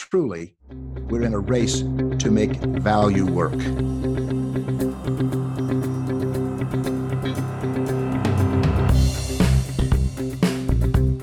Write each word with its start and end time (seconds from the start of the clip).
Truly, 0.00 0.54
we're 1.10 1.24
in 1.24 1.34
a 1.34 1.40
race 1.40 1.80
to 1.80 2.30
make 2.30 2.52
value 2.52 3.26
work. 3.26 3.52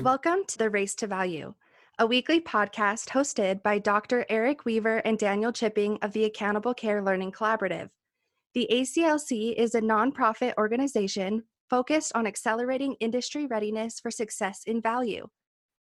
Welcome 0.03 0.43
to 0.47 0.57
the 0.57 0.69
Race 0.69 0.93
to 0.95 1.07
Value, 1.07 1.53
a 1.99 2.05
weekly 2.05 2.41
podcast 2.41 3.07
hosted 3.07 3.63
by 3.63 3.79
Dr. 3.79 4.25
Eric 4.29 4.65
Weaver 4.65 4.97
and 4.97 5.17
Daniel 5.17 5.53
Chipping 5.53 5.97
of 6.01 6.11
the 6.11 6.25
Accountable 6.25 6.73
Care 6.73 7.01
Learning 7.01 7.31
Collaborative. 7.31 7.89
The 8.53 8.67
ACLC 8.69 9.55
is 9.55 9.73
a 9.73 9.81
nonprofit 9.81 10.53
organization 10.57 11.43
focused 11.69 12.11
on 12.13 12.27
accelerating 12.27 12.95
industry 12.99 13.47
readiness 13.47 14.01
for 14.01 14.11
success 14.11 14.63
in 14.67 14.81
value. 14.81 15.29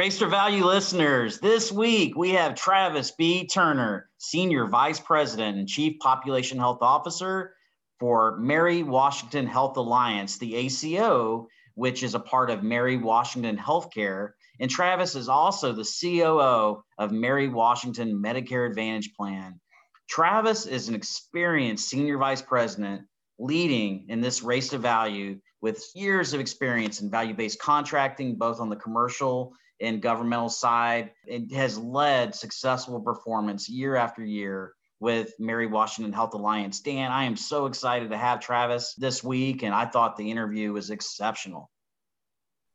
All 0.00 0.04
right, 0.04 0.06
Race 0.06 0.18
to 0.20 0.28
Value 0.28 0.64
listeners. 0.64 1.40
This 1.40 1.70
week 1.70 2.16
we 2.16 2.30
have 2.30 2.54
Travis 2.54 3.10
B. 3.10 3.46
Turner, 3.46 4.08
Senior 4.16 4.66
Vice 4.66 4.98
President 4.98 5.58
and 5.58 5.68
Chief 5.68 5.98
Population 5.98 6.56
Health 6.56 6.78
Officer 6.80 7.52
for 7.98 8.38
Mary 8.38 8.82
Washington 8.82 9.46
Health 9.46 9.76
Alliance, 9.76 10.38
the 10.38 10.54
ACO, 10.54 11.48
which 11.74 12.02
is 12.02 12.14
a 12.14 12.18
part 12.18 12.48
of 12.48 12.62
Mary 12.62 12.96
Washington 12.96 13.58
Healthcare. 13.58 14.30
And 14.58 14.70
Travis 14.70 15.14
is 15.16 15.28
also 15.28 15.74
the 15.74 15.84
COO 15.84 16.82
of 16.96 17.12
Mary 17.12 17.48
Washington 17.48 18.22
Medicare 18.24 18.66
Advantage 18.70 19.12
Plan. 19.12 19.60
Travis 20.08 20.64
is 20.64 20.88
an 20.88 20.94
experienced 20.94 21.90
Senior 21.90 22.16
Vice 22.16 22.40
President 22.40 23.02
leading 23.38 24.06
in 24.08 24.22
this 24.22 24.42
race 24.42 24.70
to 24.70 24.78
value 24.78 25.38
with 25.60 25.84
years 25.94 26.32
of 26.32 26.40
experience 26.40 27.02
in 27.02 27.10
value 27.10 27.34
based 27.34 27.58
contracting, 27.58 28.36
both 28.36 28.60
on 28.60 28.70
the 28.70 28.76
commercial 28.76 29.52
and 29.80 30.02
governmental 30.02 30.48
side. 30.48 31.10
It 31.26 31.52
has 31.54 31.78
led 31.78 32.34
successful 32.34 33.00
performance 33.00 33.68
year 33.68 33.96
after 33.96 34.24
year 34.24 34.74
with 35.00 35.32
Mary 35.38 35.66
Washington 35.66 36.12
Health 36.12 36.34
Alliance. 36.34 36.80
Dan, 36.80 37.10
I 37.10 37.24
am 37.24 37.36
so 37.36 37.66
excited 37.66 38.10
to 38.10 38.18
have 38.18 38.40
Travis 38.40 38.94
this 38.94 39.24
week, 39.24 39.62
and 39.62 39.74
I 39.74 39.86
thought 39.86 40.16
the 40.16 40.30
interview 40.30 40.72
was 40.72 40.90
exceptional. 40.90 41.70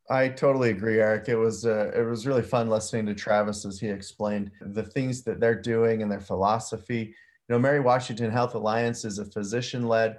I 0.10 0.30
totally 0.30 0.70
agree, 0.70 1.00
Eric. 1.00 1.30
It 1.30 1.36
was 1.36 1.66
uh, 1.66 1.92
it 1.96 2.04
was 2.04 2.28
really 2.28 2.44
fun 2.44 2.70
listening 2.70 3.06
to 3.08 3.16
Travis 3.16 3.66
as 3.66 3.80
he 3.80 3.88
explained 3.88 4.52
the 4.62 4.84
things 4.84 5.24
that 5.24 5.40
they're 5.40 5.60
doing 5.60 6.02
and 6.02 6.12
their 6.12 6.20
philosophy. 6.20 7.16
You 7.48 7.56
know, 7.56 7.60
Mary 7.60 7.80
Washington 7.80 8.32
Health 8.32 8.56
Alliance 8.56 9.06
is 9.06 9.20
a 9.20 9.26
physician-led 9.26 10.18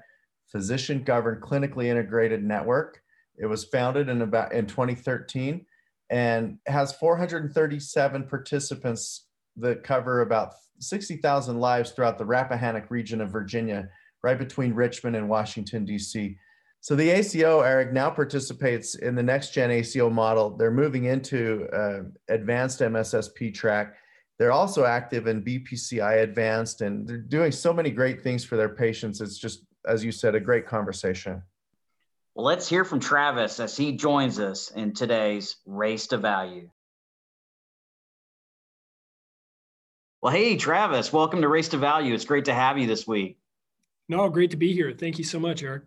physician 0.51 1.03
governed 1.03 1.43
clinically 1.43 1.87
integrated 1.87 2.43
network. 2.43 3.03
It 3.37 3.47
was 3.47 3.65
founded 3.65 4.09
in 4.09 4.23
about 4.23 4.53
in 4.53 4.67
2013 4.67 5.65
and 6.11 6.59
has 6.67 6.93
437 6.95 8.25
participants 8.29 9.27
that 9.57 9.83
cover 9.83 10.21
about 10.21 10.55
60,000 10.79 11.59
lives 11.59 11.91
throughout 11.91 12.19
the 12.19 12.25
Rappahannock 12.25 12.91
region 12.91 13.21
of 13.21 13.31
Virginia, 13.31 13.89
right 14.23 14.39
between 14.39 14.75
Richmond 14.75 15.17
and 15.17 15.29
Washington, 15.29 15.85
D.C. 15.85 16.37
So 16.81 16.95
the 16.95 17.11
ACO, 17.11 17.61
Eric, 17.63 17.93
now 17.93 18.11
participates 18.11 18.95
in 18.97 19.15
the 19.15 19.23
next 19.23 19.53
gen 19.53 19.71
ACO 19.71 20.11
model. 20.11 20.57
They're 20.57 20.71
moving 20.71 21.07
into 21.07 21.67
uh, 21.73 22.03
advanced 22.29 22.81
MSSP 22.81 23.55
track. 23.55 23.97
They're 24.39 24.53
also 24.53 24.85
active 24.85 25.27
in 25.27 25.43
BPCI 25.43 26.23
advanced, 26.23 26.83
and 26.83 27.09
they're 27.09 27.17
doing 27.17 27.51
so 27.51 27.73
many 27.73 27.91
great 27.91 28.23
things 28.23 28.45
for 28.45 28.57
their 28.57 28.69
patients. 28.69 29.21
It's 29.21 29.39
just 29.39 29.65
as 29.87 30.05
you 30.05 30.13
said, 30.13 30.35
a 30.35 30.41
great 30.41 30.67
conversation. 30.67 31.43
Well, 32.37 32.45
let's 32.45 32.69
hear 32.69 32.85
from 32.85 33.01
Travis 33.01 33.61
as 33.61 33.79
he 33.79 33.93
joins 33.93 34.39
us 34.39 34.71
in 34.71 34.93
today's 34.93 35.57
Race 35.65 36.09
to 36.09 36.19
Value. 36.19 36.69
Well, 40.21 40.35
hey, 40.35 40.59
Travis, 40.59 41.11
welcome 41.11 41.41
to 41.41 41.49
Race 41.49 41.71
to 41.71 41.79
Value. 41.79 42.13
It's 42.13 42.27
great 42.27 42.45
to 42.45 42.53
have 42.53 42.77
you 42.77 42.87
this 42.87 43.07
week. 43.07 43.39
No, 44.11 44.29
great 44.29 44.51
to 44.51 44.59
be 44.59 44.75
here. 44.75 44.93
Thank 44.93 45.17
you 45.17 45.25
so 45.25 45.41
much, 45.41 45.63
Eric. 45.63 45.85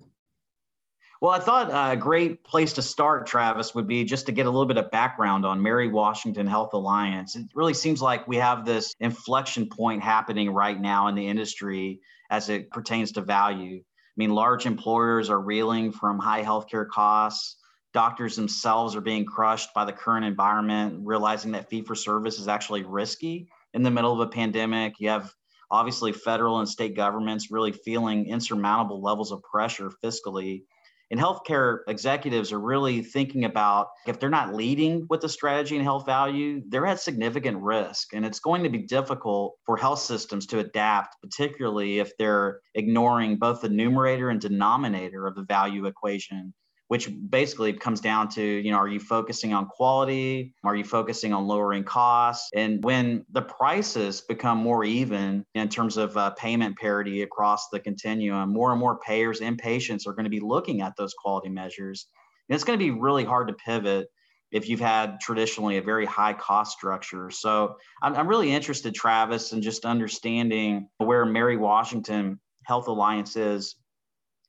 Well, 1.22 1.34
I 1.34 1.40
thought 1.40 1.70
a 1.70 1.96
great 1.96 2.44
place 2.44 2.74
to 2.74 2.82
start, 2.82 3.28
Travis, 3.28 3.76
would 3.76 3.88
be 3.88 4.04
just 4.04 4.26
to 4.26 4.32
get 4.32 4.48
a 4.48 4.50
little 4.50 4.66
bit 4.66 4.78
of 4.78 4.90
background 4.90 5.46
on 5.46 5.62
Mary 5.62 5.88
Washington 5.88 6.48
Health 6.48 6.74
Alliance. 6.74 7.36
It 7.36 7.46
really 7.54 7.76
seems 7.76 8.02
like 8.02 8.28
we 8.28 8.38
have 8.38 8.66
this 8.66 8.96
inflection 9.00 9.70
point 9.70 10.02
happening 10.02 10.50
right 10.50 10.82
now 10.82 11.10
in 11.10 11.14
the 11.14 11.28
industry 11.28 12.00
as 12.32 12.50
it 12.50 12.72
pertains 12.72 13.12
to 13.12 13.22
value. 13.22 13.84
I 14.20 14.22
mean, 14.22 14.36
large 14.36 14.66
employers 14.66 15.30
are 15.30 15.40
reeling 15.40 15.94
from 15.94 16.20
high 16.20 16.44
healthcare 16.44 16.86
costs. 16.86 17.56
Doctors 17.94 18.36
themselves 18.36 18.94
are 18.98 19.02
being 19.02 19.24
crushed 19.24 19.74
by 19.74 19.86
the 19.86 19.94
current 19.94 20.26
environment, 20.26 21.00
realizing 21.06 21.54
that 21.54 21.70
fee 21.70 21.84
for 21.84 21.96
service 21.96 22.38
is 22.38 22.50
actually 22.50 22.84
risky 22.84 23.48
in 23.74 23.82
the 23.82 23.90
middle 23.90 24.12
of 24.12 24.20
a 24.20 24.30
pandemic. 24.30 24.96
You 25.00 25.08
have 25.08 25.34
obviously 25.72 26.12
federal 26.12 26.60
and 26.60 26.68
state 26.68 26.98
governments 26.98 27.50
really 27.50 27.72
feeling 27.72 28.28
insurmountable 28.28 29.02
levels 29.02 29.32
of 29.32 29.42
pressure 29.42 29.90
fiscally 30.04 30.64
and 31.12 31.20
healthcare 31.20 31.80
executives 31.88 32.52
are 32.52 32.60
really 32.60 33.02
thinking 33.02 33.46
about 33.46 33.88
if 34.06 34.20
they're 34.20 34.30
not 34.30 34.54
leading 34.54 35.08
with 35.10 35.22
the 35.22 35.30
strategy 35.30 35.76
and 35.76 35.84
health 35.84 36.06
value, 36.06 36.62
they're 36.68 36.86
at 36.86 37.00
significant 37.00 37.58
risk. 37.62 38.14
And 38.14 38.26
it's 38.26 38.40
going 38.40 38.64
to 38.64 38.70
be 38.70 38.80
difficult 38.80 39.56
for 39.66 39.78
health 39.78 40.00
systems 40.00 40.46
to 40.48 40.60
adapt, 40.60 41.16
particularly 41.22 42.00
if 42.00 42.16
they're 42.18 42.62
ignoring 42.76 43.38
both 43.38 43.62
the 43.62 43.70
numerator 43.70 44.30
and 44.30 44.40
denominator 44.40 45.26
of 45.26 45.36
the 45.36 45.44
value 45.44 45.86
equation 45.86 46.54
which 46.90 47.08
basically 47.30 47.72
comes 47.72 48.02
down 48.02 48.28
to 48.28 48.44
you 48.44 48.72
know 48.72 48.78
are 48.78 48.88
you 48.88 49.00
focusing 49.00 49.54
on 49.54 49.68
quality? 49.68 50.54
Are 50.64 50.76
you 50.76 50.84
focusing 50.84 51.34
on 51.34 51.48
lowering 51.48 51.84
costs? 51.84 52.50
And 52.54 52.84
when 52.84 53.26
the 53.32 53.44
prices 53.44 54.22
become 54.22 54.58
more 54.58 54.84
even 54.84 55.46
in 55.54 55.70
terms 55.70 55.98
of 55.98 56.18
uh, 56.18 56.32
payment 56.32 56.78
parity 56.78 57.22
across 57.22 57.70
the 57.70 57.80
continuum 57.80 58.52
more 58.52 58.72
and 58.72 58.80
more 58.80 59.00
payers 59.00 59.40
and 59.40 59.58
patients 59.58 60.08
are 60.08 60.14
going 60.14 60.26
to 60.26 60.30
be 60.32 60.40
looking 60.40 60.82
at 60.82 60.96
those 60.98 61.14
quality 61.14 61.50
measures. 61.50 62.08
And 62.50 62.56
it's 62.56 62.64
going 62.64 62.78
to 62.78 62.84
be 62.84 62.92
really 62.92 63.24
hard 63.24 63.48
to 63.50 63.54
pivot 63.54 64.08
if 64.52 64.68
you've 64.68 64.80
had 64.80 65.20
traditionally 65.20 65.78
a 65.78 65.82
very 65.84 66.08
high 66.08 66.34
cost 66.34 66.76
structure. 66.76 67.30
So 67.30 67.76
I'm, 68.02 68.16
I'm 68.16 68.28
really 68.28 68.52
interested, 68.52 68.96
Travis, 68.96 69.54
in 69.54 69.62
just 69.62 69.86
understanding 69.86 70.90
where 70.98 71.24
Mary 71.24 71.56
Washington 71.56 72.40
Health 72.66 72.88
Alliance 72.88 73.36
is 73.36 73.76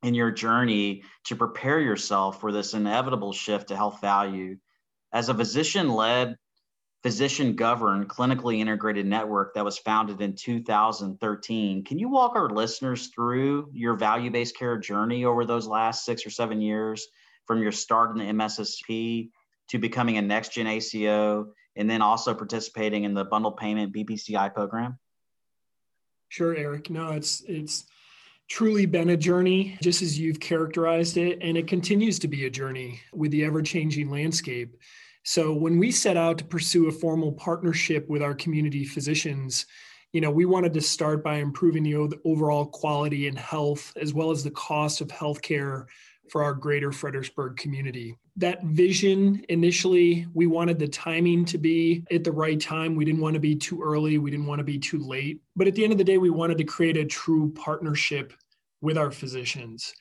in 0.02 0.14
your 0.14 0.30
journey 0.30 1.02
to 1.24 1.36
prepare 1.36 1.80
yourself 1.80 2.40
for 2.40 2.52
this 2.52 2.74
inevitable 2.74 3.32
shift 3.32 3.68
to 3.68 3.76
health 3.76 4.00
value. 4.00 4.56
As 5.12 5.28
a 5.28 5.34
physician 5.34 5.90
led, 5.90 6.36
physician 7.02 7.56
governed, 7.56 8.08
clinically 8.08 8.58
integrated 8.58 9.06
network 9.06 9.54
that 9.54 9.64
was 9.64 9.78
founded 9.78 10.20
in 10.20 10.34
2013, 10.34 11.84
can 11.84 11.98
you 11.98 12.08
walk 12.08 12.32
our 12.34 12.50
listeners 12.50 13.08
through 13.08 13.70
your 13.72 13.94
value 13.94 14.30
based 14.30 14.56
care 14.56 14.78
journey 14.78 15.24
over 15.24 15.44
those 15.44 15.66
last 15.66 16.04
six 16.04 16.26
or 16.26 16.30
seven 16.30 16.60
years 16.60 17.06
from 17.46 17.62
your 17.62 17.72
start 17.72 18.10
in 18.12 18.18
the 18.18 18.32
MSSP 18.32 19.30
to 19.68 19.78
becoming 19.78 20.16
a 20.16 20.22
next 20.22 20.52
gen 20.52 20.66
ACO 20.66 21.52
and 21.76 21.88
then 21.88 22.02
also 22.02 22.34
participating 22.34 23.04
in 23.04 23.14
the 23.14 23.24
bundle 23.24 23.52
payment 23.52 23.94
BPCI 23.94 24.52
program? 24.54 24.98
Sure, 26.28 26.54
Eric. 26.54 26.90
No, 26.90 27.10
it's 27.10 27.42
it's 27.48 27.86
truly 28.50 28.84
been 28.84 29.10
a 29.10 29.16
journey, 29.16 29.78
just 29.80 30.02
as 30.02 30.18
you've 30.18 30.40
characterized 30.40 31.16
it, 31.16 31.38
and 31.40 31.56
it 31.56 31.68
continues 31.68 32.18
to 32.18 32.28
be 32.28 32.46
a 32.46 32.50
journey 32.50 33.00
with 33.14 33.30
the 33.30 33.44
ever-changing 33.44 34.10
landscape. 34.10 34.76
So 35.22 35.54
when 35.54 35.78
we 35.78 35.92
set 35.92 36.16
out 36.16 36.38
to 36.38 36.44
pursue 36.44 36.88
a 36.88 36.92
formal 36.92 37.32
partnership 37.32 38.08
with 38.08 38.22
our 38.22 38.34
community 38.34 38.84
physicians, 38.84 39.66
you 40.12 40.20
know, 40.20 40.30
we 40.32 40.46
wanted 40.46 40.74
to 40.74 40.80
start 40.80 41.22
by 41.22 41.36
improving 41.36 41.84
the 41.84 42.18
overall 42.24 42.66
quality 42.66 43.28
and 43.28 43.38
health 43.38 43.92
as 44.00 44.12
well 44.12 44.32
as 44.32 44.42
the 44.42 44.50
cost 44.50 45.00
of 45.00 45.06
healthcare 45.08 45.86
for 46.30 46.44
our 46.44 46.54
greater 46.54 46.92
Fredericksburg 46.92 47.56
community. 47.56 48.16
That 48.36 48.62
vision 48.64 49.44
initially, 49.48 50.26
we 50.32 50.46
wanted 50.46 50.78
the 50.78 50.88
timing 50.88 51.44
to 51.46 51.58
be 51.58 52.04
at 52.10 52.24
the 52.24 52.32
right 52.32 52.60
time. 52.60 52.94
We 52.94 53.04
didn't 53.04 53.20
want 53.20 53.34
to 53.34 53.40
be 53.40 53.56
too 53.56 53.82
early, 53.82 54.18
we 54.18 54.30
didn't 54.30 54.46
want 54.46 54.60
to 54.60 54.64
be 54.64 54.78
too 54.78 54.98
late. 54.98 55.40
But 55.56 55.66
at 55.66 55.74
the 55.74 55.82
end 55.82 55.92
of 55.92 55.98
the 55.98 56.04
day, 56.04 56.18
we 56.18 56.30
wanted 56.30 56.58
to 56.58 56.64
create 56.64 56.96
a 56.96 57.04
true 57.04 57.52
partnership 57.54 58.32
with 58.80 58.96
our 58.96 59.10
physicians. 59.10 59.92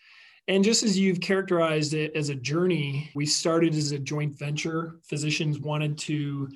And 0.48 0.64
just 0.64 0.84
as 0.84 0.98
you've 0.98 1.22
characterized 1.22 1.94
it 1.94 2.16
as 2.16 2.30
a 2.30 2.36
journey, 2.36 3.12
we 3.14 3.26
started 3.26 3.76
as 3.76 3.92
a 3.92 4.00
joint 4.00 4.38
venture. 4.38 5.00
Physicians 5.04 5.60
wanted 5.60 5.98
to 6.00 6.50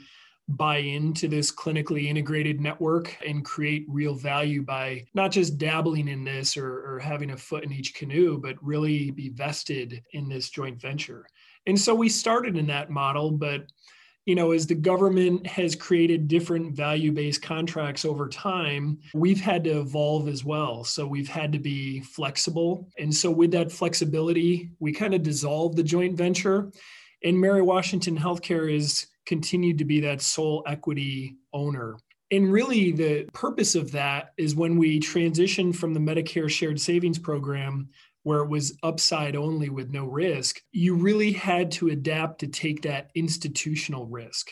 buy 0.50 0.78
into 0.78 1.28
this 1.28 1.52
clinically 1.52 2.06
integrated 2.06 2.60
network 2.60 3.16
and 3.26 3.46
create 3.46 3.86
real 3.88 4.14
value 4.14 4.62
by 4.62 5.06
not 5.14 5.32
just 5.32 5.58
dabbling 5.58 6.10
in 6.10 6.24
this 6.24 6.58
or, 6.58 6.96
or, 6.96 7.00
having 7.00 7.32
a 7.32 7.38
foot 7.38 7.64
in 7.64 7.72
each 7.72 7.94
canoe, 7.94 8.38
but 8.38 8.62
really 8.62 9.10
be 9.12 9.30
vested 9.30 10.04
in 10.12 10.28
this 10.28 10.50
joint 10.50 10.80
venture. 10.82 11.26
And 11.66 11.80
so 11.80 11.96
we 11.96 12.10
started 12.10 12.58
in 12.58 12.68
that 12.68 12.90
model, 12.90 13.32
but 13.32 13.68
you 14.26 14.36
know, 14.36 14.52
as 14.52 14.68
the 14.68 14.76
government 14.76 15.46
has 15.48 15.76
created 15.76 16.30
different 16.30 16.74
value 16.74 17.12
based 17.12 17.42
contracts 17.42 18.06
over 18.06 18.30
time, 18.30 18.98
we've 19.14 19.42
had 19.42 19.66
to 19.66 19.80
evolve 19.82 20.30
as 20.30 20.46
well. 20.46 20.86
So 20.86 21.06
we've 21.06 21.28
had 21.28 21.52
to 21.52 21.60
be 21.60 22.00
flexible. 22.00 22.88
And 22.98 23.14
so, 23.14 23.30
with 23.30 23.52
that 23.52 23.72
flexibility, 23.72 24.72
we 24.80 24.94
kind 24.94 25.14
of 25.14 25.24
dissolved 25.24 25.76
the 25.76 25.84
joint 25.84 26.16
venture. 26.16 26.72
And 27.26 27.40
Mary 27.40 27.62
Washington 27.62 28.18
Healthcare 28.18 28.74
is 28.74 29.08
continued 29.26 29.78
to 29.78 29.86
be 29.86 30.00
that 30.02 30.22
sole 30.22 30.64
equity 30.68 31.38
owner. 31.54 31.98
And 32.32 32.52
really, 32.52 32.92
the 32.92 33.26
purpose 33.34 33.76
of 33.76 33.92
that 33.92 34.34
is 34.38 34.56
when 34.56 34.78
we 34.78 35.00
transitioned 35.00 35.76
from 35.76 35.94
the 35.94 36.00
Medicare 36.00 36.50
Shared 36.50 36.82
Savings 36.82 37.20
Program, 37.20 37.90
where 38.24 38.40
it 38.40 38.50
was 38.50 38.78
upside 38.82 39.36
only 39.36 39.70
with 39.70 39.92
no 39.92 40.06
risk, 40.06 40.62
you 40.72 40.96
really 40.96 41.32
had 41.32 41.70
to 41.74 41.90
adapt 41.90 42.40
to 42.40 42.48
take 42.48 42.82
that 42.82 43.12
institutional 43.14 44.08
risk. 44.08 44.52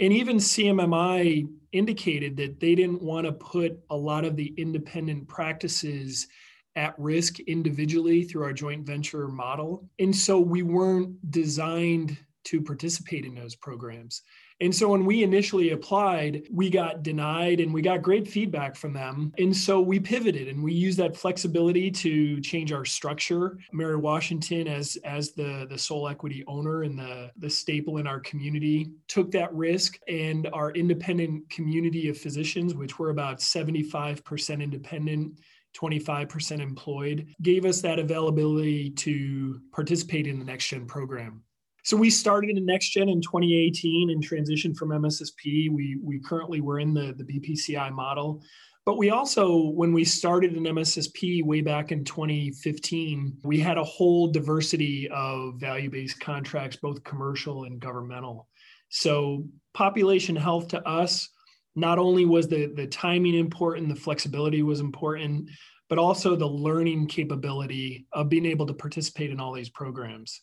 And 0.00 0.12
even 0.12 0.36
CMMI 0.36 1.48
indicated 1.72 2.36
that 2.36 2.60
they 2.60 2.74
didn't 2.74 3.02
want 3.02 3.26
to 3.26 3.32
put 3.32 3.80
a 3.90 3.96
lot 3.96 4.24
of 4.24 4.36
the 4.36 4.54
independent 4.56 5.26
practices 5.26 6.28
at 6.76 6.94
risk 6.98 7.40
individually 7.40 8.22
through 8.22 8.44
our 8.44 8.52
joint 8.52 8.86
venture 8.86 9.26
model. 9.26 9.88
And 9.98 10.14
so 10.14 10.38
we 10.38 10.62
weren't 10.62 11.30
designed 11.32 12.16
to 12.48 12.62
participate 12.62 13.24
in 13.24 13.34
those 13.34 13.54
programs. 13.54 14.22
And 14.60 14.74
so 14.74 14.88
when 14.88 15.04
we 15.04 15.22
initially 15.22 15.70
applied, 15.70 16.48
we 16.50 16.68
got 16.68 17.02
denied 17.02 17.60
and 17.60 17.72
we 17.72 17.80
got 17.80 18.02
great 18.02 18.26
feedback 18.26 18.74
from 18.74 18.92
them. 18.92 19.32
And 19.38 19.56
so 19.56 19.80
we 19.80 20.00
pivoted 20.00 20.48
and 20.48 20.64
we 20.64 20.72
used 20.72 20.98
that 20.98 21.16
flexibility 21.16 21.90
to 21.92 22.40
change 22.40 22.72
our 22.72 22.84
structure. 22.84 23.58
Mary 23.72 23.96
Washington, 23.96 24.66
as, 24.66 24.96
as 25.04 25.32
the, 25.32 25.66
the 25.70 25.78
sole 25.78 26.08
equity 26.08 26.42
owner 26.48 26.82
and 26.82 26.98
the, 26.98 27.30
the 27.36 27.50
staple 27.50 27.98
in 27.98 28.06
our 28.06 28.18
community, 28.20 28.90
took 29.06 29.30
that 29.30 29.54
risk. 29.54 29.98
And 30.08 30.48
our 30.52 30.72
independent 30.72 31.48
community 31.50 32.08
of 32.08 32.18
physicians, 32.18 32.74
which 32.74 32.98
were 32.98 33.10
about 33.10 33.38
75% 33.38 34.62
independent, 34.62 35.38
25% 35.76 36.60
employed, 36.60 37.28
gave 37.42 37.64
us 37.64 37.80
that 37.82 38.00
availability 38.00 38.90
to 38.90 39.60
participate 39.72 40.26
in 40.26 40.38
the 40.38 40.44
next 40.44 40.68
gen 40.68 40.86
program. 40.86 41.42
So 41.88 41.96
we 41.96 42.10
started 42.10 42.58
in 42.58 42.66
next 42.66 42.90
gen 42.90 43.08
in 43.08 43.22
2018 43.22 44.10
and 44.10 44.22
transitioned 44.22 44.76
from 44.76 44.90
MSSP. 44.90 45.70
We 45.72 45.96
we 46.02 46.20
currently 46.20 46.60
were 46.60 46.80
in 46.80 46.92
the 46.92 47.14
the 47.16 47.24
BPCI 47.24 47.92
model. 47.92 48.42
But 48.84 48.98
we 48.98 49.08
also, 49.08 49.70
when 49.70 49.94
we 49.94 50.04
started 50.04 50.54
in 50.54 50.64
MSSP 50.64 51.42
way 51.46 51.62
back 51.62 51.90
in 51.90 52.04
2015, 52.04 53.38
we 53.42 53.58
had 53.58 53.78
a 53.78 53.84
whole 53.84 54.30
diversity 54.30 55.08
of 55.08 55.54
value 55.58 55.88
based 55.88 56.20
contracts, 56.20 56.76
both 56.76 57.02
commercial 57.04 57.64
and 57.64 57.80
governmental. 57.80 58.48
So, 58.90 59.46
population 59.72 60.36
health 60.36 60.68
to 60.68 60.86
us, 60.86 61.30
not 61.74 61.98
only 61.98 62.26
was 62.26 62.48
the, 62.48 62.66
the 62.66 62.86
timing 62.86 63.34
important, 63.34 63.88
the 63.88 63.96
flexibility 63.96 64.62
was 64.62 64.80
important, 64.80 65.48
but 65.88 65.98
also 65.98 66.36
the 66.36 66.46
learning 66.46 67.06
capability 67.06 68.06
of 68.12 68.28
being 68.28 68.44
able 68.44 68.66
to 68.66 68.74
participate 68.74 69.30
in 69.30 69.40
all 69.40 69.54
these 69.54 69.70
programs. 69.70 70.42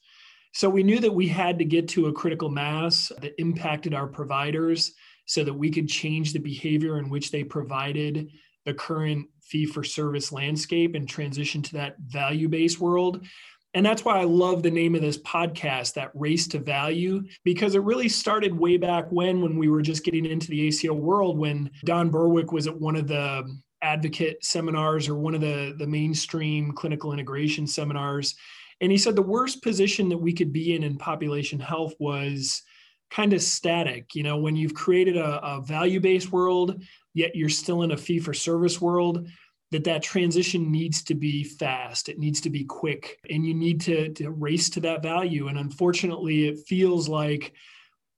So 0.56 0.70
we 0.70 0.84
knew 0.84 1.02
that 1.02 1.14
we 1.14 1.28
had 1.28 1.60
to 1.60 1.66
get 1.66 1.90
to 1.90 2.08
a 2.08 2.14
critical 2.14 2.48
mass 2.48 3.12
that 3.20 3.40
impacted 3.42 3.94
our 3.94 4.08
providers 4.08 4.94
so 5.26 5.44
that 5.44 5.54
we 5.54 5.70
could 5.70 5.90
change 5.90 6.32
the 6.32 6.40
behavior 6.40 6.98
in 6.98 7.10
which 7.10 7.30
they 7.30 7.44
provided 7.44 8.32
the 8.64 8.74
current 8.74 9.28
fee 9.42 9.66
for 9.66 9.84
service 9.84 10.32
landscape 10.32 10.96
and 10.96 11.10
transition 11.10 11.62
to 11.62 11.74
that 11.74 11.98
value 12.00 12.48
based 12.48 12.80
world. 12.80 13.26
And 13.74 13.86
that's 13.86 14.06
why 14.06 14.18
I 14.18 14.24
love 14.24 14.64
the 14.64 14.72
name 14.72 14.96
of 14.96 15.02
this 15.02 15.18
podcast, 15.18 15.96
that 15.96 16.12
race 16.14 16.48
to 16.48 16.60
value, 16.60 17.24
because 17.44 17.76
it 17.76 17.84
really 17.84 18.08
started 18.08 18.58
way 18.58 18.78
back 18.78 19.12
when, 19.12 19.42
when 19.42 19.58
we 19.58 19.68
were 19.68 19.82
just 19.82 20.06
getting 20.06 20.26
into 20.26 20.48
the 20.48 20.68
ACO 20.68 20.94
world, 20.94 21.38
when 21.38 21.70
Don 21.84 22.10
Berwick 22.10 22.54
was 22.54 22.66
at 22.66 22.80
one 22.80 22.96
of 22.96 23.10
the 23.10 23.44
advocate 23.82 24.38
seminars 24.46 25.10
or 25.10 25.16
one 25.16 25.36
of 25.36 25.42
the, 25.42 25.76
the 25.78 25.86
mainstream 25.86 26.72
clinical 26.72 27.12
integration 27.12 27.68
seminars. 27.68 28.36
And 28.82 28.92
he 28.92 28.98
said 28.98 29.16
the 29.16 29.22
worst 29.22 29.64
position 29.64 30.10
that 30.10 30.18
we 30.18 30.34
could 30.34 30.52
be 30.52 30.76
in 30.76 30.84
in 30.84 30.98
population 30.98 31.60
health 31.60 31.94
was 32.00 32.62
kind 33.10 33.34
of 33.34 33.42
static. 33.42 34.16
You 34.16 34.24
know, 34.24 34.38
when 34.38 34.56
you've 34.56 34.74
created 34.74 35.18
a, 35.18 35.40
a 35.46 35.62
value 35.62 36.00
based 36.00 36.32
world, 36.32 36.84
yet 37.14 37.36
you're 37.36 37.50
still 37.50 37.84
in 37.84 37.92
a 37.92 37.98
fee 37.98 38.20
for 38.20 38.34
service 38.34 38.82
world, 38.82 39.28
that 39.72 39.84
that 39.84 40.04
transition 40.04 40.72
needs 40.72 41.04
to 41.04 41.16
be 41.16 41.44
fast 41.44 42.08
it 42.08 42.20
needs 42.20 42.40
to 42.40 42.50
be 42.50 42.64
quick 42.64 43.20
and 43.30 43.46
you 43.46 43.54
need 43.54 43.82
to, 43.82 44.10
to 44.14 44.30
race 44.30 44.70
to 44.70 44.80
that 44.80 45.02
value 45.02 45.48
and 45.48 45.58
unfortunately 45.58 46.48
it 46.48 46.60
feels 46.68 47.10
like 47.10 47.54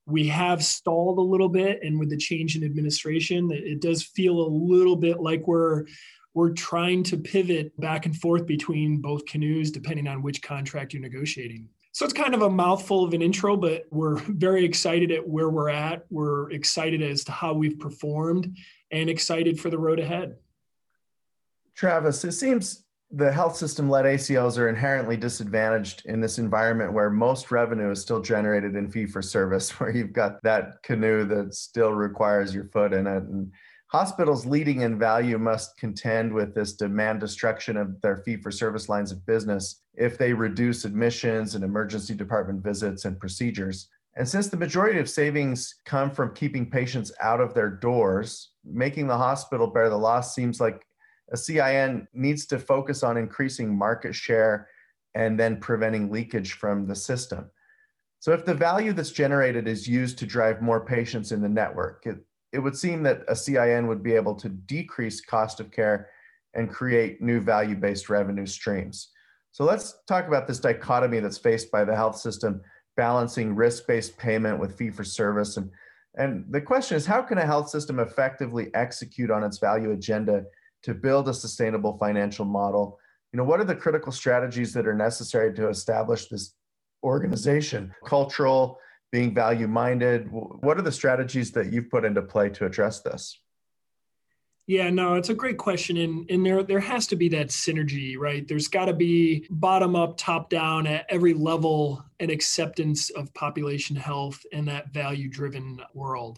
we 0.05 0.27
have 0.27 0.63
stalled 0.63 1.17
a 1.17 1.21
little 1.21 1.49
bit 1.49 1.79
and 1.81 1.99
with 1.99 2.09
the 2.09 2.17
change 2.17 2.55
in 2.55 2.63
administration 2.63 3.49
it 3.51 3.81
does 3.81 4.03
feel 4.03 4.39
a 4.39 4.47
little 4.47 4.95
bit 4.95 5.19
like 5.19 5.47
we're 5.47 5.85
we're 6.37 6.51
trying 6.51 7.01
to 7.01 7.17
pivot 7.17 7.75
back 7.81 8.05
and 8.05 8.15
forth 8.15 8.45
between 8.45 9.01
both 9.01 9.25
canoes 9.25 9.71
depending 9.71 10.07
on 10.07 10.21
which 10.21 10.39
contract 10.43 10.93
you're 10.93 11.01
negotiating. 11.01 11.67
So 11.93 12.05
it's 12.05 12.13
kind 12.13 12.35
of 12.35 12.43
a 12.43 12.49
mouthful 12.49 13.03
of 13.03 13.15
an 13.15 13.23
intro, 13.23 13.57
but 13.57 13.87
we're 13.89 14.17
very 14.27 14.63
excited 14.63 15.11
at 15.11 15.27
where 15.27 15.49
we're 15.49 15.69
at. 15.69 16.05
We're 16.11 16.51
excited 16.51 17.01
as 17.01 17.23
to 17.23 17.31
how 17.31 17.53
we've 17.53 17.79
performed 17.79 18.55
and 18.91 19.09
excited 19.09 19.59
for 19.59 19.71
the 19.71 19.79
road 19.79 19.99
ahead. 19.99 20.35
Travis, 21.73 22.23
it 22.23 22.33
seems 22.33 22.83
the 23.09 23.31
health 23.31 23.55
system 23.55 23.89
led 23.89 24.05
ACOs 24.05 24.59
are 24.59 24.69
inherently 24.69 25.17
disadvantaged 25.17 26.05
in 26.05 26.21
this 26.21 26.37
environment 26.37 26.93
where 26.93 27.09
most 27.09 27.49
revenue 27.49 27.89
is 27.89 27.99
still 27.99 28.21
generated 28.21 28.75
in 28.75 28.91
fee 28.91 29.07
for 29.07 29.23
service, 29.23 29.71
where 29.79 29.89
you've 29.89 30.13
got 30.13 30.43
that 30.43 30.83
canoe 30.83 31.25
that 31.25 31.55
still 31.55 31.93
requires 31.93 32.53
your 32.53 32.65
foot 32.65 32.93
in 32.93 33.07
it. 33.07 33.23
And 33.23 33.51
Hospitals 33.89 34.45
leading 34.45 34.81
in 34.81 34.99
value 34.99 35.37
must 35.37 35.77
contend 35.77 36.33
with 36.33 36.53
this 36.53 36.73
demand 36.73 37.21
destruction 37.21 37.77
of 37.77 38.01
their 38.01 38.17
fee 38.17 38.35
for 38.35 38.51
service 38.51 38.89
lines 38.89 39.13
of 39.13 39.25
business 39.25 39.81
if 39.93 40.17
they 40.17 40.33
reduce 40.33 40.83
admissions 40.83 41.55
and 41.55 41.63
emergency 41.63 42.13
department 42.13 42.61
visits 42.61 43.05
and 43.05 43.17
procedures. 43.17 43.87
And 44.17 44.27
since 44.27 44.47
the 44.47 44.57
majority 44.57 44.99
of 44.99 45.09
savings 45.09 45.73
come 45.85 46.11
from 46.11 46.35
keeping 46.35 46.69
patients 46.69 47.13
out 47.21 47.39
of 47.39 47.53
their 47.53 47.69
doors, 47.69 48.49
making 48.65 49.07
the 49.07 49.17
hospital 49.17 49.67
bear 49.67 49.89
the 49.89 49.97
loss 49.97 50.35
seems 50.35 50.59
like 50.59 50.85
a 51.31 51.37
CIN 51.37 52.09
needs 52.13 52.45
to 52.47 52.59
focus 52.59 53.03
on 53.03 53.15
increasing 53.15 53.73
market 53.73 54.13
share 54.13 54.67
and 55.15 55.39
then 55.39 55.61
preventing 55.61 56.11
leakage 56.11 56.53
from 56.53 56.87
the 56.87 56.95
system. 56.95 57.49
So, 58.19 58.33
if 58.33 58.43
the 58.43 58.53
value 58.53 58.91
that's 58.93 59.11
generated 59.11 59.67
is 59.67 59.87
used 59.87 60.17
to 60.17 60.25
drive 60.25 60.61
more 60.61 60.85
patients 60.85 61.31
in 61.31 61.41
the 61.41 61.49
network, 61.49 62.05
it, 62.05 62.17
it 62.53 62.59
would 62.59 62.77
seem 62.77 63.03
that 63.03 63.23
a 63.27 63.35
CIN 63.35 63.87
would 63.87 64.01
be 64.01 64.13
able 64.13 64.35
to 64.35 64.49
decrease 64.49 65.21
cost 65.21 65.59
of 65.59 65.71
care 65.71 66.09
and 66.53 66.69
create 66.69 67.21
new 67.21 67.39
value 67.39 67.75
based 67.75 68.09
revenue 68.09 68.45
streams. 68.45 69.09
So 69.51 69.63
let's 69.63 69.95
talk 70.07 70.27
about 70.27 70.47
this 70.47 70.59
dichotomy 70.59 71.19
that's 71.19 71.37
faced 71.37 71.71
by 71.71 71.83
the 71.83 71.95
health 71.95 72.17
system, 72.17 72.61
balancing 72.95 73.55
risk 73.55 73.87
based 73.87 74.17
payment 74.17 74.59
with 74.59 74.77
fee 74.77 74.91
for 74.91 75.03
service. 75.03 75.57
And, 75.57 75.71
and 76.15 76.45
the 76.49 76.61
question 76.61 76.97
is 76.97 77.05
how 77.05 77.21
can 77.21 77.37
a 77.37 77.45
health 77.45 77.69
system 77.69 77.99
effectively 77.99 78.73
execute 78.73 79.31
on 79.31 79.43
its 79.43 79.59
value 79.59 79.91
agenda 79.91 80.43
to 80.83 80.93
build 80.93 81.27
a 81.27 81.33
sustainable 81.33 81.97
financial 81.97 82.45
model? 82.45 82.99
You 83.33 83.37
know, 83.37 83.43
what 83.43 83.59
are 83.59 83.65
the 83.65 83.75
critical 83.75 84.11
strategies 84.11 84.73
that 84.73 84.87
are 84.87 84.95
necessary 84.95 85.53
to 85.55 85.69
establish 85.69 86.27
this 86.27 86.53
organization? 87.03 87.93
Cultural, 88.05 88.79
being 89.17 89.33
value 89.33 89.67
minded? 89.67 90.29
What 90.31 90.77
are 90.77 90.83
the 90.83 90.91
strategies 90.91 91.51
that 91.53 91.73
you've 91.73 91.89
put 91.89 92.05
into 92.05 92.21
play 92.21 92.51
to 92.51 92.67
address 92.67 92.99
this? 92.99 93.39
Yeah, 94.67 94.91
no, 94.91 95.15
it's 95.15 95.29
a 95.29 95.33
great 95.33 95.57
question. 95.57 95.97
And, 95.97 96.29
and 96.29 96.45
there, 96.45 96.61
there 96.61 96.79
has 96.79 97.07
to 97.07 97.15
be 97.15 97.27
that 97.29 97.47
synergy, 97.47 98.15
right? 98.15 98.47
There's 98.47 98.67
got 98.67 98.85
to 98.85 98.93
be 98.93 99.47
bottom 99.49 99.95
up, 99.95 100.17
top 100.17 100.51
down 100.51 100.85
at 100.85 101.07
every 101.09 101.33
level 101.33 102.05
an 102.19 102.29
acceptance 102.29 103.09
of 103.09 103.33
population 103.33 103.95
health 103.95 104.45
and 104.53 104.67
that 104.67 104.93
value 104.93 105.29
driven 105.29 105.81
world. 105.95 106.37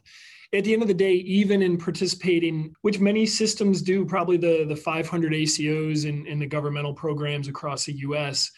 At 0.53 0.63
the 0.63 0.71
end 0.71 0.81
of 0.81 0.87
the 0.87 0.93
day, 0.93 1.15
even 1.15 1.61
in 1.61 1.77
participating, 1.77 2.73
which 2.81 3.01
many 3.01 3.25
systems 3.25 3.81
do, 3.81 4.05
probably 4.05 4.37
the, 4.37 4.63
the 4.63 4.75
500 4.75 5.33
ACOs 5.33 6.05
in, 6.05 6.25
in 6.27 6.39
the 6.39 6.47
governmental 6.47 6.93
programs 6.93 7.49
across 7.49 7.83
the 7.83 7.97
US, 8.07 8.49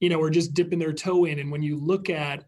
you 0.00 0.08
know, 0.08 0.20
are 0.20 0.30
just 0.30 0.52
dipping 0.52 0.80
their 0.80 0.92
toe 0.92 1.26
in. 1.26 1.38
And 1.38 1.52
when 1.52 1.62
you 1.62 1.76
look 1.76 2.10
at 2.10 2.44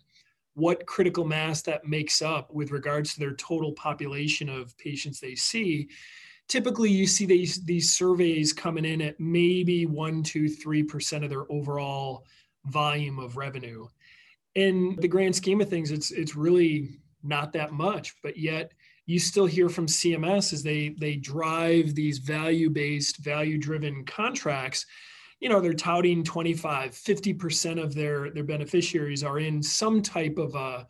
what 0.60 0.86
critical 0.86 1.24
mass 1.24 1.62
that 1.62 1.86
makes 1.86 2.20
up 2.20 2.52
with 2.52 2.70
regards 2.70 3.14
to 3.14 3.18
their 3.18 3.34
total 3.34 3.72
population 3.72 4.48
of 4.48 4.76
patients 4.78 5.18
they 5.18 5.34
see, 5.34 5.88
typically 6.48 6.90
you 6.90 7.06
see 7.06 7.24
these 7.24 7.64
these 7.64 7.90
surveys 7.90 8.52
coming 8.52 8.84
in 8.84 9.00
at 9.00 9.18
maybe 9.18 9.86
one, 9.86 10.22
two, 10.22 10.48
three 10.48 10.82
percent 10.82 11.24
of 11.24 11.30
their 11.30 11.50
overall 11.50 12.26
volume 12.66 13.18
of 13.18 13.36
revenue. 13.36 13.86
In 14.54 14.96
the 15.00 15.08
grand 15.08 15.34
scheme 15.34 15.60
of 15.60 15.70
things, 15.70 15.90
it's 15.90 16.10
it's 16.10 16.36
really 16.36 17.00
not 17.22 17.52
that 17.54 17.72
much, 17.72 18.14
but 18.22 18.36
yet 18.36 18.72
you 19.06 19.18
still 19.18 19.46
hear 19.46 19.68
from 19.68 19.86
CMS 19.86 20.52
as 20.52 20.62
they 20.62 20.90
they 20.98 21.16
drive 21.16 21.94
these 21.94 22.18
value-based, 22.18 23.16
value-driven 23.18 24.04
contracts. 24.04 24.86
You 25.40 25.49
know, 25.49 25.61
they're 25.61 25.73
touting 25.73 26.23
25, 26.23 26.92
50% 26.92 27.82
of 27.82 27.94
their, 27.94 28.30
their 28.30 28.44
beneficiaries 28.44 29.25
are 29.25 29.38
in 29.38 29.62
some 29.62 30.02
type 30.02 30.38
of 30.38 30.54
a 30.54 30.87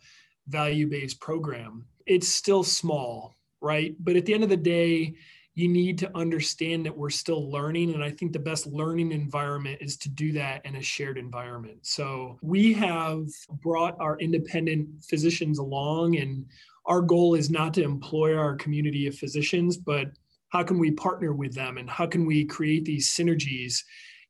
value-based 0.47 1.19
program. 1.19 1.85
It's 2.05 2.27
still 2.27 2.63
small, 2.63 3.35
right? 3.61 3.95
But 3.99 4.15
at 4.15 4.25
the 4.25 4.33
end 4.33 4.43
of 4.43 4.49
the 4.49 4.57
day, 4.57 5.15
you 5.53 5.67
need 5.67 5.97
to 5.97 6.17
understand 6.17 6.85
that 6.85 6.97
we're 6.97 7.09
still 7.09 7.51
learning. 7.51 7.93
And 7.93 8.03
I 8.03 8.09
think 8.09 8.31
the 8.31 8.39
best 8.39 8.67
learning 8.67 9.11
environment 9.11 9.79
is 9.81 9.97
to 9.97 10.09
do 10.09 10.31
that 10.33 10.65
in 10.65 10.75
a 10.75 10.81
shared 10.81 11.17
environment. 11.17 11.79
So 11.81 12.37
we 12.41 12.73
have 12.73 13.27
brought 13.61 13.99
our 13.99 14.17
independent 14.19 15.03
physicians 15.03 15.59
along, 15.59 16.17
and 16.17 16.45
our 16.85 17.01
goal 17.01 17.35
is 17.35 17.49
not 17.49 17.73
to 17.75 17.83
employ 17.83 18.35
our 18.35 18.55
community 18.55 19.07
of 19.07 19.15
physicians, 19.15 19.77
but 19.77 20.07
how 20.49 20.63
can 20.63 20.79
we 20.79 20.91
partner 20.91 21.33
with 21.33 21.53
them 21.53 21.77
and 21.77 21.89
how 21.89 22.05
can 22.05 22.25
we 22.25 22.45
create 22.45 22.85
these 22.85 23.09
synergies? 23.09 23.83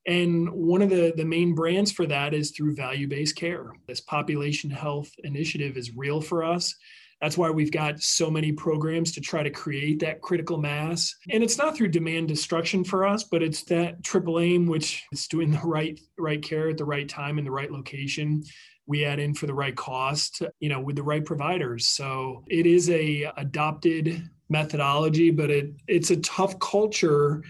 And 0.08 0.50
one 0.52 0.82
of 0.82 0.90
the, 0.90 1.14
the 1.16 1.26
main 1.26 1.54
brands 1.54 1.92
for 1.92 2.08
that 2.08 2.34
is 2.34 2.52
through 2.52 2.76
value 2.76 3.08
based 3.08 3.36
care. 3.36 3.72
This 3.88 4.02
population 4.02 4.70
health 4.70 5.12
initiative 5.24 5.78
is 5.78 5.96
real 5.96 6.22
for 6.22 6.44
us. 6.44 6.76
That's 7.22 7.38
why 7.38 7.52
we've 7.52 7.72
got 7.72 8.02
so 8.02 8.32
many 8.32 8.52
programs 8.52 9.12
to 9.12 9.22
try 9.22 9.44
to 9.44 9.52
create 9.52 10.00
that 10.00 10.22
critical 10.22 10.58
mass. 10.58 11.16
And 11.30 11.44
it's 11.44 11.58
not 11.58 11.78
through 11.78 11.90
demand 11.90 12.28
destruction 12.30 12.84
for 12.84 13.06
us, 13.06 13.24
but 13.24 13.44
it's 13.44 13.62
that 13.66 14.04
triple 14.04 14.40
aim, 14.40 14.66
which 14.66 15.04
is 15.12 15.28
doing 15.28 15.52
the 15.52 15.60
right 15.60 16.00
right 16.18 16.42
care 16.42 16.70
at 16.70 16.78
the 16.78 16.86
right 16.86 17.08
time 17.08 17.38
in 17.38 17.46
the 17.46 17.52
right 17.52 17.72
location. 17.72 18.44
We 18.88 19.06
add 19.06 19.20
in 19.20 19.36
for 19.36 19.46
the 19.46 19.54
right 19.54 19.76
cost, 19.76 20.42
you 20.60 20.70
know, 20.70 20.82
with 20.82 20.96
the 20.96 21.04
right 21.04 21.24
providers. 21.24 21.88
So 21.88 22.44
it 22.50 22.66
is 22.66 22.90
a 22.90 23.32
adopted 23.38 24.28
methodology, 24.50 25.30
but 25.30 25.52
it 25.52 25.74
it's 25.88 26.10
a 26.10 26.18
tough 26.18 26.58
culture 26.60 27.44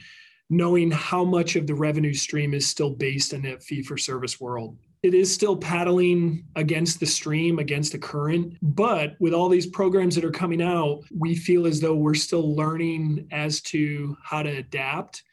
knowing 0.51 0.91
how 0.91 1.23
much 1.23 1.55
of 1.55 1.65
the 1.65 1.73
revenue 1.73 2.13
stream 2.13 2.53
is 2.53 2.67
still 2.67 2.91
based 2.91 3.33
in 3.33 3.41
that 3.41 3.63
fee 3.63 3.81
for 3.81 3.97
service 3.97 4.39
world 4.39 4.77
it 5.03 5.15
is 5.15 5.33
still 5.33 5.57
paddling 5.57 6.45
against 6.55 6.99
the 6.99 7.05
stream, 7.07 7.57
against 7.57 7.91
the 7.91 7.97
current. 7.97 8.55
But 8.61 9.15
with 9.19 9.33
all 9.33 9.49
these 9.49 9.65
programs 9.65 10.13
that 10.15 10.25
are 10.25 10.31
coming 10.31 10.61
out, 10.61 11.01
we 11.17 11.35
feel 11.35 11.65
as 11.65 11.79
though 11.79 11.95
we're 11.95 12.13
still 12.13 12.55
learning 12.55 13.27
as 13.31 13.61
to 13.61 14.15
how 14.23 14.43
to 14.43 14.57
adapt. 14.57 15.23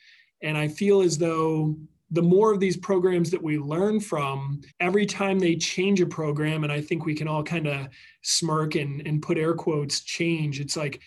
And 0.43 0.57
I 0.57 0.69
feel 0.69 1.03
as 1.03 1.19
though 1.19 1.77
the 2.11 2.23
more 2.23 2.51
of 2.51 2.61
these 2.61 2.79
programs 2.79 3.31
that 3.31 3.43
we 3.43 3.59
learn 3.59 4.01
from, 4.01 4.63
every 4.81 5.05
time 5.05 5.39
they 5.39 5.57
change 5.57 6.01
a 6.01 6.07
program, 6.07 6.65
and 6.65 6.73
I 6.73 6.81
think 6.81 7.05
we 7.05 7.15
can 7.15 7.29
all 7.29 7.43
kind 7.43 7.67
of 7.67 7.89
smirk 8.23 8.75
and, 8.75 9.07
and 9.07 9.21
put 9.21 9.37
air 9.37 9.53
quotes 9.53 10.01
change, 10.01 10.61
it's 10.61 10.79
like 10.79 11.03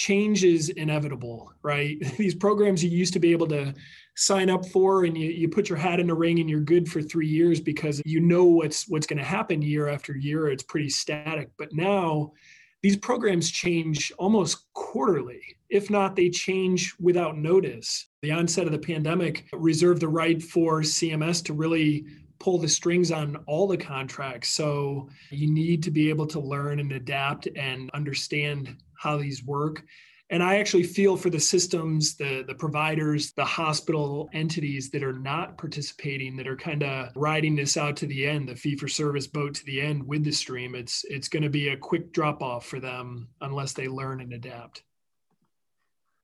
change 0.00 0.44
is 0.44 0.70
inevitable, 0.70 1.52
right? 1.62 2.00
These 2.16 2.34
programs 2.34 2.82
you 2.82 2.90
used 2.90 3.12
to 3.12 3.20
be 3.20 3.32
able 3.32 3.48
to 3.48 3.74
sign 4.16 4.48
up 4.48 4.66
for 4.66 5.04
and 5.04 5.16
you, 5.16 5.30
you 5.30 5.48
put 5.48 5.68
your 5.68 5.78
hat 5.78 6.00
in 6.00 6.06
the 6.06 6.14
ring 6.14 6.40
and 6.40 6.48
you're 6.48 6.60
good 6.60 6.90
for 6.90 7.02
three 7.02 7.28
years 7.28 7.60
because 7.60 8.00
you 8.04 8.20
know 8.20 8.44
what's 8.44 8.88
what's 8.88 9.06
going 9.06 9.18
to 9.18 9.24
happen 9.24 9.60
year 9.60 9.88
after 9.88 10.16
year. 10.16 10.48
It's 10.48 10.62
pretty 10.62 10.88
static. 10.88 11.50
But 11.58 11.74
now 11.74 12.32
these 12.82 12.96
programs 12.96 13.50
change 13.50 14.10
almost 14.18 14.72
quarterly. 14.72 15.42
If 15.68 15.90
not, 15.90 16.16
they 16.16 16.30
change 16.30 16.94
without 16.98 17.36
notice. 17.36 18.08
The 18.22 18.32
onset 18.32 18.66
of 18.66 18.72
the 18.72 18.78
pandemic 18.78 19.46
reserved 19.52 20.00
the 20.00 20.08
right 20.08 20.42
for 20.42 20.80
CMS 20.80 21.44
to 21.44 21.52
really 21.52 22.06
pull 22.40 22.58
the 22.58 22.68
strings 22.68 23.12
on 23.12 23.36
all 23.46 23.68
the 23.68 23.76
contracts. 23.76 24.48
So 24.48 25.08
you 25.30 25.48
need 25.48 25.82
to 25.84 25.90
be 25.90 26.08
able 26.08 26.26
to 26.28 26.40
learn 26.40 26.80
and 26.80 26.90
adapt 26.92 27.46
and 27.54 27.90
understand 27.92 28.76
how 28.98 29.18
these 29.18 29.44
work. 29.44 29.84
And 30.30 30.44
I 30.44 30.58
actually 30.58 30.84
feel 30.84 31.16
for 31.16 31.28
the 31.28 31.40
systems, 31.40 32.14
the, 32.16 32.44
the 32.46 32.54
providers, 32.54 33.32
the 33.32 33.44
hospital 33.44 34.30
entities 34.32 34.88
that 34.90 35.02
are 35.02 35.12
not 35.12 35.58
participating, 35.58 36.36
that 36.36 36.46
are 36.46 36.56
kind 36.56 36.84
of 36.84 37.08
riding 37.16 37.56
this 37.56 37.76
out 37.76 37.96
to 37.96 38.06
the 38.06 38.26
end, 38.26 38.48
the 38.48 38.54
fee 38.54 38.76
for 38.76 38.86
service 38.86 39.26
boat 39.26 39.54
to 39.54 39.64
the 39.64 39.80
end 39.80 40.06
with 40.06 40.22
the 40.22 40.30
stream. 40.30 40.76
It's 40.76 41.04
it's 41.08 41.28
going 41.28 41.42
to 41.42 41.50
be 41.50 41.70
a 41.70 41.76
quick 41.76 42.12
drop 42.12 42.42
off 42.42 42.64
for 42.64 42.78
them 42.78 43.28
unless 43.40 43.72
they 43.72 43.88
learn 43.88 44.20
and 44.20 44.32
adapt. 44.32 44.84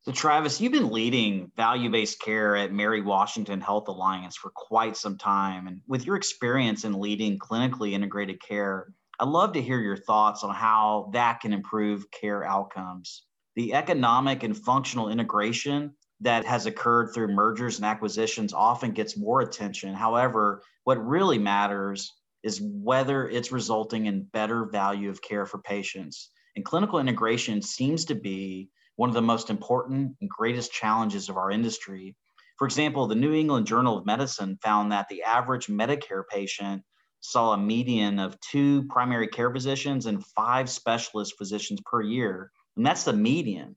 So, 0.07 0.13
Travis, 0.13 0.61
you've 0.61 0.71
been 0.71 0.93
leading 0.93 1.51
value 1.57 1.91
based 1.91 2.21
care 2.21 2.55
at 2.55 2.73
Mary 2.73 3.03
Washington 3.03 3.61
Health 3.61 3.89
Alliance 3.89 4.37
for 4.37 4.53
quite 4.55 4.97
some 4.97 5.19
time. 5.19 5.67
And 5.67 5.81
with 5.89 6.07
your 6.07 6.15
experience 6.15 6.85
in 6.85 7.01
leading 7.01 7.41
clinically 7.41 7.91
integrated 7.91 8.41
care, 8.41 8.93
I'd 9.19 9.27
love 9.27 9.53
to 9.55 9.61
hear 9.61 9.81
your 9.81 9.97
thoughts 9.97 10.45
on 10.45 10.55
how 10.55 11.11
that 11.13 11.41
can 11.41 11.53
improve 11.53 12.09
care 12.13 12.45
outcomes. 12.45 13.25
The 13.57 13.75
economic 13.75 14.45
and 14.45 14.57
functional 14.57 15.09
integration 15.09 15.93
that 16.21 16.45
has 16.45 16.67
occurred 16.67 17.13
through 17.13 17.35
mergers 17.35 17.79
and 17.79 17.85
acquisitions 17.85 18.53
often 18.53 18.93
gets 18.93 19.19
more 19.19 19.41
attention. 19.41 19.93
However, 19.93 20.63
what 20.85 21.05
really 21.05 21.39
matters 21.39 22.13
is 22.45 22.63
whether 22.63 23.29
it's 23.29 23.51
resulting 23.51 24.07
in 24.07 24.23
better 24.23 24.67
value 24.67 25.11
of 25.11 25.21
care 25.21 25.47
for 25.47 25.59
patients. 25.59 26.31
And 26.55 26.65
clinical 26.65 27.01
integration 27.01 27.61
seems 27.61 28.05
to 28.05 28.15
be 28.15 28.71
one 28.97 29.09
of 29.09 29.15
the 29.15 29.23
most 29.23 29.51
important 29.51 30.17
and 30.21 30.31
greatest 30.31 30.73
challenges 30.73 31.29
of 31.29 31.37
our 31.37 31.51
industry. 31.51 32.17
For 32.59 32.67
example, 32.67 33.07
the 33.07 33.15
New 33.15 33.35
England 33.35 33.67
Journal 33.67 33.99
of 33.99 34.07
Medicine 34.07 34.59
found 34.63 34.91
that 34.93 35.09
the 35.09 35.23
average 35.23 35.67
Medicare 35.67 36.25
patient 36.29 36.83
saw 37.21 37.53
a 37.53 37.59
median 37.59 38.19
of 38.19 38.41
two 38.41 38.85
primary 38.89 39.29
care 39.29 39.53
physicians 39.53 40.07
and 40.07 40.25
five 40.25 40.71
specialist 40.71 41.35
physicians 41.37 41.81
per 41.85 42.01
year. 42.01 42.51
And 42.77 42.85
that's 42.85 43.05
the 43.05 43.13
median. 43.13 43.77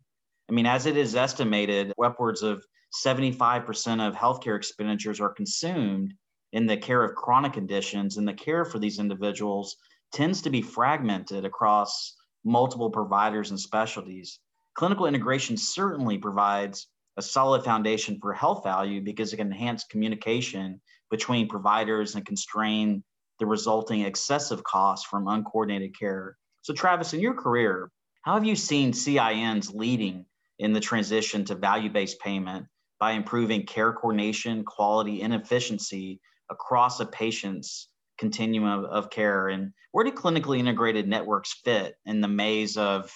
I 0.50 0.54
mean, 0.54 0.66
as 0.66 0.86
it 0.86 0.98
is 0.98 1.16
estimated, 1.16 1.94
upwards 2.04 2.42
of 2.42 2.64
75% 3.04 4.08
of 4.08 4.16
healthcare 4.16 4.56
expenditures 4.56 5.20
are 5.20 5.34
consumed 5.34 6.14
in 6.54 6.66
the 6.66 6.78
care 6.78 7.04
of 7.04 7.16
chronic 7.16 7.54
conditions, 7.54 8.18
and 8.18 8.28
the 8.28 8.34
care 8.34 8.66
for 8.66 8.80
these 8.80 9.00
individuals 9.00 9.76
tends 10.12 10.42
to 10.42 10.50
be 10.50 10.62
fragmented 10.62 11.46
across 11.46 12.16
multiple 12.44 12.90
providers 12.90 13.52
and 13.52 13.60
specialties 13.60 14.40
clinical 14.80 15.08
integration 15.08 15.58
certainly 15.58 16.18
provides 16.18 16.88
a 17.18 17.22
solid 17.22 17.66
foundation 17.66 18.18
for 18.22 18.32
health 18.32 18.64
value 18.64 19.02
because 19.02 19.34
it 19.34 19.36
can 19.36 19.48
enhance 19.48 19.84
communication 19.84 20.80
between 21.12 21.50
providers 21.50 22.16
and 22.16 22.26
constrain 22.26 23.04
the 23.40 23.46
resulting 23.46 24.04
excessive 24.04 24.64
costs 24.64 25.06
from 25.06 25.28
uncoordinated 25.28 26.00
care. 26.00 26.38
So, 26.62 26.74
Travis, 26.74 27.14
in 27.14 27.20
your 27.20 27.34
career, 27.34 27.92
how 28.22 28.36
have 28.36 28.46
you 28.46 28.56
seen 28.56 28.94
CINs 28.94 29.70
leading 29.74 30.26
in 30.60 30.72
the 30.72 30.80
transition 30.80 31.44
to 31.44 31.56
value 31.56 31.90
based 31.90 32.22
payment 32.22 32.66
by 33.02 33.12
improving 33.12 33.66
care 33.66 33.92
coordination, 33.92 34.64
quality, 34.64 35.24
and 35.24 35.34
efficiency 35.34 36.22
across 36.50 37.02
a 37.02 37.06
patient's 37.06 37.90
continuum 38.18 38.86
of, 38.86 38.86
of 38.86 39.10
care? 39.10 39.50
And 39.50 39.74
where 39.92 40.06
do 40.06 40.12
clinically 40.14 40.60
integrated 40.60 41.06
networks 41.06 41.60
fit 41.66 41.96
in 42.06 42.22
the 42.22 42.30
maze 42.30 42.78
of 42.78 43.12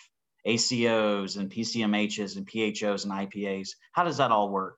ACOs 0.47 1.37
and 1.37 1.49
PCMHs 1.49 2.37
and 2.37 2.45
PHOs 2.47 3.05
and 3.05 3.13
IPAs? 3.13 3.69
How 3.91 4.03
does 4.03 4.17
that 4.17 4.31
all 4.31 4.49
work? 4.49 4.77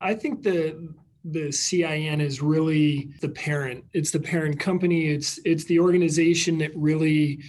I 0.00 0.14
think 0.14 0.42
the 0.42 0.94
the 1.24 1.50
CIN 1.52 2.20
is 2.20 2.40
really 2.40 3.10
the 3.20 3.28
parent. 3.28 3.84
It's 3.92 4.10
the 4.10 4.20
parent 4.20 4.58
company. 4.58 5.06
It's 5.06 5.38
it's 5.44 5.64
the 5.64 5.80
organization 5.80 6.58
that 6.58 6.70
really 6.76 7.42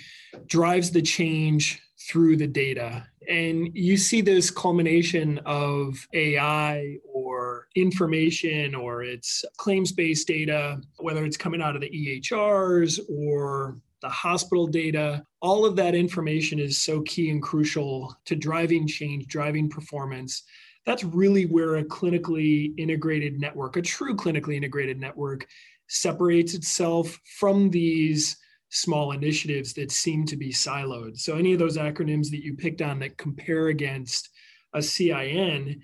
drives 0.48 0.92
the 0.92 1.02
change 1.02 1.82
through 2.10 2.38
the 2.38 2.48
data. 2.48 3.06
And 3.28 3.70
you 3.74 3.96
see 3.96 4.22
this 4.22 4.50
culmination 4.50 5.40
of 5.46 6.08
AI 6.14 6.98
or 7.14 7.68
information 7.76 8.74
or 8.74 9.04
it's 9.04 9.46
claims 9.58 9.92
based 9.92 10.28
data, 10.28 10.82
whether 10.98 11.24
it's 11.24 11.38
coming 11.38 11.62
out 11.62 11.76
of 11.76 11.82
the 11.82 11.90
EHRs 11.90 13.00
or 13.08 13.78
the 14.02 14.10
hospital 14.10 14.68
data, 14.68 15.24
all 15.42 15.66
of 15.66 15.76
that 15.76 15.96
information 15.96 16.60
is 16.60 16.78
so 16.78 17.02
key 17.02 17.30
and 17.30 17.42
crucial 17.42 18.16
to 18.26 18.36
driving 18.36 18.88
change, 18.88 19.28
driving 19.28 19.70
performance. 19.70 20.44
that's 20.86 21.04
really 21.04 21.46
where 21.46 21.76
a 21.76 21.84
clinically 21.84 22.74
integrated 22.78 23.40
network, 23.40 23.76
a 23.76 23.82
true 23.82 24.16
clinically 24.16 24.56
integrated 24.56 25.00
network, 25.00 25.46
separates 25.88 26.54
itself 26.54 27.20
from 27.38 27.70
these 27.70 28.38
small 28.70 29.12
initiatives 29.12 29.74
that 29.74 29.92
seem 29.92 30.26
to 30.26 30.38
be 30.38 30.52
siloed. 30.52 31.20
So, 31.20 31.36
any 31.36 31.54
of 31.54 31.60
those 31.60 31.78
acronyms 31.78 32.30
that 32.30 32.44
you 32.44 32.56
picked 32.56 32.82
on 32.82 33.00
that 33.00 33.18
compare 33.18 33.68
against 33.68 34.30
a 34.74 34.82
CIN, 34.82 35.82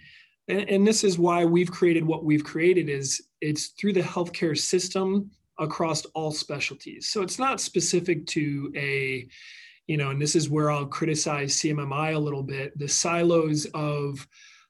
and, 0.47 0.69
and 0.69 0.87
this 0.87 1.03
is 1.03 1.17
why 1.19 1.45
we've 1.45 1.71
created 1.71 2.05
what 2.05 2.23
we've 2.23 2.43
created 2.43 2.89
is 2.89 3.21
it's 3.41 3.67
through 3.79 3.93
the 3.93 4.01
healthcare 4.01 4.57
system 4.57 5.31
across 5.59 6.05
all 6.13 6.31
specialties. 6.31 7.09
So 7.09 7.21
it's 7.21 7.39
not 7.39 7.61
specific 7.61 8.25
to 8.27 8.71
a, 8.75 9.27
you 9.87 9.97
know, 9.97 10.09
and 10.09 10.21
this 10.21 10.35
is 10.35 10.49
where 10.49 10.71
I'll 10.71 10.85
criticize 10.85 11.57
CMMI 11.57 12.15
a 12.15 12.19
little 12.19 12.43
bit, 12.43 12.77
the 12.77 12.87
silos 12.87 13.65
of 13.73 14.27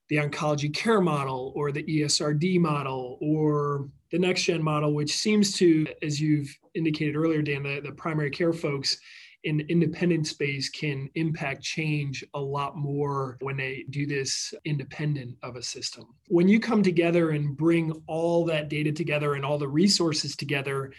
the 0.10 0.18
oncology 0.18 0.74
care 0.74 1.02
model 1.02 1.52
or 1.56 1.72
the 1.72 1.84
ESRD 1.84 2.60
model 2.60 3.18
or 3.22 3.90
the 4.12 4.20
next 4.20 4.44
gen 4.44 4.64
model, 4.64 4.94
which 4.94 5.16
seems 5.16 5.54
to, 5.58 5.88
as 6.04 6.22
you've 6.22 6.56
indicated 6.76 7.16
earlier, 7.16 7.42
Dan, 7.42 7.64
the, 7.64 7.82
the 7.82 7.92
primary 7.92 8.30
care 8.30 8.54
folks 8.54 8.98
in 9.46 9.62
independent 9.70 10.28
space 10.28 10.70
can 10.70 11.10
impact 11.16 11.62
change 11.64 12.26
a 12.34 12.40
lot 12.40 12.76
more 12.76 13.38
when 13.42 13.56
they 13.56 13.86
do 13.92 14.06
this 14.06 14.54
independent 14.66 15.38
of 15.44 15.56
a 15.56 15.64
system. 15.64 16.06
When 16.28 16.48
you 16.48 16.60
come 16.60 16.84
together 16.84 17.30
and 17.30 17.56
bring 17.56 17.92
all 18.08 18.44
that 18.46 18.70
data 18.70 18.92
together 18.92 19.36
and 19.36 19.46
all 19.46 19.58
the 19.58 19.68
resources 19.68 20.36
together, 20.36 20.92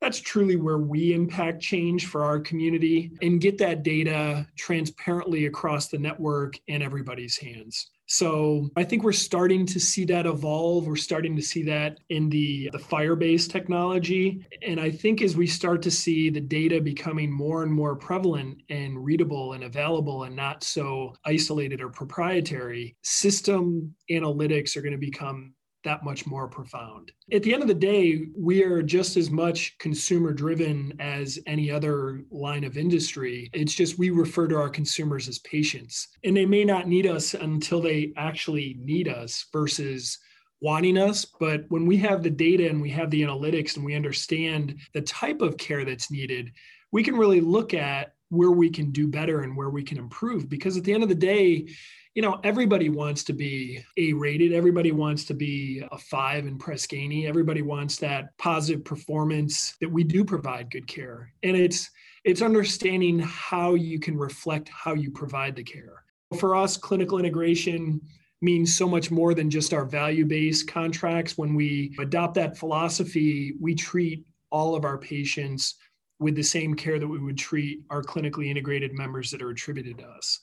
that's 0.00 0.18
truly 0.18 0.56
where 0.56 0.78
we 0.78 1.14
impact 1.14 1.62
change 1.62 2.06
for 2.06 2.24
our 2.24 2.40
community 2.40 3.12
and 3.22 3.40
get 3.40 3.56
that 3.58 3.84
data 3.84 4.48
transparently 4.58 5.46
across 5.46 5.86
the 5.86 5.98
network 5.98 6.58
in 6.66 6.82
everybody's 6.82 7.38
hands. 7.38 7.91
So 8.12 8.68
I 8.76 8.84
think 8.84 9.04
we're 9.04 9.12
starting 9.12 9.64
to 9.64 9.80
see 9.80 10.04
that 10.04 10.26
evolve. 10.26 10.86
We're 10.86 10.96
starting 10.96 11.34
to 11.34 11.40
see 11.40 11.62
that 11.62 11.96
in 12.10 12.28
the, 12.28 12.68
the 12.70 12.78
FHIR-based 12.78 13.50
technology. 13.50 14.46
And 14.60 14.78
I 14.78 14.90
think 14.90 15.22
as 15.22 15.34
we 15.34 15.46
start 15.46 15.80
to 15.80 15.90
see 15.90 16.28
the 16.28 16.38
data 16.38 16.78
becoming 16.78 17.32
more 17.32 17.62
and 17.62 17.72
more 17.72 17.96
prevalent 17.96 18.64
and 18.68 19.02
readable 19.02 19.54
and 19.54 19.64
available 19.64 20.24
and 20.24 20.36
not 20.36 20.62
so 20.62 21.14
isolated 21.24 21.80
or 21.80 21.88
proprietary, 21.88 22.94
system 23.00 23.94
analytics 24.10 24.76
are 24.76 24.82
going 24.82 24.92
to 24.92 24.98
become 24.98 25.54
that 25.84 26.04
much 26.04 26.26
more 26.26 26.48
profound. 26.48 27.12
At 27.32 27.42
the 27.42 27.52
end 27.52 27.62
of 27.62 27.68
the 27.68 27.74
day, 27.74 28.26
we 28.36 28.62
are 28.62 28.82
just 28.82 29.16
as 29.16 29.30
much 29.30 29.76
consumer 29.78 30.32
driven 30.32 30.94
as 31.00 31.38
any 31.46 31.70
other 31.70 32.22
line 32.30 32.64
of 32.64 32.76
industry. 32.76 33.50
It's 33.52 33.74
just 33.74 33.98
we 33.98 34.10
refer 34.10 34.48
to 34.48 34.56
our 34.56 34.68
consumers 34.68 35.28
as 35.28 35.38
patients, 35.40 36.08
and 36.24 36.36
they 36.36 36.46
may 36.46 36.64
not 36.64 36.88
need 36.88 37.06
us 37.06 37.34
until 37.34 37.80
they 37.80 38.12
actually 38.16 38.76
need 38.80 39.08
us 39.08 39.46
versus 39.52 40.18
wanting 40.60 40.96
us. 40.96 41.24
But 41.24 41.64
when 41.68 41.86
we 41.86 41.96
have 41.98 42.22
the 42.22 42.30
data 42.30 42.68
and 42.68 42.80
we 42.80 42.90
have 42.90 43.10
the 43.10 43.22
analytics 43.22 43.76
and 43.76 43.84
we 43.84 43.96
understand 43.96 44.76
the 44.94 45.02
type 45.02 45.42
of 45.42 45.56
care 45.56 45.84
that's 45.84 46.10
needed, 46.10 46.52
we 46.92 47.02
can 47.02 47.16
really 47.16 47.40
look 47.40 47.74
at 47.74 48.14
where 48.32 48.50
we 48.50 48.70
can 48.70 48.90
do 48.90 49.06
better 49.06 49.42
and 49.42 49.54
where 49.54 49.68
we 49.68 49.82
can 49.82 49.98
improve. 49.98 50.48
Because 50.48 50.78
at 50.78 50.84
the 50.84 50.92
end 50.94 51.02
of 51.02 51.10
the 51.10 51.14
day, 51.14 51.68
you 52.14 52.22
know, 52.22 52.40
everybody 52.44 52.88
wants 52.88 53.24
to 53.24 53.34
be 53.34 53.84
A 53.98 54.14
rated. 54.14 54.54
Everybody 54.54 54.90
wants 54.90 55.26
to 55.26 55.34
be 55.34 55.84
a 55.92 55.98
five 55.98 56.46
in 56.46 56.56
Press 56.56 56.86
Ganey. 56.86 57.28
Everybody 57.28 57.60
wants 57.60 57.98
that 57.98 58.36
positive 58.38 58.86
performance 58.86 59.74
that 59.82 59.90
we 59.90 60.02
do 60.02 60.24
provide 60.24 60.70
good 60.70 60.86
care. 60.86 61.30
And 61.42 61.54
it's, 61.54 61.90
it's 62.24 62.40
understanding 62.40 63.18
how 63.18 63.74
you 63.74 64.00
can 64.00 64.16
reflect 64.16 64.70
how 64.70 64.94
you 64.94 65.10
provide 65.10 65.54
the 65.54 65.62
care. 65.62 66.02
For 66.38 66.56
us, 66.56 66.78
clinical 66.78 67.18
integration 67.18 68.00
means 68.40 68.74
so 68.74 68.88
much 68.88 69.10
more 69.10 69.34
than 69.34 69.50
just 69.50 69.74
our 69.74 69.84
value 69.84 70.24
based 70.24 70.68
contracts. 70.68 71.36
When 71.36 71.54
we 71.54 71.94
adopt 71.98 72.34
that 72.36 72.56
philosophy, 72.56 73.56
we 73.60 73.74
treat 73.74 74.24
all 74.50 74.74
of 74.74 74.86
our 74.86 74.96
patients 74.96 75.74
with 76.22 76.34
the 76.36 76.42
same 76.42 76.74
care 76.74 76.98
that 76.98 77.08
we 77.08 77.18
would 77.18 77.38
treat 77.38 77.80
our 77.90 78.02
clinically 78.02 78.48
integrated 78.48 78.92
members 78.92 79.30
that 79.30 79.42
are 79.42 79.50
attributed 79.50 79.98
to 79.98 80.06
us. 80.06 80.40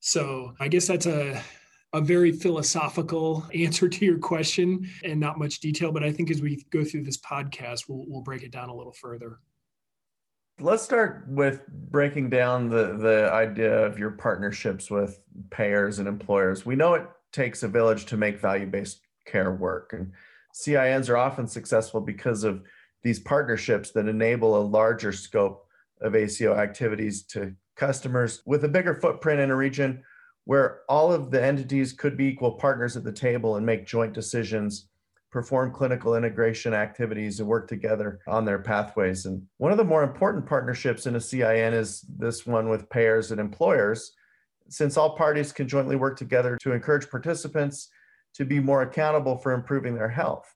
So 0.00 0.54
I 0.60 0.68
guess 0.68 0.86
that's 0.86 1.06
a 1.06 1.42
a 1.94 2.00
very 2.00 2.32
philosophical 2.32 3.46
answer 3.54 3.88
to 3.88 4.04
your 4.04 4.18
question 4.18 4.88
and 5.04 5.20
not 5.20 5.38
much 5.38 5.60
detail, 5.60 5.92
but 5.92 6.02
I 6.02 6.10
think 6.10 6.30
as 6.30 6.40
we 6.40 6.64
go 6.70 6.84
through 6.84 7.04
this 7.04 7.18
podcast, 7.18 7.88
we'll 7.88 8.04
we'll 8.08 8.22
break 8.22 8.42
it 8.42 8.50
down 8.50 8.68
a 8.68 8.74
little 8.74 8.92
further. 8.92 9.38
Let's 10.60 10.82
start 10.82 11.24
with 11.28 11.66
breaking 11.68 12.30
down 12.30 12.68
the 12.68 12.96
the 12.96 13.30
idea 13.32 13.84
of 13.84 13.98
your 13.98 14.10
partnerships 14.10 14.90
with 14.90 15.20
payers 15.50 15.98
and 15.98 16.08
employers. 16.08 16.64
We 16.64 16.76
know 16.76 16.94
it 16.94 17.06
takes 17.32 17.62
a 17.62 17.68
village 17.68 18.06
to 18.06 18.16
make 18.16 18.38
value-based 18.38 19.00
care 19.24 19.52
work 19.52 19.92
and 19.94 20.12
CINs 20.52 21.08
are 21.08 21.16
often 21.16 21.46
successful 21.46 22.00
because 22.00 22.44
of 22.44 22.62
these 23.02 23.20
partnerships 23.20 23.90
that 23.92 24.08
enable 24.08 24.56
a 24.56 24.62
larger 24.62 25.12
scope 25.12 25.66
of 26.00 26.14
ACO 26.14 26.56
activities 26.56 27.22
to 27.24 27.54
customers 27.76 28.42
with 28.46 28.64
a 28.64 28.68
bigger 28.68 28.94
footprint 28.94 29.40
in 29.40 29.50
a 29.50 29.56
region 29.56 30.02
where 30.44 30.80
all 30.88 31.12
of 31.12 31.30
the 31.30 31.42
entities 31.42 31.92
could 31.92 32.16
be 32.16 32.26
equal 32.26 32.52
partners 32.52 32.96
at 32.96 33.04
the 33.04 33.12
table 33.12 33.56
and 33.56 33.64
make 33.64 33.86
joint 33.86 34.12
decisions, 34.12 34.88
perform 35.30 35.72
clinical 35.72 36.16
integration 36.16 36.74
activities, 36.74 37.38
and 37.38 37.48
work 37.48 37.68
together 37.68 38.20
on 38.26 38.44
their 38.44 38.58
pathways. 38.58 39.26
And 39.26 39.42
one 39.58 39.70
of 39.70 39.78
the 39.78 39.84
more 39.84 40.02
important 40.02 40.46
partnerships 40.46 41.06
in 41.06 41.14
a 41.14 41.20
CIN 41.20 41.72
is 41.74 42.04
this 42.18 42.44
one 42.44 42.68
with 42.68 42.90
payers 42.90 43.30
and 43.30 43.40
employers, 43.40 44.12
since 44.68 44.96
all 44.96 45.16
parties 45.16 45.52
can 45.52 45.68
jointly 45.68 45.96
work 45.96 46.18
together 46.18 46.58
to 46.62 46.72
encourage 46.72 47.08
participants 47.08 47.88
to 48.34 48.44
be 48.44 48.58
more 48.58 48.82
accountable 48.82 49.36
for 49.36 49.52
improving 49.52 49.94
their 49.94 50.08
health. 50.08 50.52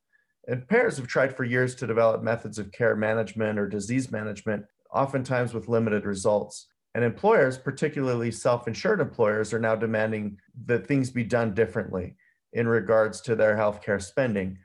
And 0.47 0.67
payers 0.69 0.97
have 0.97 1.09
tried 1.09 1.37
for 1.37 1.45
years 1.45 1.75
to 1.77 1.87
develop 1.87 2.23
methods 2.23 2.59
of 2.59 2.71
care 2.71 2.95
management 2.95 3.59
or 3.59 3.69
disease 3.69 4.13
management, 4.13 4.65
oftentimes 4.93 5.53
with 5.53 5.69
limited 5.69 6.05
results. 6.05 6.69
And 6.95 7.05
employers, 7.05 7.59
particularly 7.59 8.31
self 8.31 8.69
insured 8.69 9.01
employers, 9.01 9.53
are 9.53 9.59
now 9.59 9.75
demanding 9.75 10.39
that 10.67 10.87
things 10.87 11.11
be 11.11 11.25
done 11.25 11.53
differently 11.53 12.17
in 12.53 12.67
regards 12.67 13.21
to 13.23 13.35
their 13.35 13.57
healthcare 13.57 14.03
spending. 14.03 14.59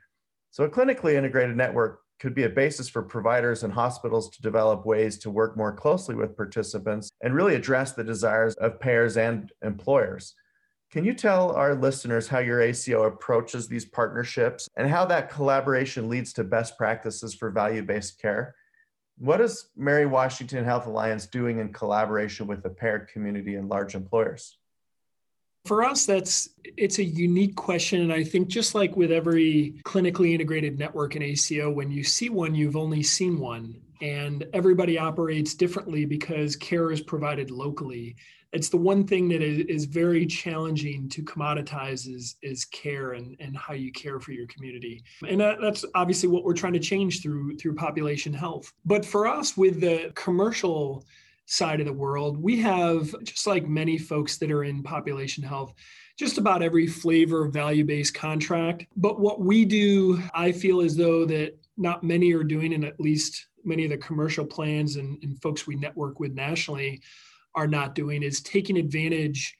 So, 0.50 0.64
a 0.64 0.70
clinically 0.70 1.14
integrated 1.14 1.56
network 1.56 2.00
could 2.20 2.34
be 2.34 2.44
a 2.44 2.48
basis 2.48 2.88
for 2.88 3.02
providers 3.02 3.64
and 3.64 3.72
hospitals 3.72 4.30
to 4.30 4.42
develop 4.42 4.86
ways 4.86 5.18
to 5.18 5.30
work 5.30 5.56
more 5.56 5.74
closely 5.74 6.14
with 6.14 6.36
participants 6.36 7.10
and 7.20 7.34
really 7.34 7.56
address 7.56 7.92
the 7.92 8.04
desires 8.04 8.54
of 8.54 8.78
payers 8.78 9.16
and 9.16 9.50
employers. 9.62 10.34
Can 10.92 11.06
you 11.06 11.14
tell 11.14 11.52
our 11.52 11.74
listeners 11.74 12.28
how 12.28 12.40
your 12.40 12.60
ACO 12.60 13.04
approaches 13.04 13.66
these 13.66 13.86
partnerships 13.86 14.68
and 14.76 14.86
how 14.86 15.06
that 15.06 15.30
collaboration 15.30 16.10
leads 16.10 16.34
to 16.34 16.44
best 16.44 16.76
practices 16.76 17.34
for 17.34 17.50
value 17.50 17.82
based 17.82 18.20
care? 18.20 18.54
What 19.16 19.40
is 19.40 19.70
Mary 19.74 20.04
Washington 20.04 20.66
Health 20.66 20.86
Alliance 20.86 21.26
doing 21.26 21.60
in 21.60 21.72
collaboration 21.72 22.46
with 22.46 22.62
the 22.62 22.68
payer 22.68 23.08
community 23.10 23.54
and 23.54 23.70
large 23.70 23.94
employers? 23.94 24.58
For 25.64 25.82
us, 25.82 26.04
that's 26.04 26.50
it's 26.76 26.98
a 26.98 27.04
unique 27.04 27.56
question. 27.56 28.02
And 28.02 28.12
I 28.12 28.22
think 28.22 28.48
just 28.48 28.74
like 28.74 28.94
with 28.94 29.12
every 29.12 29.80
clinically 29.84 30.34
integrated 30.34 30.78
network 30.78 31.16
in 31.16 31.22
ACO, 31.22 31.70
when 31.70 31.90
you 31.90 32.04
see 32.04 32.28
one, 32.28 32.54
you've 32.54 32.76
only 32.76 33.02
seen 33.02 33.38
one. 33.38 33.80
And 34.02 34.44
everybody 34.52 34.98
operates 34.98 35.54
differently 35.54 36.04
because 36.04 36.54
care 36.56 36.90
is 36.90 37.00
provided 37.00 37.50
locally 37.50 38.16
it's 38.52 38.68
the 38.68 38.76
one 38.76 39.06
thing 39.06 39.28
that 39.28 39.42
is, 39.42 39.64
is 39.66 39.84
very 39.86 40.26
challenging 40.26 41.08
to 41.08 41.22
commoditize 41.22 42.06
is, 42.06 42.36
is 42.42 42.64
care 42.66 43.12
and, 43.12 43.34
and 43.40 43.56
how 43.56 43.72
you 43.72 43.90
care 43.92 44.20
for 44.20 44.32
your 44.32 44.46
community. 44.46 45.02
And 45.26 45.40
that, 45.40 45.58
that's 45.60 45.84
obviously 45.94 46.28
what 46.28 46.44
we're 46.44 46.52
trying 46.52 46.74
to 46.74 46.78
change 46.78 47.22
through 47.22 47.56
through 47.56 47.74
population 47.74 48.32
health. 48.32 48.72
But 48.84 49.04
for 49.04 49.26
us 49.26 49.56
with 49.56 49.80
the 49.80 50.12
commercial 50.14 51.04
side 51.46 51.80
of 51.80 51.86
the 51.86 51.92
world 51.92 52.40
we 52.40 52.56
have 52.60 53.12
just 53.24 53.48
like 53.48 53.66
many 53.66 53.98
folks 53.98 54.38
that 54.38 54.50
are 54.50 54.62
in 54.62 54.82
population 54.82 55.42
health 55.42 55.74
just 56.16 56.38
about 56.38 56.62
every 56.62 56.86
flavor 56.86 57.44
of 57.44 57.52
value-based 57.52 58.14
contract. 58.14 58.86
But 58.96 59.18
what 59.18 59.40
we 59.40 59.64
do 59.64 60.22
i 60.34 60.52
feel 60.52 60.80
as 60.80 60.96
though 60.96 61.24
that 61.26 61.58
not 61.76 62.04
many 62.04 62.32
are 62.32 62.44
doing 62.44 62.74
and 62.74 62.84
at 62.84 63.00
least 63.00 63.48
many 63.64 63.84
of 63.84 63.90
the 63.90 63.96
commercial 63.96 64.46
plans 64.46 64.96
and, 64.96 65.22
and 65.22 65.40
folks 65.42 65.66
we 65.66 65.74
network 65.74 66.20
with 66.20 66.32
nationally 66.32 67.02
are 67.54 67.66
not 67.66 67.94
doing 67.94 68.22
is 68.22 68.40
taking 68.40 68.76
advantage 68.76 69.56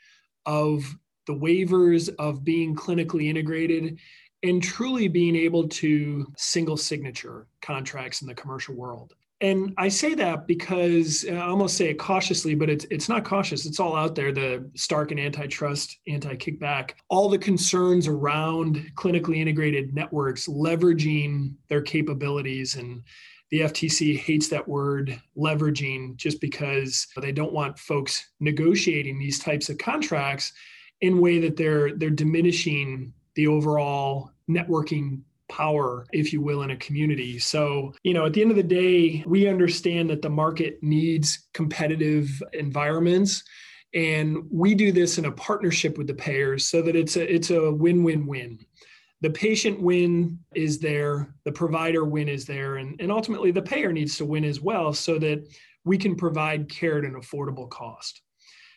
of 0.47 0.85
the 1.27 1.35
waivers 1.35 2.13
of 2.19 2.45
being 2.45 2.75
clinically 2.75 3.29
integrated 3.29 3.99
and 4.43 4.63
truly 4.63 5.07
being 5.09 5.37
able 5.37 5.69
to 5.69 6.27
single 6.37 6.77
signature 6.77 7.47
contracts 7.61 8.23
in 8.23 8.29
the 8.29 8.35
commercial 8.35 8.75
world. 8.75 9.15
And 9.41 9.75
I 9.77 9.89
say 9.89 10.15
that 10.15 10.47
because 10.47 11.27
I 11.29 11.37
almost 11.37 11.77
say 11.77 11.91
it 11.91 11.99
cautiously, 11.99 12.55
but 12.55 12.71
it's 12.71 12.87
it's 12.91 13.09
not 13.09 13.25
cautious. 13.25 13.67
It's 13.67 13.81
all 13.81 13.97
out 13.97 14.15
there. 14.15 14.31
The 14.31 14.71
Stark 14.77 15.11
and 15.11 15.19
antitrust, 15.19 15.99
anti-kickback, 16.07 16.93
all 17.09 17.29
the 17.29 17.39
concerns 17.39 18.07
around 18.07 18.93
clinically 18.95 19.39
integrated 19.39 19.95
networks 19.95 20.47
leveraging 20.47 21.55
their 21.69 21.83
capabilities 21.83 22.77
and 22.77 23.03
the 23.53 23.61
FTC 23.61 24.19
hates 24.19 24.49
that 24.49 24.67
word 24.67 25.21
leveraging 25.37 26.17
just 26.17 26.41
because 26.41 27.07
they 27.21 27.33
don't 27.33 27.53
want 27.53 27.79
folks 27.79 28.31
negotiating 28.41 29.19
these 29.19 29.39
types 29.39 29.69
of 29.69 29.77
contracts 29.77 30.55
in 31.03 31.19
a 31.19 31.21
way 31.21 31.39
that 31.39 31.59
they're 31.59 31.95
they're 31.95 32.09
diminishing 32.09 33.13
the 33.35 33.47
overall 33.47 34.31
networking 34.49 35.21
power, 35.51 36.07
if 36.13 36.33
you 36.33 36.41
will, 36.41 36.63
in 36.63 36.71
a 36.71 36.77
community. 36.77 37.39
So, 37.39 37.93
you 38.03 38.15
know, 38.15 38.25
at 38.25 38.33
the 38.33 38.41
end 38.41 38.51
of 38.51 38.57
the 38.57 38.63
day, 38.63 39.23
we 39.27 39.47
understand 39.47 40.09
that 40.09 40.23
the 40.23 40.31
market 40.31 40.83
needs 40.83 41.47
competitive 41.53 42.43
environments. 42.55 43.45
And 43.93 44.45
we 44.51 44.75
do 44.75 44.93
this 44.93 45.19
in 45.19 45.27
a 45.27 45.33
partnership 45.33 45.99
with 45.99 46.07
the 46.07 46.15
payers 46.15 46.67
so 46.67 46.81
that 46.81 46.97
it's 46.97 47.17
a 47.17 47.31
it's 47.31 47.51
a 47.51 47.71
win-win-win. 47.71 48.65
The 49.23 49.31
patient 49.31 49.81
win 49.81 50.41
is 50.53 50.81
there, 50.81 51.33
the 51.45 51.53
provider 51.53 52.05
win 52.05 52.29
is 52.29 52.45
there, 52.45 52.77
and, 52.77 53.01
and 53.01 53.13
ultimately 53.13 53.53
the 53.53 53.63
payer 53.63 53.93
needs 53.93 54.17
to 54.19 54.25
win 54.25 54.45
as 54.45 54.61
well 54.61 54.93
so 54.93 55.17
that 55.21 55.47
we 55.85 55.97
can 55.97 56.17
provide 56.17 56.69
care 56.69 56.99
at 56.99 57.05
an 57.05 57.15
affordable 57.15 57.71
cost. 57.71 58.21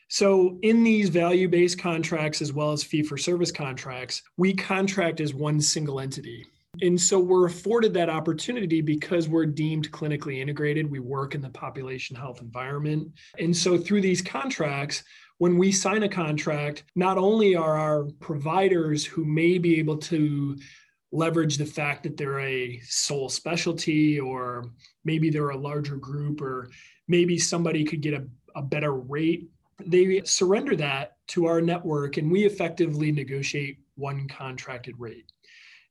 So, 0.08 0.60
in 0.62 0.84
these 0.84 1.10
value 1.10 1.50
based 1.50 1.80
contracts 1.80 2.44
as 2.44 2.54
well 2.54 2.72
as 2.72 2.84
fee 2.84 3.02
for 3.02 3.18
service 3.18 3.52
contracts, 3.52 4.22
we 4.38 4.54
contract 4.54 5.20
as 5.20 5.34
one 5.34 5.60
single 5.60 6.00
entity. 6.00 6.46
And 6.82 7.00
so 7.00 7.20
we're 7.20 7.48
afforded 7.48 7.94
that 7.94 8.10
opportunity 8.10 8.82
because 8.82 9.28
we're 9.30 9.46
deemed 9.46 9.92
clinically 9.92 10.42
integrated. 10.42 10.90
We 10.90 11.00
work 11.00 11.34
in 11.36 11.42
the 11.42 11.50
population 11.50 12.16
health 12.16 12.42
environment. 12.42 13.10
And 13.40 13.56
so 13.56 13.78
through 13.78 14.02
these 14.02 14.22
contracts, 14.22 15.04
when 15.38 15.58
we 15.58 15.72
sign 15.72 16.04
a 16.04 16.10
contract, 16.10 16.84
not 16.96 17.18
only 17.18 17.56
are 17.56 17.78
our 17.78 18.06
providers 18.20 19.04
who 19.06 19.26
may 19.26 19.58
be 19.58 19.80
able 19.80 19.98
to 19.98 20.58
leverage 21.12 21.58
the 21.58 21.66
fact 21.66 22.04
that 22.04 22.18
they're 22.18 22.40
a 22.40 22.80
sole 22.84 23.30
specialty 23.30 24.20
or 24.20 24.66
maybe 25.04 25.30
they're 25.30 25.50
a 25.50 25.58
larger 25.58 25.96
group 25.98 26.42
or 26.42 26.70
maybe 27.08 27.38
somebody 27.38 27.84
could 27.84 28.02
get 28.02 28.14
a, 28.14 28.26
a 28.56 28.62
better 28.62 28.94
rate 28.94 29.50
they 29.84 30.22
surrender 30.24 30.76
that 30.76 31.18
to 31.28 31.46
our 31.48 31.62
network 31.62 32.18
and 32.18 32.32
we 32.32 32.46
effectively 32.46 33.12
negotiate 33.12 33.80
one 33.96 34.28
contracted 34.28 34.96
rate. 34.98 35.32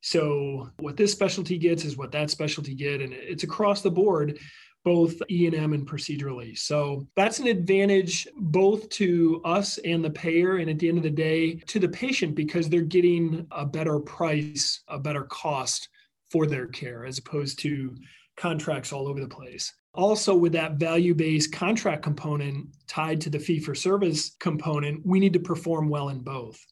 So 0.01 0.69
what 0.79 0.97
this 0.97 1.11
specialty 1.11 1.57
gets 1.57 1.83
is 1.83 1.97
what 1.97 2.11
that 2.11 2.29
specialty 2.29 2.75
get 2.75 3.01
and 3.01 3.13
it's 3.13 3.43
across 3.43 3.81
the 3.81 3.91
board 3.91 4.39
both 4.85 5.19
E&M 5.31 5.73
and 5.73 5.87
procedurally. 5.87 6.57
So 6.57 7.07
that's 7.15 7.39
an 7.39 7.47
advantage 7.47 8.27
both 8.37 8.87
to 8.89 9.41
us 9.43 9.79
and 9.79 10.05
the 10.05 10.11
payer 10.11 10.57
and 10.57 10.69
at 10.69 10.77
the 10.77 10.87
end 10.87 10.97
of 10.97 11.03
the 11.03 11.09
day 11.09 11.55
to 11.55 11.79
the 11.79 11.89
patient 11.89 12.35
because 12.35 12.69
they're 12.69 12.81
getting 12.81 13.47
a 13.51 13.65
better 13.65 13.99
price, 13.99 14.83
a 14.87 14.99
better 14.99 15.23
cost 15.23 15.89
for 16.31 16.45
their 16.45 16.67
care 16.67 17.03
as 17.03 17.17
opposed 17.17 17.59
to 17.59 17.95
contracts 18.37 18.93
all 18.93 19.07
over 19.07 19.19
the 19.19 19.27
place. 19.27 19.73
Also, 19.95 20.35
with 20.35 20.51
that 20.51 20.73
value 20.73 21.15
based 21.15 21.51
contract 21.51 22.03
component 22.03 22.67
tied 22.87 23.19
to 23.21 23.29
the 23.29 23.39
fee 23.39 23.59
for 23.59 23.73
service 23.73 24.35
component, 24.39 25.03
we 25.03 25.19
need 25.19 25.33
to 25.33 25.39
perform 25.39 25.89
well 25.89 26.09
in 26.09 26.19
both. 26.19 26.63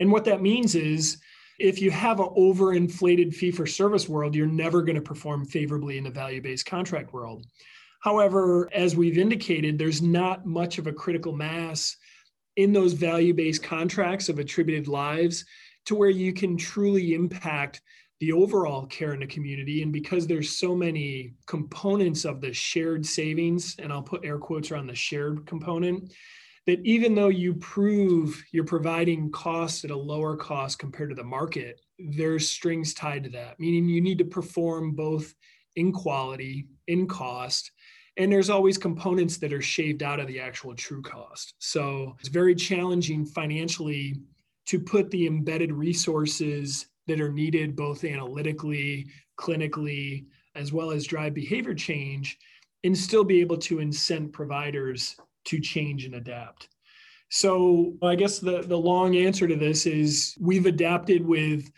And 0.00 0.12
what 0.12 0.24
that 0.26 0.42
means 0.42 0.74
is 0.74 1.18
if 1.58 1.80
you 1.80 1.90
have 1.90 2.20
an 2.20 2.28
overinflated 2.36 3.34
fee 3.34 3.50
for 3.50 3.66
service 3.66 4.08
world, 4.08 4.34
you're 4.34 4.46
never 4.46 4.82
going 4.82 4.96
to 4.96 5.02
perform 5.02 5.44
favorably 5.44 5.98
in 5.98 6.04
the 6.04 6.10
value 6.10 6.40
based 6.40 6.66
contract 6.66 7.12
world. 7.12 7.46
However, 8.00 8.68
as 8.74 8.96
we've 8.96 9.18
indicated, 9.18 9.78
there's 9.78 10.02
not 10.02 10.44
much 10.44 10.78
of 10.78 10.86
a 10.86 10.92
critical 10.92 11.32
mass 11.32 11.96
in 12.56 12.72
those 12.72 12.92
value 12.92 13.34
based 13.34 13.62
contracts 13.62 14.28
of 14.28 14.38
attributed 14.38 14.88
lives 14.88 15.44
to 15.86 15.94
where 15.94 16.10
you 16.10 16.32
can 16.32 16.56
truly 16.56 17.14
impact 17.14 17.80
the 18.20 18.32
overall 18.32 18.86
care 18.86 19.12
in 19.12 19.20
the 19.20 19.26
community. 19.26 19.82
And 19.82 19.92
because 19.92 20.26
there's 20.26 20.56
so 20.56 20.74
many 20.74 21.34
components 21.46 22.24
of 22.24 22.40
the 22.40 22.52
shared 22.52 23.04
savings, 23.04 23.76
and 23.78 23.92
I'll 23.92 24.02
put 24.02 24.24
air 24.24 24.38
quotes 24.38 24.70
around 24.70 24.86
the 24.86 24.94
shared 24.94 25.46
component, 25.46 26.12
that 26.66 26.80
even 26.84 27.14
though 27.14 27.28
you 27.28 27.54
prove 27.54 28.42
you're 28.52 28.64
providing 28.64 29.30
costs 29.30 29.84
at 29.84 29.90
a 29.90 29.96
lower 29.96 30.36
cost 30.36 30.78
compared 30.78 31.10
to 31.10 31.14
the 31.14 31.24
market, 31.24 31.80
there's 31.98 32.48
strings 32.48 32.94
tied 32.94 33.24
to 33.24 33.30
that, 33.30 33.58
meaning 33.60 33.88
you 33.88 34.00
need 34.00 34.18
to 34.18 34.24
perform 34.24 34.92
both 34.92 35.34
in 35.76 35.92
quality, 35.92 36.66
in 36.86 37.06
cost, 37.06 37.70
and 38.16 38.30
there's 38.30 38.50
always 38.50 38.78
components 38.78 39.38
that 39.38 39.52
are 39.52 39.62
shaved 39.62 40.02
out 40.02 40.20
of 40.20 40.28
the 40.28 40.40
actual 40.40 40.74
true 40.74 41.02
cost. 41.02 41.54
So 41.58 42.16
it's 42.20 42.28
very 42.28 42.54
challenging 42.54 43.26
financially 43.26 44.20
to 44.66 44.78
put 44.78 45.10
the 45.10 45.26
embedded 45.26 45.72
resources 45.72 46.86
that 47.06 47.20
are 47.20 47.32
needed 47.32 47.76
both 47.76 48.04
analytically, 48.04 49.06
clinically, 49.38 50.26
as 50.54 50.72
well 50.72 50.90
as 50.90 51.04
drive 51.06 51.34
behavior 51.34 51.74
change, 51.74 52.38
and 52.84 52.96
still 52.96 53.24
be 53.24 53.40
able 53.40 53.58
to 53.58 53.76
incent 53.80 54.32
providers 54.32 55.16
to 55.46 55.60
change 55.60 56.04
and 56.04 56.14
adapt. 56.14 56.68
So 57.30 57.94
I 58.02 58.14
guess 58.14 58.38
the, 58.38 58.62
the 58.62 58.78
long 58.78 59.16
answer 59.16 59.48
to 59.48 59.56
this 59.56 59.86
is 59.86 60.36
we've 60.40 60.66
adapted 60.66 61.26
with 61.26 61.70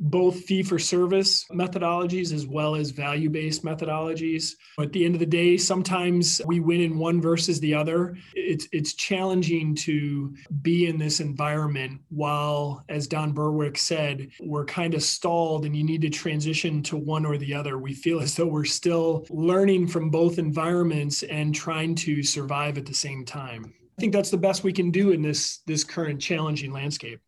both 0.00 0.40
fee 0.44 0.62
for 0.62 0.78
service 0.78 1.44
methodologies 1.52 2.32
as 2.32 2.46
well 2.46 2.74
as 2.74 2.90
value 2.90 3.28
based 3.28 3.62
methodologies. 3.62 4.54
At 4.80 4.92
the 4.92 5.04
end 5.04 5.14
of 5.14 5.20
the 5.20 5.26
day, 5.26 5.56
sometimes 5.56 6.40
we 6.46 6.58
win 6.60 6.80
in 6.80 6.98
one 6.98 7.20
versus 7.20 7.60
the 7.60 7.74
other. 7.74 8.16
It's, 8.34 8.66
it's 8.72 8.94
challenging 8.94 9.74
to 9.76 10.34
be 10.62 10.86
in 10.86 10.98
this 10.98 11.20
environment 11.20 12.00
while, 12.08 12.82
as 12.88 13.06
Don 13.06 13.32
Berwick 13.32 13.76
said, 13.76 14.28
we're 14.40 14.64
kind 14.64 14.94
of 14.94 15.02
stalled 15.02 15.66
and 15.66 15.76
you 15.76 15.84
need 15.84 16.00
to 16.02 16.10
transition 16.10 16.82
to 16.84 16.96
one 16.96 17.26
or 17.26 17.36
the 17.36 17.54
other. 17.54 17.78
We 17.78 17.92
feel 17.92 18.20
as 18.20 18.34
though 18.34 18.46
we're 18.46 18.64
still 18.64 19.26
learning 19.28 19.88
from 19.88 20.10
both 20.10 20.38
environments 20.38 21.22
and 21.24 21.54
trying 21.54 21.94
to 21.96 22.22
survive 22.22 22.78
at 22.78 22.86
the 22.86 22.94
same 22.94 23.24
time. 23.24 23.74
I 23.98 24.00
think 24.00 24.14
that's 24.14 24.30
the 24.30 24.38
best 24.38 24.64
we 24.64 24.72
can 24.72 24.90
do 24.90 25.10
in 25.10 25.20
this, 25.20 25.58
this 25.66 25.84
current 25.84 26.22
challenging 26.22 26.72
landscape. 26.72 27.20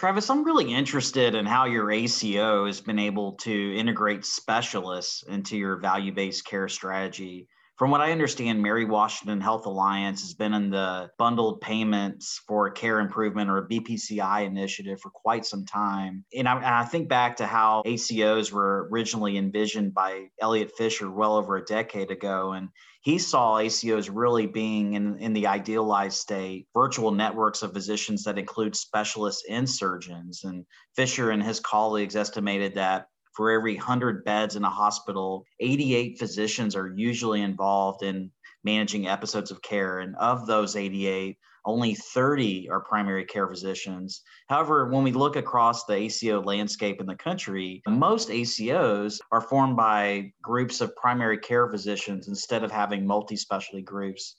Travis, 0.00 0.30
I'm 0.30 0.44
really 0.44 0.72
interested 0.72 1.34
in 1.34 1.44
how 1.44 1.66
your 1.66 1.90
ACO 1.90 2.64
has 2.64 2.80
been 2.80 2.98
able 2.98 3.32
to 3.32 3.76
integrate 3.76 4.24
specialists 4.24 5.24
into 5.28 5.58
your 5.58 5.76
value 5.76 6.10
based 6.10 6.46
care 6.46 6.70
strategy. 6.70 7.48
From 7.76 7.90
what 7.90 8.00
I 8.00 8.10
understand, 8.10 8.62
Mary 8.62 8.86
Washington 8.86 9.42
Health 9.42 9.66
Alliance 9.66 10.22
has 10.22 10.32
been 10.32 10.54
in 10.54 10.70
the 10.70 11.10
bundled 11.18 11.60
payments 11.60 12.40
for 12.48 12.70
care 12.70 13.00
improvement 13.00 13.50
or 13.50 13.68
BPCI 13.68 14.46
initiative 14.46 14.98
for 15.02 15.10
quite 15.10 15.44
some 15.44 15.66
time. 15.66 16.24
And 16.34 16.48
I, 16.48 16.56
and 16.56 16.64
I 16.64 16.84
think 16.84 17.10
back 17.10 17.36
to 17.36 17.46
how 17.46 17.82
ACOs 17.84 18.50
were 18.50 18.88
originally 18.90 19.36
envisioned 19.36 19.92
by 19.92 20.28
Elliott 20.40 20.72
Fisher 20.78 21.10
well 21.10 21.36
over 21.36 21.58
a 21.58 21.64
decade 21.66 22.10
ago. 22.10 22.52
And 22.52 22.70
he 23.02 23.18
saw 23.18 23.56
ACOs 23.56 24.10
really 24.12 24.46
being 24.46 24.92
in, 24.92 25.18
in 25.18 25.32
the 25.32 25.46
idealized 25.46 26.18
state, 26.18 26.66
virtual 26.74 27.10
networks 27.10 27.62
of 27.62 27.72
physicians 27.72 28.24
that 28.24 28.38
include 28.38 28.76
specialists 28.76 29.44
and 29.48 29.68
surgeons. 29.68 30.44
And 30.44 30.66
Fisher 30.96 31.30
and 31.30 31.42
his 31.42 31.60
colleagues 31.60 32.14
estimated 32.14 32.74
that 32.74 33.06
for 33.34 33.50
every 33.50 33.76
100 33.76 34.24
beds 34.24 34.56
in 34.56 34.64
a 34.64 34.70
hospital, 34.70 35.46
88 35.60 36.18
physicians 36.18 36.76
are 36.76 36.92
usually 36.94 37.40
involved 37.40 38.02
in 38.02 38.30
managing 38.64 39.08
episodes 39.08 39.50
of 39.50 39.62
care. 39.62 40.00
And 40.00 40.14
of 40.16 40.46
those 40.46 40.76
88, 40.76 41.38
only 41.64 41.94
30 41.94 42.68
are 42.70 42.80
primary 42.80 43.24
care 43.24 43.48
physicians. 43.48 44.22
However, 44.48 44.86
when 44.86 45.04
we 45.04 45.12
look 45.12 45.36
across 45.36 45.84
the 45.84 45.94
ACO 45.94 46.42
landscape 46.42 47.00
in 47.00 47.06
the 47.06 47.14
country, 47.14 47.82
most 47.88 48.28
ACOs 48.28 49.20
are 49.32 49.40
formed 49.40 49.76
by 49.76 50.32
groups 50.42 50.80
of 50.80 50.94
primary 50.96 51.38
care 51.38 51.68
physicians 51.68 52.28
instead 52.28 52.64
of 52.64 52.70
having 52.70 53.06
multi 53.06 53.36
specialty 53.36 53.82
groups. 53.82 54.36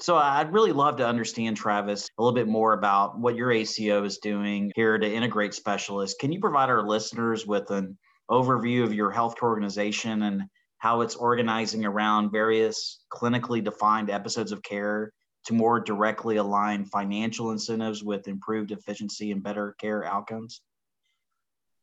So 0.00 0.16
I'd 0.16 0.52
really 0.52 0.72
love 0.72 0.96
to 0.96 1.06
understand, 1.06 1.58
Travis, 1.58 2.08
a 2.18 2.22
little 2.22 2.34
bit 2.34 2.48
more 2.48 2.72
about 2.72 3.18
what 3.18 3.36
your 3.36 3.52
ACO 3.52 4.02
is 4.04 4.16
doing 4.16 4.72
here 4.74 4.96
to 4.96 5.06
integrate 5.06 5.52
specialists. 5.52 6.16
Can 6.18 6.32
you 6.32 6.40
provide 6.40 6.70
our 6.70 6.86
listeners 6.86 7.46
with 7.46 7.70
an 7.70 7.98
overview 8.30 8.82
of 8.82 8.94
your 8.94 9.12
healthcare 9.12 9.42
organization 9.42 10.22
and 10.22 10.44
how 10.78 11.02
it's 11.02 11.16
organizing 11.16 11.84
around 11.84 12.30
various 12.30 13.00
clinically 13.12 13.62
defined 13.62 14.08
episodes 14.08 14.52
of 14.52 14.62
care 14.62 15.12
to 15.44 15.54
more 15.54 15.80
directly 15.80 16.36
align 16.36 16.84
financial 16.84 17.50
incentives 17.50 18.02
with 18.04 18.28
improved 18.28 18.72
efficiency 18.72 19.32
and 19.32 19.42
better 19.42 19.74
care 19.78 20.04
outcomes? 20.04 20.60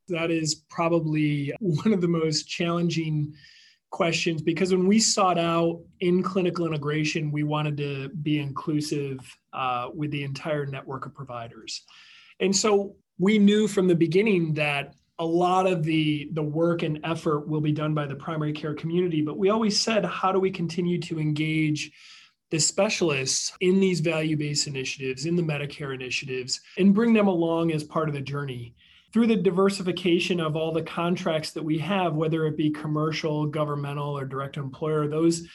That 0.10 0.32
is 0.32 0.56
probably 0.56 1.54
one 1.60 1.93
of 1.93 2.02
the 2.02 2.08
most 2.08 2.48
challenging 2.48 3.34
questions 3.89 4.41
because 4.41 4.72
when 4.72 4.88
we 4.88 5.00
sought 5.00 5.38
out 5.38 5.82
in 6.02 6.22
clinical 6.22 6.67
integration, 6.67 7.32
we 7.32 7.43
wanted 7.43 7.78
to 7.78 8.10
be 8.10 8.39
inclusive 8.39 9.20
uh, 9.54 9.89
with 9.93 10.12
the 10.12 10.24
entire 10.24 10.65
network 10.65 11.06
of 11.06 11.13
providers. 11.13 11.84
And 12.39 12.56
so 12.56 12.96
we 13.17 13.39
knew 13.39 13.67
from 13.67 13.88
the 13.88 13.96
beginning 13.96 14.54
that 14.56 14.93
a 15.20 15.26
lot 15.26 15.65
of 15.65 15.84
the 15.84 16.30
the 16.34 16.43
work 16.43 16.84
and 16.84 17.00
effort 17.04 17.48
will 17.48 17.62
be 17.62 17.72
done 17.72 17.93
by 17.93 18.06
the 18.06 18.15
primary 18.15 18.54
care 18.54 18.76
community 18.76 19.22
but 19.22 19.36
we 19.36 19.50
always 19.50 19.80
said 19.80 20.06
how 20.06 20.32
do 20.32 20.39
we 20.39 20.52
continue 20.52 21.00
to 21.00 21.20
engage 21.20 21.91
the 22.49 22.60
specialists 22.60 23.53
in 23.62 23.79
these 23.79 23.99
value 23.99 24.38
based 24.38 24.67
initiatives, 24.67 25.25
in 25.25 25.36
the 25.36 25.43
Medicare 25.43 25.93
initiatives, 25.93 26.62
and 26.77 26.93
bring 26.93 27.13
them 27.13 27.27
along 27.27 27.71
as 27.71 27.83
part 27.83 28.10
of 28.10 28.15
the 28.15 28.21
journey. 28.21 28.75
Through 29.13 29.27
the 29.27 29.36
diversification 29.38 30.39
of 30.39 30.55
all 30.55 30.71
the 30.71 30.83
contracts 30.83 31.51
that 31.51 31.63
we 31.63 31.77
have, 31.79 32.15
whether 32.15 32.45
it 32.45 32.57
be 32.57 32.71
commercial, 32.71 33.47
governmental, 33.47 34.17
or 34.17 34.25
direct 34.25 34.57
employer, 34.57 35.07
those 35.07 35.47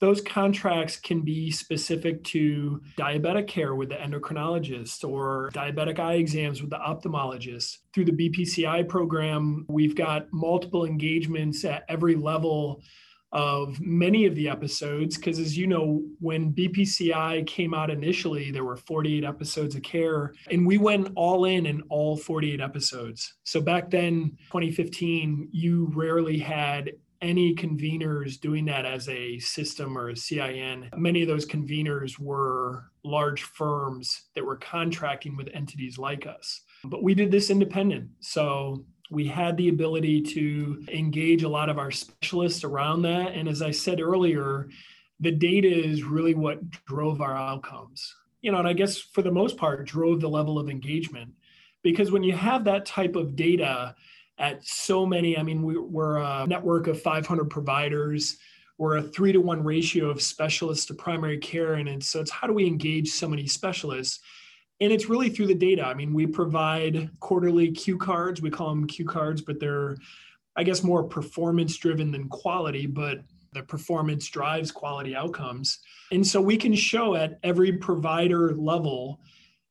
those 0.00 0.22
contracts 0.22 0.96
can 0.96 1.20
be 1.20 1.50
specific 1.50 2.24
to 2.24 2.80
diabetic 2.96 3.46
care 3.46 3.74
with 3.74 3.90
the 3.90 3.96
endocrinologist 3.96 5.06
or 5.06 5.50
diabetic 5.52 5.98
eye 5.98 6.14
exams 6.14 6.62
with 6.62 6.70
the 6.70 6.78
ophthalmologist. 6.78 7.76
Through 7.92 8.06
the 8.06 8.12
BPCI 8.30 8.88
program, 8.88 9.66
we've 9.68 9.94
got 9.94 10.26
multiple 10.32 10.86
engagements 10.86 11.66
at 11.66 11.84
every 11.86 12.14
level 12.14 12.82
of 13.32 13.80
many 13.80 14.26
of 14.26 14.34
the 14.34 14.48
episodes 14.48 15.16
because 15.16 15.38
as 15.38 15.56
you 15.56 15.66
know 15.66 16.02
when 16.18 16.52
bpci 16.52 17.46
came 17.46 17.74
out 17.74 17.88
initially 17.88 18.50
there 18.50 18.64
were 18.64 18.76
48 18.76 19.22
episodes 19.24 19.76
of 19.76 19.82
care 19.82 20.34
and 20.50 20.66
we 20.66 20.78
went 20.78 21.08
all 21.14 21.44
in 21.44 21.66
in 21.66 21.80
all 21.90 22.16
48 22.16 22.60
episodes 22.60 23.34
so 23.44 23.60
back 23.60 23.88
then 23.88 24.36
2015 24.50 25.48
you 25.52 25.90
rarely 25.94 26.38
had 26.38 26.90
any 27.22 27.54
conveners 27.54 28.40
doing 28.40 28.64
that 28.64 28.86
as 28.86 29.08
a 29.08 29.38
system 29.38 29.96
or 29.96 30.10
a 30.10 30.16
CIN. 30.16 30.88
Many 30.96 31.22
of 31.22 31.28
those 31.28 31.46
conveners 31.46 32.18
were 32.18 32.84
large 33.04 33.42
firms 33.42 34.28
that 34.34 34.44
were 34.44 34.56
contracting 34.56 35.36
with 35.36 35.48
entities 35.52 35.98
like 35.98 36.26
us. 36.26 36.62
But 36.84 37.02
we 37.02 37.14
did 37.14 37.30
this 37.30 37.50
independent. 37.50 38.08
So 38.20 38.84
we 39.10 39.26
had 39.26 39.56
the 39.56 39.68
ability 39.68 40.22
to 40.22 40.84
engage 40.88 41.42
a 41.42 41.48
lot 41.48 41.68
of 41.68 41.78
our 41.78 41.90
specialists 41.90 42.62
around 42.62 43.02
that. 43.02 43.32
And 43.32 43.48
as 43.48 43.60
I 43.60 43.72
said 43.72 44.00
earlier, 44.00 44.68
the 45.18 45.32
data 45.32 45.68
is 45.68 46.04
really 46.04 46.34
what 46.34 46.70
drove 46.86 47.20
our 47.20 47.36
outcomes. 47.36 48.14
You 48.40 48.52
know, 48.52 48.58
and 48.58 48.68
I 48.68 48.72
guess 48.72 48.98
for 48.98 49.22
the 49.22 49.32
most 49.32 49.56
part, 49.56 49.84
drove 49.86 50.20
the 50.20 50.28
level 50.28 50.58
of 50.58 50.70
engagement. 50.70 51.32
Because 51.82 52.12
when 52.12 52.22
you 52.22 52.32
have 52.32 52.64
that 52.64 52.86
type 52.86 53.16
of 53.16 53.36
data 53.36 53.94
at 54.38 54.64
so 54.64 55.04
many, 55.04 55.36
I 55.36 55.42
mean, 55.42 55.62
we, 55.62 55.76
we're 55.76 56.18
a 56.18 56.46
network 56.46 56.86
of 56.86 57.02
500 57.02 57.50
providers. 57.50 58.38
We're 58.78 58.98
a 58.98 59.02
three 59.02 59.32
to 59.32 59.40
one 59.40 59.64
ratio 59.64 60.08
of 60.08 60.22
specialists 60.22 60.86
to 60.86 60.94
primary 60.94 61.38
care. 61.38 61.74
And 61.74 61.88
it's, 61.88 62.08
so 62.08 62.20
it's 62.20 62.30
how 62.30 62.46
do 62.46 62.54
we 62.54 62.66
engage 62.66 63.10
so 63.10 63.28
many 63.28 63.46
specialists? 63.46 64.20
And 64.80 64.92
it's 64.92 65.08
really 65.08 65.28
through 65.28 65.48
the 65.48 65.54
data. 65.54 65.84
I 65.84 65.94
mean, 65.94 66.14
we 66.14 66.26
provide 66.26 67.10
quarterly 67.20 67.70
Q 67.70 67.98
cards. 67.98 68.40
We 68.40 68.50
call 68.50 68.70
them 68.70 68.86
Q 68.86 69.04
cards, 69.04 69.42
but 69.42 69.60
they're, 69.60 69.96
I 70.56 70.64
guess, 70.64 70.82
more 70.82 71.04
performance 71.04 71.76
driven 71.76 72.10
than 72.10 72.28
quality, 72.28 72.86
but 72.86 73.18
the 73.52 73.62
performance 73.62 74.28
drives 74.28 74.70
quality 74.70 75.14
outcomes. 75.14 75.80
And 76.12 76.26
so 76.26 76.40
we 76.40 76.56
can 76.56 76.74
show 76.74 77.14
at 77.14 77.38
every 77.42 77.72
provider 77.72 78.54
level 78.54 79.20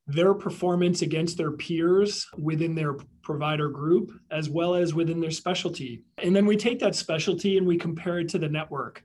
their 0.06 0.34
performance 0.34 1.02
against 1.02 1.38
their 1.38 1.52
peers 1.52 2.28
within 2.38 2.76
their 2.76 2.96
provider 3.22 3.70
group 3.70 4.12
as 4.32 4.50
well 4.50 4.74
as 4.74 4.94
within 4.94 5.20
their 5.20 5.32
specialty. 5.32 6.02
And 6.18 6.36
then 6.36 6.46
we 6.46 6.58
take 6.58 6.80
that 6.80 6.96
specialty 6.96 7.58
and 7.58 7.68
we 7.68 7.78
compare 7.78 8.20
it 8.20 8.30
to 8.30 8.40
the 8.40 8.50
network. 8.50 9.04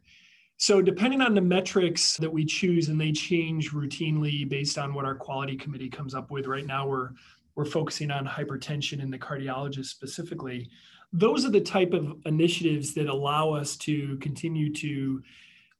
So, 0.56 0.80
depending 0.80 1.20
on 1.20 1.34
the 1.34 1.40
metrics 1.40 2.16
that 2.18 2.32
we 2.32 2.44
choose, 2.44 2.88
and 2.88 3.00
they 3.00 3.12
change 3.12 3.72
routinely 3.72 4.48
based 4.48 4.78
on 4.78 4.94
what 4.94 5.04
our 5.04 5.14
quality 5.14 5.56
committee 5.56 5.88
comes 5.88 6.14
up 6.14 6.30
with. 6.30 6.46
Right 6.46 6.66
now, 6.66 6.86
we're 6.86 7.10
we're 7.54 7.64
focusing 7.64 8.10
on 8.10 8.26
hypertension 8.26 9.02
and 9.02 9.12
the 9.12 9.18
cardiologist 9.18 9.86
specifically. 9.86 10.68
Those 11.12 11.44
are 11.44 11.50
the 11.50 11.60
type 11.60 11.92
of 11.92 12.16
initiatives 12.26 12.94
that 12.94 13.06
allow 13.06 13.52
us 13.52 13.76
to 13.78 14.16
continue 14.18 14.72
to 14.74 15.22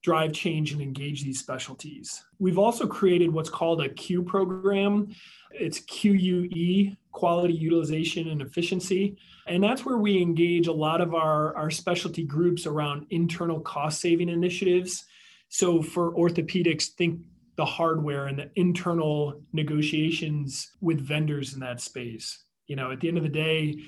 drive 0.05 0.31
change 0.31 0.71
and 0.71 0.81
engage 0.81 1.23
these 1.23 1.39
specialties. 1.39 2.23
We've 2.37 2.59
also 2.59 2.85
created 2.85 3.33
what's 3.33 3.49
called 3.49 3.81
a 3.81 3.89
Q 3.89 4.21
program. 4.21 5.07
It's 5.49 5.79
QUE, 5.79 6.95
quality 7.11 7.55
utilization 7.55 8.27
and 8.27 8.39
efficiency. 8.39 9.17
And 9.47 9.63
that's 9.63 9.83
where 9.83 9.97
we 9.97 10.21
engage 10.21 10.67
a 10.67 10.71
lot 10.71 11.01
of 11.01 11.15
our, 11.15 11.55
our 11.55 11.71
specialty 11.71 12.23
groups 12.23 12.67
around 12.67 13.07
internal 13.09 13.59
cost 13.59 13.99
saving 13.99 14.29
initiatives. 14.29 15.05
So 15.49 15.81
for 15.81 16.13
orthopedics, 16.13 16.89
think 16.89 17.21
the 17.55 17.65
hardware 17.65 18.27
and 18.27 18.37
the 18.37 18.51
internal 18.55 19.41
negotiations 19.53 20.69
with 20.81 21.01
vendors 21.01 21.55
in 21.55 21.61
that 21.61 21.81
space. 21.81 22.43
You 22.67 22.75
know, 22.75 22.91
at 22.91 22.99
the 22.99 23.07
end 23.07 23.17
of 23.17 23.23
the 23.23 23.29
day, 23.29 23.79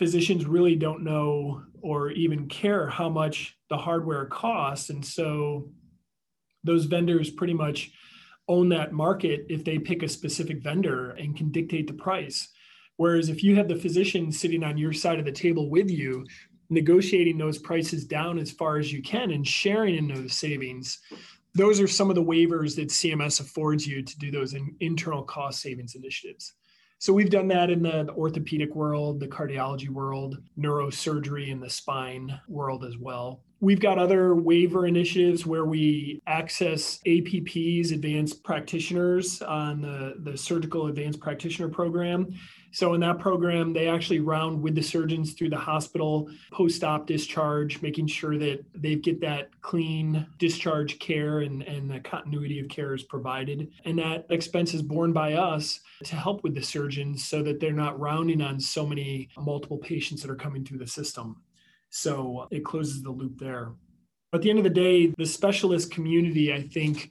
physicians 0.00 0.46
really 0.46 0.74
don't 0.74 1.04
know 1.04 1.60
or 1.82 2.10
even 2.12 2.48
care 2.48 2.88
how 2.88 3.06
much 3.06 3.58
the 3.68 3.76
hardware 3.76 4.24
costs. 4.24 4.88
And 4.88 5.04
so 5.04 5.68
those 6.64 6.86
vendors 6.86 7.28
pretty 7.28 7.52
much 7.52 7.90
own 8.48 8.70
that 8.70 8.94
market 8.94 9.44
if 9.50 9.62
they 9.62 9.78
pick 9.78 10.02
a 10.02 10.08
specific 10.08 10.62
vendor 10.62 11.10
and 11.10 11.36
can 11.36 11.52
dictate 11.52 11.86
the 11.86 11.92
price. 11.92 12.48
Whereas 12.96 13.28
if 13.28 13.44
you 13.44 13.56
have 13.56 13.68
the 13.68 13.76
physician 13.76 14.32
sitting 14.32 14.64
on 14.64 14.78
your 14.78 14.94
side 14.94 15.18
of 15.18 15.26
the 15.26 15.32
table 15.32 15.68
with 15.68 15.90
you, 15.90 16.24
negotiating 16.70 17.36
those 17.36 17.58
prices 17.58 18.06
down 18.06 18.38
as 18.38 18.50
far 18.50 18.78
as 18.78 18.90
you 18.90 19.02
can 19.02 19.32
and 19.32 19.46
sharing 19.46 19.96
in 19.96 20.08
those 20.08 20.32
savings, 20.32 20.98
those 21.54 21.78
are 21.78 21.86
some 21.86 22.08
of 22.08 22.16
the 22.16 22.24
waivers 22.24 22.74
that 22.76 22.88
CMS 22.88 23.38
affords 23.38 23.86
you 23.86 24.02
to 24.02 24.18
do 24.18 24.30
those 24.30 24.54
in 24.54 24.74
internal 24.80 25.24
cost 25.24 25.60
savings 25.60 25.94
initiatives. 25.94 26.54
So 27.00 27.14
we've 27.14 27.30
done 27.30 27.48
that 27.48 27.70
in 27.70 27.82
the, 27.82 28.04
the, 28.04 28.12
orthopedic 28.12 28.74
world, 28.74 29.20
the 29.20 29.26
cardiology 29.26 29.88
world, 29.88 30.36
neurosurgery, 30.58 31.50
and 31.50 31.62
the 31.62 31.70
spine 31.70 32.38
world 32.46 32.84
as 32.84 32.98
well. 32.98 33.40
We've 33.62 33.80
got 33.80 33.98
other 33.98 34.34
waiver 34.34 34.86
initiatives 34.86 35.44
where 35.44 35.66
we 35.66 36.22
access 36.26 36.98
APPs, 37.06 37.92
advanced 37.92 38.42
practitioners, 38.42 39.42
on 39.42 39.82
the, 39.82 40.14
the 40.18 40.38
surgical 40.38 40.86
advanced 40.86 41.20
practitioner 41.20 41.68
program. 41.68 42.32
So 42.72 42.94
in 42.94 43.00
that 43.00 43.18
program, 43.18 43.74
they 43.74 43.86
actually 43.86 44.20
round 44.20 44.62
with 44.62 44.74
the 44.74 44.82
surgeons 44.82 45.34
through 45.34 45.50
the 45.50 45.58
hospital 45.58 46.30
post-op 46.52 47.06
discharge, 47.06 47.82
making 47.82 48.06
sure 48.06 48.38
that 48.38 48.64
they 48.74 48.94
get 48.94 49.20
that 49.20 49.50
clean 49.60 50.26
discharge 50.38 50.98
care 50.98 51.40
and, 51.40 51.62
and 51.62 51.90
the 51.90 52.00
continuity 52.00 52.60
of 52.60 52.68
care 52.68 52.94
is 52.94 53.02
provided. 53.02 53.70
And 53.84 53.98
that 53.98 54.24
expense 54.30 54.72
is 54.72 54.80
borne 54.80 55.12
by 55.12 55.34
us 55.34 55.80
to 56.04 56.16
help 56.16 56.42
with 56.44 56.54
the 56.54 56.62
surgeons 56.62 57.24
so 57.24 57.42
that 57.42 57.60
they're 57.60 57.72
not 57.72 58.00
rounding 58.00 58.40
on 58.40 58.58
so 58.58 58.86
many 58.86 59.28
multiple 59.36 59.76
patients 59.76 60.22
that 60.22 60.30
are 60.30 60.36
coming 60.36 60.64
through 60.64 60.78
the 60.78 60.86
system. 60.86 61.42
So 61.90 62.48
it 62.50 62.64
closes 62.64 63.02
the 63.02 63.10
loop 63.10 63.38
there. 63.38 63.72
At 64.32 64.42
the 64.42 64.50
end 64.50 64.58
of 64.58 64.64
the 64.64 64.70
day, 64.70 65.12
the 65.18 65.26
specialist 65.26 65.90
community, 65.90 66.52
I 66.52 66.62
think, 66.62 67.10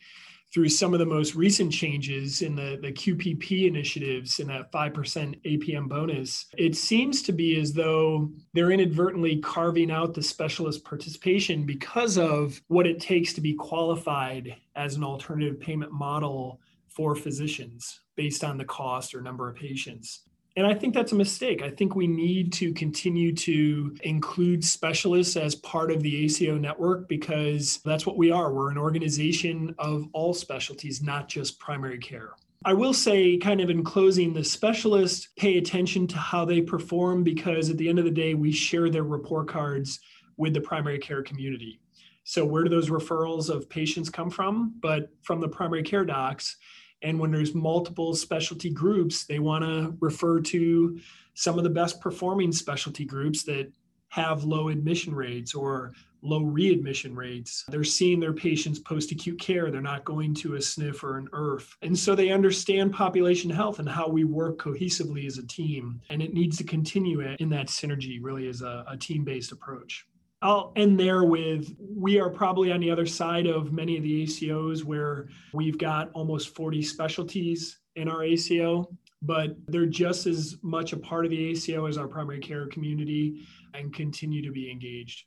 through 0.52 0.70
some 0.70 0.94
of 0.94 1.00
the 1.00 1.06
most 1.06 1.36
recent 1.36 1.72
changes 1.72 2.42
in 2.42 2.56
the, 2.56 2.80
the 2.82 2.92
QPP 2.92 3.68
initiatives 3.68 4.40
and 4.40 4.50
that 4.50 4.72
5% 4.72 5.42
APM 5.44 5.88
bonus, 5.88 6.48
it 6.58 6.76
seems 6.76 7.22
to 7.24 7.32
be 7.32 7.60
as 7.60 7.74
though 7.74 8.32
they're 8.54 8.72
inadvertently 8.72 9.38
carving 9.38 9.92
out 9.92 10.14
the 10.14 10.24
specialist 10.24 10.84
participation 10.84 11.66
because 11.66 12.18
of 12.18 12.60
what 12.68 12.88
it 12.88 13.00
takes 13.00 13.34
to 13.34 13.42
be 13.42 13.54
qualified 13.54 14.56
as 14.76 14.96
an 14.96 15.04
alternative 15.04 15.60
payment 15.60 15.92
model 15.92 16.60
for 16.88 17.16
physicians 17.16 18.00
based 18.16 18.44
on 18.44 18.58
the 18.58 18.66
cost 18.66 19.14
or 19.14 19.22
number 19.22 19.48
of 19.48 19.56
patients. 19.56 20.29
And 20.60 20.68
I 20.68 20.74
think 20.74 20.94
that's 20.94 21.14
a 21.14 21.16
mistake. 21.16 21.62
I 21.62 21.70
think 21.70 21.96
we 21.96 22.06
need 22.06 22.52
to 22.54 22.74
continue 22.74 23.34
to 23.34 23.96
include 24.04 24.62
specialists 24.62 25.38
as 25.38 25.56
part 25.56 25.90
of 25.90 26.04
the 26.04 26.26
ACO 26.26 26.58
network 26.58 27.08
because 27.08 27.80
that's 27.86 28.06
what 28.06 28.18
we 28.18 28.30
are. 28.30 28.52
We're 28.52 28.70
an 28.70 28.78
organization 28.78 29.74
of 29.80 30.10
all 30.12 30.34
specialties, 30.34 31.02
not 31.02 31.30
just 31.30 31.62
primary 31.62 31.98
care. 31.98 32.34
I 32.66 32.74
will 32.74 32.94
say, 32.94 33.38
kind 33.38 33.62
of 33.62 33.70
in 33.70 33.86
closing, 33.86 34.34
the 34.34 34.44
specialists 34.44 35.30
pay 35.38 35.60
attention 35.60 36.08
to 36.08 36.18
how 36.18 36.44
they 36.44 36.60
perform 36.60 37.24
because 37.24 37.70
at 37.70 37.78
the 37.78 37.88
end 37.88 37.98
of 37.98 38.04
the 38.04 38.12
day, 38.12 38.34
we 38.34 38.52
share 38.52 38.90
their 38.90 39.04
report 39.04 39.48
cards 39.48 40.02
with 40.36 40.54
the 40.54 40.60
primary 40.60 41.00
care 41.00 41.24
community. 41.24 41.80
So, 42.26 42.44
where 42.44 42.66
do 42.66 42.70
those 42.70 42.90
referrals 42.90 43.50
of 43.50 43.70
patients 43.70 44.10
come 44.10 44.30
from? 44.30 44.76
But 44.82 45.08
from 45.22 45.40
the 45.40 45.48
primary 45.48 45.84
care 45.84 46.04
docs. 46.04 46.58
And 47.02 47.20
when 47.20 47.32
there's 47.32 47.56
multiple 47.56 48.14
specialty 48.14 48.70
groups, 48.70 49.24
they 49.24 49.40
want 49.40 49.64
to 49.64 49.96
refer 50.00 50.42
to 50.42 51.00
some 51.34 51.58
of 51.58 51.64
the 51.64 51.70
best 51.70 52.02
performing 52.02 52.52
specialty 52.52 53.06
groups 53.06 53.44
that 53.44 53.72
have 54.10 54.44
low 54.44 54.70
admission 54.70 55.16
rates 55.16 55.54
or 55.54 55.94
low 56.22 56.44
readmission 56.44 57.16
rates. 57.16 57.64
They're 57.70 57.84
seeing 57.84 58.20
their 58.20 58.34
patients 58.34 58.80
post 58.80 59.12
acute 59.12 59.40
care. 59.40 59.72
They're 59.72 59.82
not 59.82 60.04
going 60.04 60.34
to 60.36 60.56
a 60.56 60.60
SNF 60.60 61.04
or 61.04 61.18
an 61.18 61.30
ERF. 61.32 61.78
And 61.82 61.98
so 61.98 62.16
they 62.16 62.32
understand 62.32 62.94
population 62.94 63.50
health 63.50 63.80
and 63.80 63.88
how 63.88 64.10
we 64.10 64.26
work 64.26 64.58
cohesively 64.58 65.26
as 65.26 65.38
a 65.38 65.48
team. 65.48 66.02
And 66.10 66.22
it 66.22 66.34
needs 66.34 66.58
to 66.58 66.64
continue 66.64 67.22
in 67.22 67.50
that 67.50 67.68
synergy, 67.68 68.20
really, 68.22 68.48
as 68.48 68.62
a, 68.62 68.84
a 68.88 68.98
team 68.98 69.24
based 69.24 69.52
approach. 69.52 70.06
I'll 70.42 70.72
end 70.76 71.00
there 71.00 71.24
with 71.24 71.76
we 71.80 72.20
are 72.20 72.30
probably 72.30 72.72
on 72.72 72.80
the 72.80 72.90
other 72.90 73.06
side 73.06 73.46
of 73.46 73.74
many 73.74 73.98
of 73.98 74.04
the 74.04 74.24
ACOs 74.24 74.84
where 74.84 75.28
we've 75.54 75.78
got 75.78 76.12
almost 76.14 76.56
40 76.56 76.82
specialties 76.82 77.80
in 77.96 78.08
our 78.08 78.24
ACO, 78.24 78.90
but 79.22 79.58
they're 79.68 79.86
just 79.86 80.28
as 80.28 80.56
much 80.62 80.94
a 80.94 80.98
part 80.98 81.26
of 81.26 81.32
the 81.32 81.52
ACO 81.52 81.86
as 81.88 81.98
our 81.98 82.08
primary 82.08 82.40
care 82.40 82.68
community 82.68 83.46
and 83.74 83.94
continue 83.94 84.42
to 84.42 84.52
be 84.52 84.72
engaged. 84.72 85.26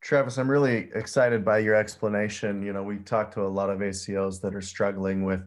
Travis, 0.00 0.38
I'm 0.38 0.50
really 0.50 0.88
excited 0.94 1.44
by 1.44 1.58
your 1.58 1.74
explanation. 1.74 2.62
You 2.62 2.72
know, 2.72 2.82
we 2.82 2.98
talked 2.98 3.34
to 3.34 3.42
a 3.42 3.48
lot 3.48 3.70
of 3.70 3.78
ACOs 3.78 4.40
that 4.40 4.54
are 4.54 4.60
struggling 4.60 5.24
with 5.24 5.42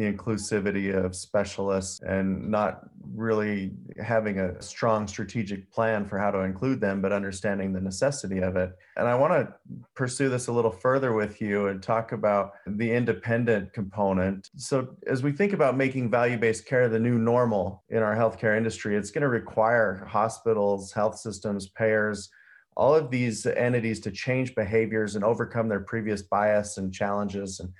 the 0.00 0.10
inclusivity 0.10 0.94
of 0.96 1.14
specialists 1.14 2.00
and 2.00 2.50
not 2.50 2.88
really 3.14 3.72
having 4.02 4.38
a 4.38 4.60
strong 4.62 5.06
strategic 5.06 5.70
plan 5.70 6.06
for 6.06 6.18
how 6.18 6.30
to 6.30 6.38
include 6.40 6.80
them, 6.80 7.02
but 7.02 7.12
understanding 7.12 7.72
the 7.72 7.80
necessity 7.80 8.38
of 8.38 8.56
it. 8.56 8.72
And 8.96 9.06
I 9.06 9.14
want 9.14 9.32
to 9.34 9.54
pursue 9.94 10.30
this 10.30 10.46
a 10.46 10.52
little 10.52 10.70
further 10.70 11.12
with 11.12 11.42
you 11.42 11.66
and 11.66 11.82
talk 11.82 12.12
about 12.12 12.52
the 12.66 12.90
independent 12.90 13.74
component. 13.74 14.48
So, 14.56 14.96
as 15.06 15.22
we 15.22 15.32
think 15.32 15.52
about 15.52 15.76
making 15.76 16.10
value 16.10 16.38
based 16.38 16.64
care 16.64 16.88
the 16.88 16.98
new 16.98 17.18
normal 17.18 17.84
in 17.90 18.02
our 18.02 18.16
healthcare 18.16 18.56
industry, 18.56 18.96
it's 18.96 19.10
going 19.10 19.22
to 19.22 19.28
require 19.28 20.06
hospitals, 20.08 20.92
health 20.92 21.18
systems, 21.18 21.68
payers, 21.68 22.30
all 22.74 22.94
of 22.94 23.10
these 23.10 23.44
entities 23.44 24.00
to 24.00 24.10
change 24.10 24.54
behaviors 24.54 25.14
and 25.14 25.24
overcome 25.24 25.68
their 25.68 25.80
previous 25.80 26.22
bias 26.22 26.78
and 26.78 26.94
challenges 26.94 27.60
and 27.60 27.70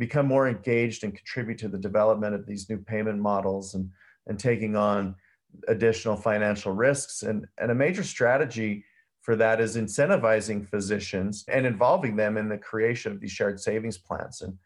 become 0.00 0.26
more 0.26 0.48
engaged 0.48 1.04
and 1.04 1.14
contribute 1.14 1.58
to 1.58 1.68
the 1.68 1.78
development 1.78 2.34
of 2.34 2.46
these 2.46 2.68
new 2.68 2.78
payment 2.78 3.18
models 3.18 3.74
and, 3.74 3.90
and 4.26 4.38
taking 4.38 4.74
on 4.74 5.14
additional 5.68 6.16
financial 6.16 6.72
risks. 6.72 7.22
And, 7.22 7.46
and 7.58 7.70
a 7.70 7.74
major 7.74 8.02
strategy 8.02 8.84
for 9.20 9.36
that 9.36 9.60
is 9.60 9.76
incentivizing 9.76 10.66
physicians 10.66 11.44
and 11.48 11.66
involving 11.66 12.16
them 12.16 12.38
in 12.38 12.48
the 12.48 12.56
creation 12.56 13.12
of 13.12 13.20
these 13.20 13.30
shared 13.30 13.60
savings 13.60 13.98
plans. 13.98 14.40
And 14.40 14.56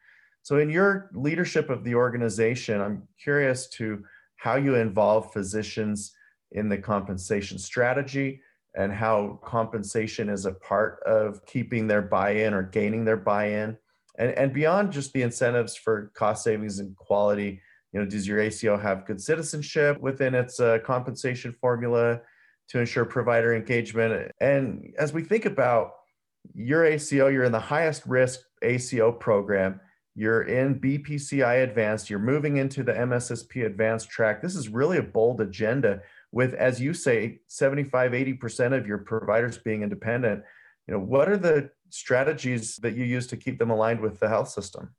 so, 0.42 0.58
in 0.58 0.70
your 0.70 1.10
leadership 1.14 1.68
of 1.68 1.82
the 1.82 1.96
organization, 1.96 2.80
I'm 2.80 3.08
curious 3.20 3.66
to 3.70 4.04
how 4.36 4.56
you 4.56 4.76
involve 4.76 5.32
physicians 5.32 6.14
in 6.52 6.68
the 6.68 6.78
compensation 6.78 7.58
strategy 7.58 8.40
and 8.76 8.92
how 8.92 9.40
compensation 9.42 10.28
is 10.28 10.46
a 10.46 10.52
part 10.52 11.02
of 11.04 11.44
keeping 11.46 11.88
their 11.88 12.02
buy 12.02 12.30
in 12.30 12.54
or 12.54 12.62
gaining 12.62 13.04
their 13.04 13.16
buy 13.16 13.46
in 13.46 13.76
and 14.18 14.30
and 14.32 14.52
beyond 14.52 14.92
just 14.92 15.12
the 15.12 15.22
incentives 15.22 15.76
for 15.76 16.10
cost 16.14 16.44
savings 16.44 16.78
and 16.78 16.96
quality 16.96 17.60
you 17.92 18.00
know 18.00 18.06
does 18.06 18.26
your 18.26 18.40
aco 18.40 18.76
have 18.76 19.06
good 19.06 19.20
citizenship 19.20 20.00
within 20.00 20.34
its 20.34 20.60
uh, 20.60 20.78
compensation 20.84 21.52
formula 21.52 22.20
to 22.68 22.80
ensure 22.80 23.04
provider 23.04 23.54
engagement? 23.54 24.32
And 24.40 24.92
as 24.98 25.12
we 25.12 25.22
think 25.22 25.44
about 25.44 25.92
your 26.54 26.84
aco 26.84 27.28
you're 27.28 27.44
in 27.44 27.52
the 27.52 27.60
highest 27.60 28.04
risk 28.06 28.40
aco 28.62 29.12
program. 29.12 29.80
You're 30.16 30.42
in 30.42 30.80
bpci 30.80 31.62
advanced. 31.62 32.10
You're 32.10 32.18
moving 32.18 32.56
into 32.58 32.82
the 32.82 32.92
mssp 32.92 33.64
advanced 33.64 34.10
track. 34.10 34.42
This 34.42 34.54
is 34.54 34.68
really 34.68 34.98
a 34.98 35.02
bold 35.02 35.40
agenda 35.40 36.02
with 36.32 36.54
as 36.54 36.80
you 36.80 36.94
say 36.94 37.40
75 37.46 38.12
80% 38.12 38.76
of 38.76 38.86
your 38.86 38.98
providers 38.98 39.58
being 39.58 39.82
independent. 39.82 40.42
You 40.86 40.94
know 40.94 41.00
what 41.00 41.28
are 41.28 41.36
the 41.36 41.70
strategies 41.94 42.76
that 42.76 42.94
you 42.94 43.04
use 43.04 43.26
to 43.28 43.36
keep 43.36 43.58
them 43.58 43.70
aligned 43.70 44.00
with 44.00 44.18
the 44.18 44.28
health 44.28 44.48
system? 44.48 44.90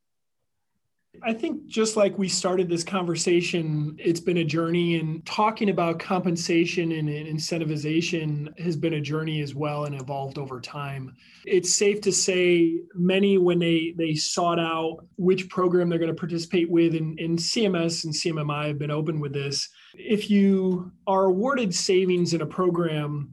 I 1.23 1.33
think 1.33 1.65
just 1.65 1.95
like 1.95 2.17
we 2.17 2.27
started 2.27 2.69
this 2.69 2.83
conversation, 2.83 3.95
it's 3.99 4.19
been 4.19 4.37
a 4.37 4.43
journey, 4.43 4.99
and 4.99 5.25
talking 5.25 5.69
about 5.69 5.99
compensation 5.99 6.91
and 6.91 7.07
incentivization 7.07 8.57
has 8.59 8.75
been 8.75 8.95
a 8.95 9.01
journey 9.01 9.41
as 9.41 9.55
well 9.55 9.85
and 9.85 9.99
evolved 9.99 10.37
over 10.37 10.59
time. 10.59 11.15
It's 11.45 11.73
safe 11.73 12.01
to 12.01 12.11
say 12.11 12.79
many, 12.93 13.37
when 13.37 13.59
they 13.59 13.93
they 13.97 14.13
sought 14.15 14.59
out 14.59 15.05
which 15.17 15.49
program 15.49 15.89
they're 15.89 15.99
going 15.99 16.13
to 16.13 16.19
participate 16.19 16.69
with, 16.69 16.95
and, 16.95 17.19
and 17.19 17.37
CMS 17.37 18.03
and 18.03 18.13
CMMI 18.13 18.67
have 18.67 18.79
been 18.79 18.91
open 18.91 19.19
with 19.19 19.33
this. 19.33 19.69
If 19.93 20.29
you 20.29 20.91
are 21.07 21.25
awarded 21.25 21.73
savings 21.73 22.33
in 22.33 22.41
a 22.41 22.45
program, 22.45 23.31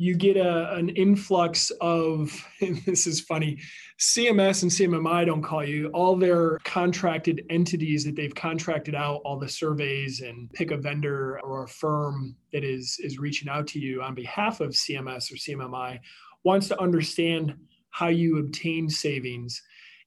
you 0.00 0.14
get 0.16 0.36
a, 0.36 0.74
an 0.74 0.88
influx 0.90 1.70
of 1.80 2.32
this 2.86 3.06
is 3.06 3.20
funny 3.20 3.58
cms 3.98 4.62
and 4.62 4.70
cmmi 4.70 5.26
don't 5.26 5.42
call 5.42 5.64
you 5.64 5.88
all 5.88 6.16
their 6.16 6.58
contracted 6.64 7.44
entities 7.50 8.04
that 8.04 8.16
they've 8.16 8.34
contracted 8.34 8.94
out 8.94 9.20
all 9.24 9.38
the 9.38 9.48
surveys 9.48 10.20
and 10.22 10.50
pick 10.52 10.70
a 10.70 10.76
vendor 10.76 11.38
or 11.40 11.64
a 11.64 11.68
firm 11.68 12.34
that 12.52 12.64
is 12.64 12.98
is 13.02 13.18
reaching 13.18 13.48
out 13.48 13.66
to 13.66 13.78
you 13.78 14.00
on 14.02 14.14
behalf 14.14 14.60
of 14.60 14.70
cms 14.70 15.30
or 15.30 15.36
cmmi 15.36 15.98
wants 16.44 16.68
to 16.68 16.80
understand 16.80 17.54
how 17.90 18.08
you 18.08 18.38
obtain 18.38 18.88
savings. 18.88 19.62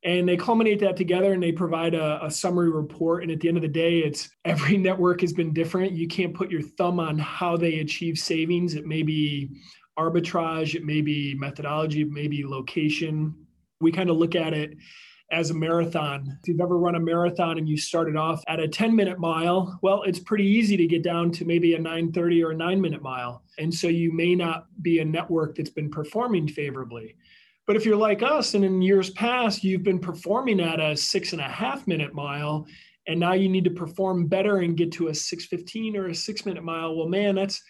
And 0.05 0.27
they 0.27 0.35
culminate 0.35 0.79
that 0.81 0.97
together 0.97 1.31
and 1.33 1.41
they 1.41 1.53
provide 1.53 1.93
a, 1.93 2.25
a, 2.25 2.29
summary 2.29 2.69
report. 2.69 3.23
And 3.23 3.31
at 3.31 3.39
the 3.39 3.47
end 3.47 3.57
of 3.57 3.61
the 3.61 3.69
day 3.69 3.99
it's 3.99 4.29
every 4.43 4.77
network 4.89 5.21
has 5.21 5.31
been 5.31 5.53
different. 5.53 5.93
You 5.93 6.07
can't 6.07 6.33
put 6.33 6.51
your 6.51 6.61
thumb 6.61 6.99
on 6.99 7.17
how 7.17 7.55
they 7.55 7.79
achieve 7.79 8.17
savings. 8.17 8.75
It 8.75 8.85
may 8.85 9.03
be 9.03 9.49
arbitrage, 9.97 10.75
it 10.75 10.83
may 10.83 11.01
be 11.01 11.35
methodology, 11.35 12.01
it 12.01 12.11
may 12.11 12.27
be 12.27 12.45
location. 12.45 13.35
We 13.79 13.91
kind 13.91 14.09
of 14.09 14.17
look 14.17 14.35
at 14.35 14.53
it 14.53 14.77
as 15.31 15.49
a 15.49 15.53
marathon. 15.53 16.37
If 16.41 16.47
you've 16.47 16.61
ever 16.61 16.77
run 16.77 16.95
a 16.95 16.99
marathon 16.99 17.57
and 17.57 17.67
you 17.67 17.75
started 17.75 18.15
off 18.15 18.43
at 18.47 18.59
a 18.59 18.67
10 18.67 18.95
minute 18.95 19.19
mile, 19.19 19.79
well, 19.81 20.03
it's 20.03 20.19
pretty 20.19 20.45
easy 20.45 20.77
to 20.77 20.85
get 20.85 21.03
down 21.03 21.31
to 21.31 21.45
maybe 21.45 21.73
a 21.73 21.79
930 21.79 22.43
or 22.43 22.51
a 22.51 22.55
nine 22.55 22.79
minute 22.79 23.01
mile. 23.01 23.43
And 23.57 23.73
so 23.73 23.87
you 23.87 24.11
may 24.13 24.35
not 24.35 24.67
be 24.81 24.99
a 24.99 25.05
network 25.05 25.55
that's 25.55 25.69
been 25.69 25.89
performing 25.89 26.47
favorably. 26.47 27.15
But 27.65 27.75
if 27.75 27.85
you're 27.85 27.95
like 27.95 28.21
us 28.21 28.53
and 28.53 28.63
in 28.63 28.81
years 28.81 29.09
past, 29.11 29.63
you've 29.63 29.83
been 29.83 29.99
performing 29.99 30.59
at 30.59 30.79
a 30.79 30.95
six 30.95 31.31
and 31.31 31.41
a 31.41 31.45
half 31.45 31.87
minute 31.87 32.13
mile, 32.13 32.67
and 33.07 33.19
now 33.19 33.33
you 33.33 33.49
need 33.49 33.63
to 33.63 33.71
perform 33.71 34.27
better 34.27 34.57
and 34.57 34.77
get 34.77 34.91
to 34.93 35.07
a 35.07 35.15
615 35.15 35.97
or 35.97 36.07
a 36.07 36.15
six 36.15 36.45
minute 36.45 36.63
mile, 36.63 36.95
well, 36.95 37.07
man, 37.07 37.35
that's 37.35 37.61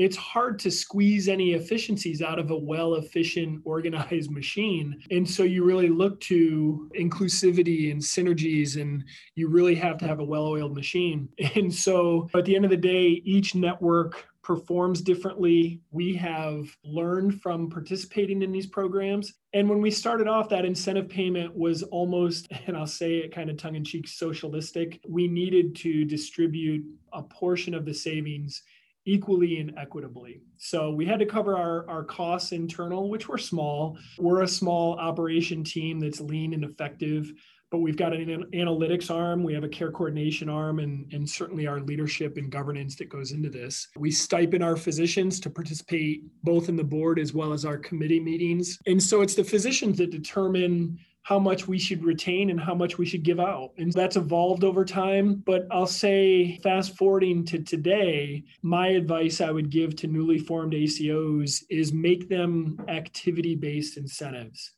it's 0.00 0.16
hard 0.16 0.58
to 0.58 0.70
squeeze 0.70 1.28
any 1.28 1.52
efficiencies 1.52 2.22
out 2.22 2.38
of 2.38 2.50
a 2.50 2.56
well 2.56 2.94
efficient 2.94 3.60
organized 3.64 4.30
machine 4.30 4.98
and 5.10 5.28
so 5.28 5.42
you 5.42 5.62
really 5.62 5.88
look 5.88 6.18
to 6.20 6.90
inclusivity 6.98 7.92
and 7.92 8.00
synergies 8.00 8.80
and 8.80 9.04
you 9.34 9.48
really 9.48 9.74
have 9.74 9.98
to 9.98 10.06
have 10.06 10.20
a 10.20 10.24
well 10.24 10.46
oiled 10.46 10.74
machine 10.74 11.28
and 11.54 11.72
so 11.72 12.28
at 12.34 12.44
the 12.46 12.56
end 12.56 12.64
of 12.64 12.70
the 12.70 12.76
day 12.76 13.20
each 13.24 13.54
network 13.54 14.26
performs 14.42 15.00
differently. 15.02 15.80
We 15.90 16.14
have 16.16 16.64
learned 16.82 17.40
from 17.40 17.70
participating 17.70 18.42
in 18.42 18.50
these 18.50 18.66
programs. 18.66 19.34
And 19.52 19.68
when 19.68 19.80
we 19.80 19.90
started 19.90 20.26
off, 20.26 20.48
that 20.48 20.64
incentive 20.64 21.08
payment 21.08 21.54
was 21.54 21.82
almost, 21.84 22.48
and 22.66 22.76
I'll 22.76 22.86
say 22.86 23.18
it 23.18 23.34
kind 23.34 23.50
of 23.50 23.58
tongue 23.58 23.76
in 23.76 23.84
cheek, 23.84 24.08
socialistic. 24.08 24.98
We 25.06 25.28
needed 25.28 25.76
to 25.76 26.04
distribute 26.04 26.84
a 27.12 27.22
portion 27.22 27.74
of 27.74 27.84
the 27.84 27.94
savings 27.94 28.62
equally 29.10 29.58
and 29.58 29.76
equitably. 29.76 30.40
So 30.58 30.90
we 30.92 31.04
had 31.04 31.18
to 31.18 31.26
cover 31.26 31.56
our, 31.56 31.88
our 31.90 32.04
costs 32.04 32.52
internal, 32.52 33.10
which 33.10 33.28
were 33.28 33.38
small. 33.38 33.98
We're 34.18 34.42
a 34.42 34.48
small 34.48 34.98
operation 34.98 35.64
team 35.64 35.98
that's 35.98 36.20
lean 36.20 36.54
and 36.54 36.64
effective, 36.64 37.32
but 37.70 37.78
we've 37.78 37.96
got 37.96 38.12
an 38.12 38.44
analytics 38.52 39.10
arm, 39.10 39.42
we 39.42 39.54
have 39.54 39.64
a 39.64 39.68
care 39.68 39.90
coordination 39.90 40.48
arm, 40.48 40.78
and, 40.78 41.12
and 41.12 41.28
certainly 41.28 41.66
our 41.66 41.80
leadership 41.80 42.36
and 42.36 42.50
governance 42.50 42.94
that 42.96 43.08
goes 43.08 43.32
into 43.32 43.50
this. 43.50 43.88
We 43.96 44.10
stipend 44.10 44.62
our 44.62 44.76
physicians 44.76 45.40
to 45.40 45.50
participate 45.50 46.22
both 46.42 46.68
in 46.68 46.76
the 46.76 46.84
board 46.84 47.18
as 47.18 47.32
well 47.32 47.52
as 47.52 47.64
our 47.64 47.78
committee 47.78 48.20
meetings. 48.20 48.78
And 48.86 49.02
so 49.02 49.22
it's 49.22 49.34
the 49.34 49.44
physicians 49.44 49.98
that 49.98 50.10
determine 50.10 50.98
how 51.22 51.38
much 51.38 51.68
we 51.68 51.78
should 51.78 52.04
retain 52.04 52.50
and 52.50 52.60
how 52.60 52.74
much 52.74 52.98
we 52.98 53.06
should 53.06 53.22
give 53.22 53.38
out. 53.38 53.70
And 53.78 53.92
that's 53.92 54.16
evolved 54.16 54.64
over 54.64 54.84
time. 54.84 55.42
But 55.46 55.66
I'll 55.70 55.86
say, 55.86 56.58
fast 56.62 56.96
forwarding 56.96 57.44
to 57.46 57.58
today, 57.60 58.44
my 58.62 58.88
advice 58.88 59.40
I 59.40 59.50
would 59.50 59.70
give 59.70 59.94
to 59.96 60.06
newly 60.06 60.38
formed 60.38 60.72
ACOs 60.72 61.62
is 61.68 61.92
make 61.92 62.28
them 62.28 62.78
activity 62.88 63.54
based 63.54 63.96
incentives. 63.96 64.72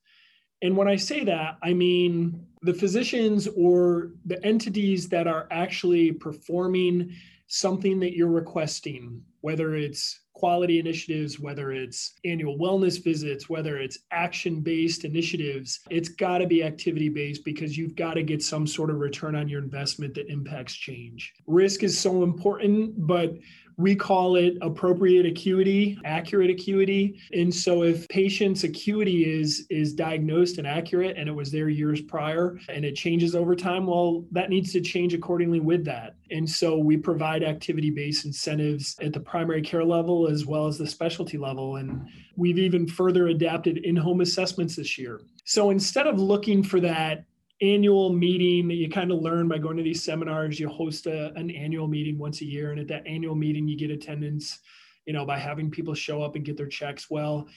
And 0.63 0.77
when 0.77 0.89
I 0.89 0.97
say 0.97 1.25
that, 1.25 1.59
I 1.63 1.75
mean 1.75 2.47
the 2.63 2.75
physicians 2.75 3.49
or 3.57 4.13
the 4.25 4.45
entities 4.45 5.09
that 5.09 5.27
are 5.27 5.49
actually 5.51 6.13
performing 6.13 7.13
something 7.49 7.99
that 8.01 8.17
you're 8.17 8.29
requesting, 8.29 9.23
whether 9.43 9.75
it's 9.75 10.21
quality 10.35 10.79
initiatives, 10.79 11.39
whether 11.39 11.73
it's 11.73 12.15
annual 12.25 12.59
wellness 12.59 13.03
visits, 13.03 13.49
whether 13.49 13.77
it's 13.77 13.99
action 14.11 14.61
based 14.61 15.05
initiatives, 15.05 15.81
it's 15.91 16.09
got 16.09 16.39
to 16.39 16.47
be 16.47 16.65
activity 16.65 17.09
based 17.09 17.45
because 17.45 17.77
you've 17.77 17.95
got 17.95 18.15
to 18.15 18.23
get 18.23 18.43
some 18.43 18.67
sort 18.67 18.91
of 18.91 18.99
return 18.99 19.37
on 19.37 19.49
your 19.49 19.63
investment 19.63 20.15
that 20.15 20.31
impacts 20.31 20.75
change. 20.75 21.33
Risk 21.47 21.83
is 21.83 21.99
so 21.99 22.23
important, 22.23 22.95
but 23.07 23.35
we 23.77 23.95
call 23.95 24.37
it 24.37 24.55
appropriate 24.61 25.27
acuity, 25.27 25.99
accurate 26.05 26.51
acuity. 26.51 27.19
And 27.33 27.55
so 27.55 27.83
if 27.83 28.09
patient's 28.09 28.65
acuity 28.65 29.25
is 29.25 29.67
is 29.71 29.95
diagnosed 29.95 30.59
and 30.59 30.67
accurate 30.67 31.17
and 31.17 31.29
it 31.29 31.33
was 31.33 31.51
there 31.51 31.69
years 31.69 32.01
prior 32.01 32.59
and 32.69 32.85
it 32.85 32.95
changes 32.95 33.35
over 33.35 33.55
time, 33.57 33.87
well, 33.87 34.25
that 34.33 34.51
needs 34.51 34.73
to 34.73 34.81
change 34.81 35.15
accordingly 35.15 35.61
with 35.61 35.85
that. 35.85 36.17
And 36.31 36.49
so 36.49 36.79
we 36.79 36.97
provide 36.97 37.43
activity-based 37.43 38.25
incentives 38.25 38.97
at 39.01 39.13
the 39.13 39.21
primary 39.21 39.63
care 39.63 39.85
level 39.85 40.29
as 40.29 40.47
well 40.47 40.67
as 40.67 40.79
the 40.79 40.87
specialty 40.87 41.39
level. 41.39 41.77
And 41.77 42.09
we've 42.37 42.59
even 42.59 42.87
further 42.87 43.29
adapted 43.29 43.79
in-home 43.79 44.21
assessments 44.21 44.77
this 44.77 44.99
year. 44.99 45.21
So 45.45 45.71
instead 45.71 46.07
of 46.07 46.19
looking 46.19 46.63
for 46.63 46.81
that 46.81 47.25
annual 47.63 48.13
meeting 48.13 48.69
that 48.69 48.75
you 48.75 48.91
kind 48.91 49.13
of 49.13 49.21
learn 49.21 49.49
by 49.49 49.59
going 49.59 49.77
to 49.77 49.83
these 49.83 50.03
seminars. 50.05 50.59
You 50.59 50.69
host 50.69 51.07
a, 51.07 51.33
an 51.35 51.51
annual 51.51 51.87
meeting 51.87 52.19
once 52.19 52.41
a 52.41 52.45
year, 52.45 52.73
and 52.73 52.81
at 52.81 52.89
that 52.89 53.07
annual 53.07 53.35
meeting, 53.35 53.69
you 53.69 53.77
get 53.77 53.91
attendance, 53.91 54.59
you 55.07 55.13
know, 55.13 55.25
by 55.25 55.39
having 55.39 55.71
people 55.71 55.95
show 55.95 56.23
up 56.23 56.37
and 56.37 56.45
get 56.45 56.57
their 56.57 56.67
checks. 56.67 57.09
Well, 57.09 57.49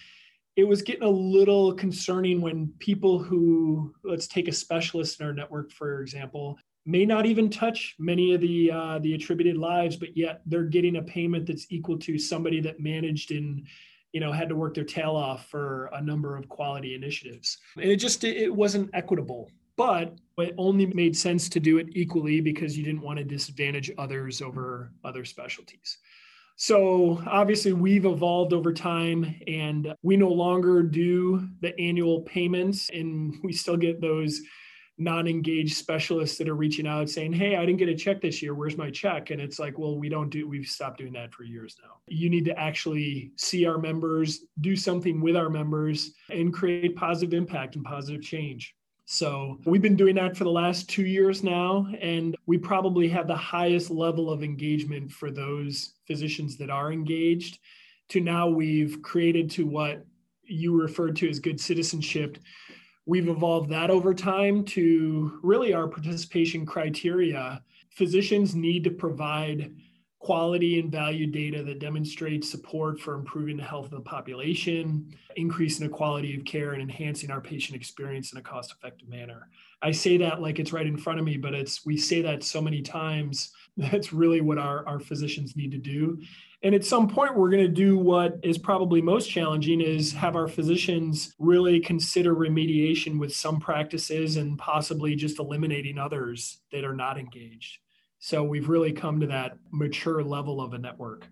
it 0.55 0.63
was 0.63 0.81
getting 0.81 1.03
a 1.03 1.09
little 1.09 1.73
concerning 1.73 2.39
when 2.39 2.71
people 2.79 3.19
who, 3.19 3.93
let's 4.03 4.27
take 4.27 4.47
a 4.47 4.53
specialist 4.53 5.19
in 5.19 5.25
our 5.25 5.33
network, 5.33 5.71
for 5.71 6.01
example, 6.01 6.57
may 6.85 7.05
not 7.05 7.25
even 7.25 7.49
touch 7.49 7.95
many 7.99 8.33
of 8.33 8.41
the 8.41 8.71
uh, 8.71 8.99
the 8.99 9.15
attributed 9.15 9.57
lives, 9.57 9.95
but 9.95 10.15
yet 10.15 10.41
they're 10.45 10.63
getting 10.63 10.97
a 10.97 11.01
payment 11.01 11.47
that's 11.47 11.65
equal 11.69 11.97
to 11.99 12.17
somebody 12.17 12.61
that 12.61 12.79
managed 12.79 13.31
and 13.31 13.65
you 14.13 14.19
know 14.19 14.31
had 14.31 14.47
to 14.49 14.55
work 14.55 14.75
their 14.75 14.83
tail 14.83 15.15
off 15.15 15.49
for 15.49 15.89
a 15.93 16.01
number 16.01 16.37
of 16.37 16.47
quality 16.47 16.95
initiatives. 16.95 17.57
And 17.75 17.89
it 17.89 17.97
just 17.97 18.23
it 18.23 18.53
wasn't 18.53 18.89
equitable. 18.93 19.49
But 19.77 20.15
it 20.37 20.53
only 20.57 20.85
made 20.87 21.15
sense 21.17 21.49
to 21.49 21.59
do 21.59 21.77
it 21.77 21.87
equally 21.91 22.41
because 22.41 22.77
you 22.77 22.83
didn't 22.83 23.01
want 23.01 23.19
to 23.19 23.25
disadvantage 23.25 23.91
others 23.97 24.41
over 24.41 24.91
other 25.03 25.25
specialties. 25.25 25.97
So 26.57 27.21
obviously, 27.27 27.73
we've 27.73 28.05
evolved 28.05 28.53
over 28.53 28.73
time 28.73 29.35
and 29.47 29.93
we 30.03 30.15
no 30.15 30.29
longer 30.29 30.83
do 30.83 31.49
the 31.59 31.77
annual 31.79 32.21
payments, 32.21 32.89
and 32.89 33.35
we 33.43 33.51
still 33.51 33.77
get 33.77 33.99
those 33.99 34.41
non-engaged 34.97 35.75
specialists 35.75 36.37
that 36.37 36.47
are 36.47 36.55
reaching 36.55 36.87
out 36.87 37.09
saying 37.09 37.33
hey 37.33 37.57
i 37.57 37.65
didn't 37.65 37.79
get 37.79 37.89
a 37.89 37.95
check 37.95 38.21
this 38.21 38.41
year. 38.41 38.55
Where's 38.55 38.77
my 38.77 38.89
check? 38.89 39.29
And 39.29 39.41
it's 39.41 39.59
like 39.59 39.77
well 39.77 39.99
we 39.99 40.07
don't 40.07 40.29
do 40.29 40.47
we've 40.47 40.67
stopped 40.67 40.99
doing 40.99 41.11
that 41.13 41.33
for 41.33 41.43
years 41.43 41.75
now. 41.83 41.97
You 42.07 42.29
need 42.29 42.45
to 42.45 42.57
actually 42.57 43.31
see 43.35 43.65
our 43.65 43.77
members 43.77 44.45
do 44.61 44.75
something 44.75 45.19
with 45.19 45.35
our 45.35 45.49
members 45.49 46.13
and 46.29 46.53
create 46.53 46.95
positive 46.95 47.33
impact 47.33 47.75
and 47.75 47.83
positive 47.83 48.21
change 48.21 48.73
so 49.05 49.59
we've 49.65 49.81
been 49.81 49.95
doing 49.95 50.15
that 50.15 50.35
for 50.35 50.43
the 50.43 50.51
last 50.51 50.89
two 50.89 51.05
years 51.05 51.43
now, 51.43 51.87
and 52.01 52.35
we 52.47 52.57
probably 52.57 53.07
have 53.09 53.27
the 53.27 53.35
highest 53.35 53.91
level 53.91 54.31
of 54.31 54.43
engagement 54.43 55.11
for 55.11 55.29
those 55.29 55.93
physicians 56.07 56.57
that 56.57 56.71
are 56.71 56.91
engaged. 56.91 57.59
To 58.09 58.19
now, 58.19 58.47
we've 58.47 59.01
created 59.03 59.49
to 59.51 59.65
what 59.65 60.05
you 60.43 60.79
referred 60.79 61.15
to 61.17 61.29
as 61.29 61.39
good 61.39 61.59
citizenship. 61.59 62.39
We've 63.05 63.29
evolved 63.29 63.69
that 63.69 63.91
over 63.91 64.13
time 64.13 64.63
to 64.65 65.39
really 65.43 65.73
our 65.73 65.87
participation 65.87 66.65
criteria. 66.65 67.61
Physicians 67.91 68.55
need 68.55 68.83
to 68.83 68.91
provide 68.91 69.75
quality 70.25 70.79
and 70.79 70.91
value 70.91 71.27
data 71.27 71.61
that 71.61 71.77
demonstrates 71.77 72.49
support 72.49 72.99
for 72.99 73.13
improving 73.13 73.57
the 73.57 73.63
health 73.63 73.85
of 73.85 73.91
the 73.91 73.99
population, 73.99 75.15
increasing 75.35 75.85
the 75.85 75.93
quality 75.93 76.35
of 76.35 76.43
care, 76.45 76.73
and 76.73 76.81
enhancing 76.81 77.29
our 77.29 77.39
patient 77.39 77.75
experience 77.75 78.31
in 78.31 78.39
a 78.39 78.41
cost-effective 78.41 79.07
manner. 79.07 79.49
I 79.83 79.91
say 79.91 80.17
that 80.17 80.41
like 80.41 80.57
it's 80.57 80.73
right 80.73 80.87
in 80.87 80.97
front 80.97 81.19
of 81.19 81.25
me, 81.25 81.37
but 81.37 81.53
it's 81.53 81.85
we 81.85 81.95
say 81.95 82.23
that 82.23 82.43
so 82.43 82.59
many 82.59 82.81
times. 82.81 83.51
That's 83.77 84.13
really 84.13 84.41
what 84.41 84.57
our, 84.57 84.87
our 84.87 84.99
physicians 84.99 85.55
need 85.55 85.71
to 85.73 85.77
do. 85.77 86.19
And 86.63 86.73
at 86.73 86.83
some 86.83 87.07
point, 87.07 87.37
we're 87.37 87.51
going 87.51 87.61
to 87.61 87.67
do 87.67 87.95
what 87.95 88.39
is 88.41 88.57
probably 88.57 89.03
most 89.03 89.29
challenging 89.29 89.79
is 89.79 90.11
have 90.13 90.35
our 90.35 90.47
physicians 90.47 91.35
really 91.37 91.79
consider 91.79 92.33
remediation 92.33 93.19
with 93.19 93.35
some 93.35 93.59
practices 93.59 94.37
and 94.37 94.57
possibly 94.57 95.15
just 95.15 95.37
eliminating 95.37 95.99
others 95.99 96.61
that 96.71 96.83
are 96.83 96.95
not 96.95 97.19
engaged. 97.19 97.77
So 98.19 98.43
we've 98.43 98.69
really 98.69 98.91
come 98.91 99.19
to 99.19 99.27
that 99.27 99.57
mature 99.71 100.23
level 100.23 100.61
of 100.61 100.73
a 100.73 100.77
network. 100.77 101.27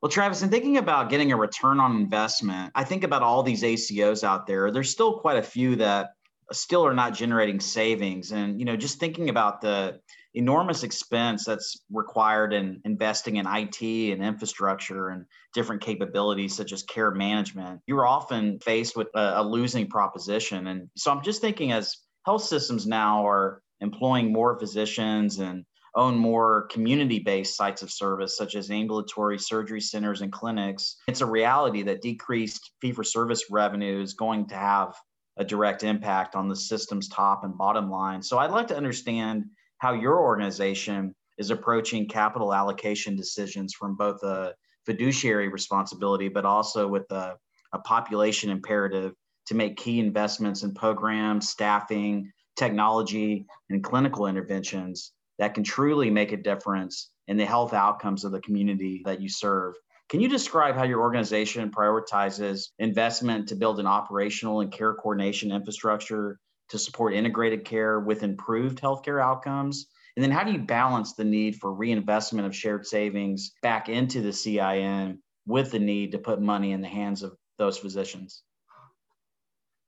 Well, 0.00 0.10
Travis, 0.10 0.42
in 0.42 0.50
thinking 0.50 0.78
about 0.78 1.10
getting 1.10 1.30
a 1.30 1.36
return 1.36 1.78
on 1.78 1.96
investment, 1.96 2.72
I 2.74 2.82
think 2.82 3.04
about 3.04 3.22
all 3.22 3.42
these 3.44 3.62
ACOs 3.62 4.24
out 4.24 4.48
there. 4.48 4.72
There's 4.72 4.90
still 4.90 5.20
quite 5.20 5.38
a 5.38 5.42
few 5.42 5.76
that 5.76 6.10
still 6.50 6.84
are 6.84 6.94
not 6.94 7.14
generating 7.14 7.60
savings. 7.60 8.32
And, 8.32 8.58
you 8.58 8.64
know, 8.64 8.76
just 8.76 8.98
thinking 8.98 9.28
about 9.28 9.60
the 9.60 10.00
enormous 10.34 10.82
expense 10.82 11.44
that's 11.44 11.76
required 11.90 12.52
in 12.52 12.80
investing 12.84 13.36
in 13.36 13.46
IT 13.46 13.82
and 13.82 14.24
infrastructure 14.24 15.10
and 15.10 15.26
different 15.54 15.82
capabilities 15.82 16.54
such 16.54 16.72
as 16.72 16.82
care 16.82 17.10
management, 17.10 17.80
you're 17.86 18.06
often 18.06 18.58
faced 18.60 18.96
with 18.96 19.08
a, 19.14 19.34
a 19.36 19.42
losing 19.42 19.86
proposition. 19.88 20.66
And 20.66 20.88
so 20.96 21.10
I'm 21.12 21.22
just 21.22 21.40
thinking 21.40 21.72
as 21.72 21.96
health 22.24 22.44
systems 22.44 22.86
now 22.86 23.26
are 23.26 23.62
employing 23.82 24.32
more 24.32 24.58
physicians 24.58 25.38
and 25.38 25.64
own 25.94 26.16
more 26.16 26.68
community 26.70 27.18
based 27.18 27.56
sites 27.56 27.82
of 27.82 27.90
service, 27.90 28.36
such 28.36 28.54
as 28.54 28.70
ambulatory 28.70 29.38
surgery 29.38 29.80
centers 29.80 30.22
and 30.22 30.32
clinics, 30.32 30.96
it's 31.06 31.20
a 31.20 31.26
reality 31.26 31.82
that 31.82 32.00
decreased 32.00 32.72
fee 32.80 32.92
for 32.92 33.04
service 33.04 33.44
revenue 33.50 34.00
is 34.00 34.14
going 34.14 34.46
to 34.46 34.54
have 34.54 34.94
a 35.36 35.44
direct 35.44 35.82
impact 35.82 36.34
on 36.34 36.48
the 36.48 36.56
system's 36.56 37.08
top 37.08 37.44
and 37.44 37.58
bottom 37.58 37.90
line. 37.90 38.22
So 38.22 38.38
I'd 38.38 38.50
like 38.50 38.68
to 38.68 38.76
understand 38.76 39.44
how 39.78 39.92
your 39.92 40.18
organization 40.20 41.14
is 41.38 41.50
approaching 41.50 42.08
capital 42.08 42.54
allocation 42.54 43.16
decisions 43.16 43.74
from 43.74 43.96
both 43.96 44.22
a 44.22 44.54
fiduciary 44.86 45.48
responsibility, 45.48 46.28
but 46.28 46.44
also 46.44 46.86
with 46.86 47.10
a, 47.10 47.36
a 47.72 47.78
population 47.80 48.50
imperative 48.50 49.12
to 49.46 49.54
make 49.54 49.76
key 49.76 49.98
investments 49.98 50.62
in 50.62 50.72
programs, 50.72 51.48
staffing, 51.48 52.30
technology, 52.56 53.46
and 53.70 53.82
clinical 53.82 54.26
interventions 54.26 55.12
that 55.38 55.54
can 55.54 55.64
truly 55.64 56.10
make 56.10 56.32
a 56.32 56.36
difference 56.36 57.10
in 57.28 57.36
the 57.36 57.46
health 57.46 57.72
outcomes 57.72 58.24
of 58.24 58.32
the 58.32 58.40
community 58.40 59.02
that 59.04 59.20
you 59.20 59.28
serve. 59.28 59.74
Can 60.08 60.20
you 60.20 60.28
describe 60.28 60.74
how 60.74 60.84
your 60.84 61.00
organization 61.00 61.70
prioritizes 61.70 62.68
investment 62.78 63.48
to 63.48 63.56
build 63.56 63.80
an 63.80 63.86
operational 63.86 64.60
and 64.60 64.70
care 64.70 64.94
coordination 64.94 65.50
infrastructure 65.50 66.38
to 66.68 66.78
support 66.78 67.14
integrated 67.14 67.64
care 67.64 68.00
with 68.00 68.22
improved 68.22 68.80
healthcare 68.80 69.22
outcomes? 69.22 69.86
And 70.16 70.22
then 70.22 70.30
how 70.30 70.44
do 70.44 70.52
you 70.52 70.58
balance 70.58 71.14
the 71.14 71.24
need 71.24 71.56
for 71.56 71.72
reinvestment 71.72 72.46
of 72.46 72.54
shared 72.54 72.86
savings 72.86 73.52
back 73.62 73.88
into 73.88 74.20
the 74.20 74.32
CIN 74.32 75.18
with 75.46 75.70
the 75.70 75.78
need 75.78 76.12
to 76.12 76.18
put 76.18 76.42
money 76.42 76.72
in 76.72 76.82
the 76.82 76.88
hands 76.88 77.22
of 77.22 77.34
those 77.56 77.78
physicians? 77.78 78.42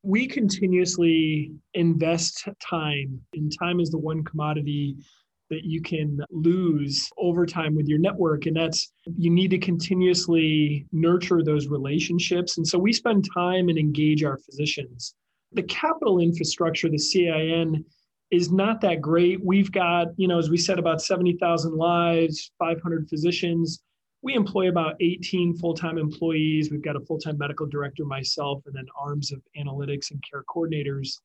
We 0.05 0.27
continuously 0.27 1.51
invest 1.73 2.47
time, 2.61 3.21
and 3.33 3.51
time 3.59 3.81
is 3.81 3.91
the 3.91 3.99
one 3.99 4.23
commodity 4.23 4.97
that 5.51 5.65
you 5.65 5.81
can 5.81 6.21
lose 6.31 7.09
over 7.19 7.47
time 7.47 7.75
with 7.75 7.87
your 7.87 7.99
network. 7.99 8.47
And 8.47 8.57
that's 8.57 8.93
you 9.17 9.31
need 9.31 9.51
to 9.51 9.59
continuously 9.59 10.87
nurture 10.93 11.43
those 11.43 11.69
relationships. 11.69 12.59
And 12.59 12.67
so 12.67 12.79
we 12.79 12.93
spend 12.93 13.27
time 13.35 13.69
and 13.69 13.79
engage 13.79 14.25
our 14.25 14.39
physicians. 14.39 15.15
The 15.53 15.63
capital 15.63 16.21
infrastructure, 16.21 16.89
the 16.89 16.99
CIN, 16.99 17.85
is 18.31 18.51
not 18.51 18.81
that 18.81 19.01
great. 19.01 19.43
We've 19.45 19.71
got, 19.71 20.09
you 20.17 20.29
know, 20.29 20.39
as 20.39 20.51
we 20.51 20.57
said, 20.57 20.79
about 20.79 21.01
70,000 21.01 21.75
lives, 21.75 22.51
500 22.59 23.09
physicians 23.09 23.83
we 24.25 24.35
employ 24.35 24.71
about 24.71 24.97
18 25.01 25.55
full-time 25.59 25.99
employees. 25.99 26.71
We've 26.71 26.83
got 26.83 26.97
a 26.97 27.01
full-time 27.01 27.37
medical 27.37 27.67
director, 27.67 28.07
myself, 28.07 28.63
and 28.65 28.75
then 28.75 28.87
arms 28.99 29.31
of 29.31 29.43
analytics 29.55 30.11
and 30.11 30.25
care 30.29 30.43
coordinators. 30.49 31.21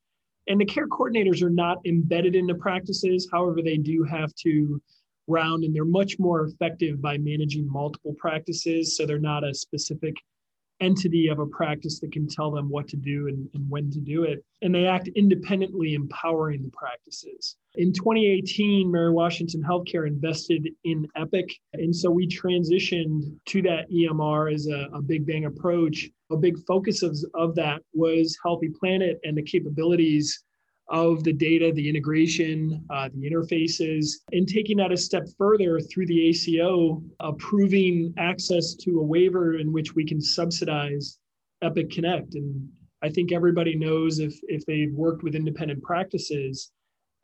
And 0.48 0.60
the 0.60 0.66
care 0.66 0.88
coordinators 0.88 1.42
are 1.42 1.50
not 1.50 1.78
embedded 1.86 2.36
into 2.36 2.56
practices. 2.56 3.30
However, 3.32 3.62
they 3.62 3.78
do 3.78 4.04
have 4.04 4.36
to 4.44 4.82
round 5.28 5.64
and 5.64 5.74
they're 5.74 5.86
much 5.86 6.20
more 6.20 6.44
effective 6.44 7.02
by 7.02 7.18
managing 7.18 7.72
multiple 7.72 8.16
practices. 8.20 8.98
So 8.98 9.06
they're 9.06 9.18
not 9.18 9.46
a 9.46 9.54
specific 9.54 10.16
entity 10.82 11.28
of 11.28 11.40
a 11.40 11.46
practice 11.46 12.00
that 12.00 12.12
can 12.12 12.28
tell 12.28 12.52
them 12.52 12.70
what 12.70 12.88
to 12.90 12.98
do 12.98 13.28
and, 13.28 13.48
and, 13.54 13.70
when 13.70 13.92
to 13.92 14.00
do 14.00 14.24
it. 14.24 14.44
And 14.62 14.74
they 14.74 14.86
act 14.86 15.10
independently, 15.16 15.94
empowering 15.94 16.64
the 16.64 16.72
practices. 16.72 17.58
In 17.76 17.94
2018, 17.94 18.92
Mary 18.92 19.12
Washington 19.12 19.62
Healthcare 19.62 20.08
invested 20.08 20.70
in 20.84 21.08
Epic. 21.16 21.50
And 21.74 21.96
so 21.96 22.10
we 22.10 22.28
transitioned 22.28 23.24
to 23.48 23.62
that 23.64 23.90
EMR 23.92 24.54
as 24.54 24.68
a, 24.68 24.90
a 24.94 25.02
big 25.02 25.26
bang 25.26 25.46
approach. 25.46 26.10
A 26.32 26.38
big 26.38 26.58
focus 26.68 27.04
of, 27.04 27.18
of 27.34 27.56
that 27.56 27.82
was 27.94 28.38
Healthy 28.44 28.70
Planet 28.80 29.20
and 29.24 29.38
the 29.38 29.44
capabilities 29.44 30.44
of 30.90 31.24
the 31.24 31.34
data, 31.34 31.72
the 31.72 31.88
integration, 31.88 32.84
uh, 32.90 33.10
the 33.14 33.30
interfaces, 33.30 34.14
and 34.32 34.48
taking 34.48 34.78
that 34.78 34.92
a 34.92 34.98
step 34.98 35.28
further 35.38 35.80
through 35.80 36.08
the 36.08 36.30
ACO, 36.30 37.02
approving 37.20 38.14
access 38.18 38.74
to 38.76 39.00
a 39.00 39.04
waiver 39.04 39.58
in 39.58 39.72
which 39.72 39.96
we 39.96 40.06
can 40.06 40.20
subsidize 40.20 41.20
Epic 41.62 41.92
Connect. 41.92 42.36
And 42.36 42.68
I 43.02 43.10
think 43.10 43.32
everybody 43.32 43.76
knows 43.76 44.20
if, 44.20 44.40
if 44.44 44.66
they've 44.66 44.94
worked 44.94 45.24
with 45.24 45.36
independent 45.36 45.84
practices, 45.84 46.72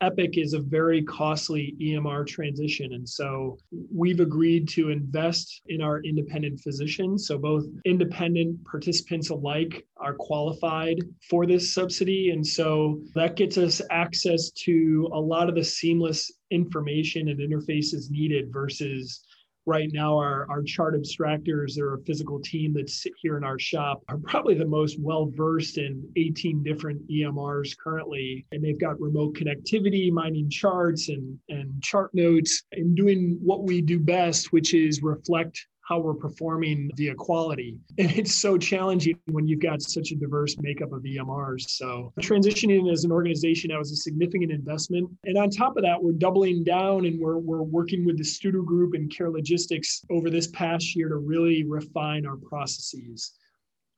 Epic 0.02 0.36
is 0.36 0.52
a 0.52 0.60
very 0.60 1.02
costly 1.02 1.74
EMR 1.80 2.26
transition. 2.26 2.92
And 2.92 3.08
so 3.08 3.58
we've 3.90 4.20
agreed 4.20 4.68
to 4.70 4.90
invest 4.90 5.62
in 5.68 5.80
our 5.80 6.02
independent 6.02 6.60
physicians. 6.60 7.26
So 7.26 7.38
both 7.38 7.64
independent 7.86 8.62
participants 8.64 9.30
alike 9.30 9.86
are 9.96 10.14
qualified 10.14 10.98
for 11.30 11.46
this 11.46 11.72
subsidy. 11.72 12.30
And 12.30 12.46
so 12.46 13.00
that 13.14 13.36
gets 13.36 13.56
us 13.56 13.80
access 13.90 14.50
to 14.50 15.08
a 15.14 15.20
lot 15.20 15.48
of 15.48 15.54
the 15.54 15.64
seamless 15.64 16.30
information 16.50 17.28
and 17.28 17.40
interfaces 17.40 18.10
needed 18.10 18.52
versus 18.52 19.25
right 19.66 19.90
now 19.92 20.16
our, 20.16 20.46
our 20.48 20.62
chart 20.62 20.94
abstractors 20.94 21.78
or 21.78 21.94
a 21.94 22.02
physical 22.04 22.40
team 22.40 22.72
that 22.74 22.88
sit 22.88 23.12
here 23.20 23.36
in 23.36 23.44
our 23.44 23.58
shop 23.58 24.02
are 24.08 24.18
probably 24.18 24.54
the 24.54 24.66
most 24.66 24.98
well 25.00 25.30
versed 25.34 25.76
in 25.76 26.08
18 26.16 26.62
different 26.62 27.06
emrs 27.10 27.76
currently. 27.76 28.46
And 28.52 28.64
they've 28.64 28.80
got 28.80 29.00
remote 29.00 29.36
connectivity 29.36 30.10
mining 30.10 30.48
charts 30.48 31.08
and, 31.08 31.38
and 31.48 31.82
chart 31.82 32.10
notes 32.14 32.62
and 32.72 32.96
doing 32.96 33.38
what 33.42 33.64
we 33.64 33.80
do 33.80 33.98
best 33.98 34.52
which 34.52 34.72
is 34.72 35.02
reflect 35.02 35.66
how 35.86 36.00
we're 36.00 36.14
performing 36.14 36.90
via 36.96 37.14
quality. 37.14 37.78
And 37.98 38.10
it's 38.10 38.34
so 38.34 38.58
challenging 38.58 39.18
when 39.26 39.46
you've 39.46 39.60
got 39.60 39.80
such 39.80 40.10
a 40.10 40.16
diverse 40.16 40.56
makeup 40.58 40.92
of 40.92 41.02
EMRs. 41.02 41.70
So 41.70 42.12
transitioning 42.20 42.92
as 42.92 43.04
an 43.04 43.12
organization, 43.12 43.70
that 43.70 43.78
was 43.78 43.92
a 43.92 43.96
significant 43.96 44.52
investment. 44.52 45.08
And 45.24 45.38
on 45.38 45.48
top 45.48 45.76
of 45.76 45.82
that, 45.84 46.02
we're 46.02 46.12
doubling 46.12 46.64
down 46.64 47.06
and 47.06 47.20
we're, 47.20 47.38
we're 47.38 47.62
working 47.62 48.04
with 48.04 48.18
the 48.18 48.24
Studer 48.24 48.64
Group 48.64 48.94
and 48.94 49.14
Care 49.14 49.30
Logistics 49.30 50.02
over 50.10 50.28
this 50.28 50.48
past 50.48 50.94
year 50.96 51.08
to 51.08 51.16
really 51.16 51.64
refine 51.64 52.26
our 52.26 52.36
processes. 52.36 53.32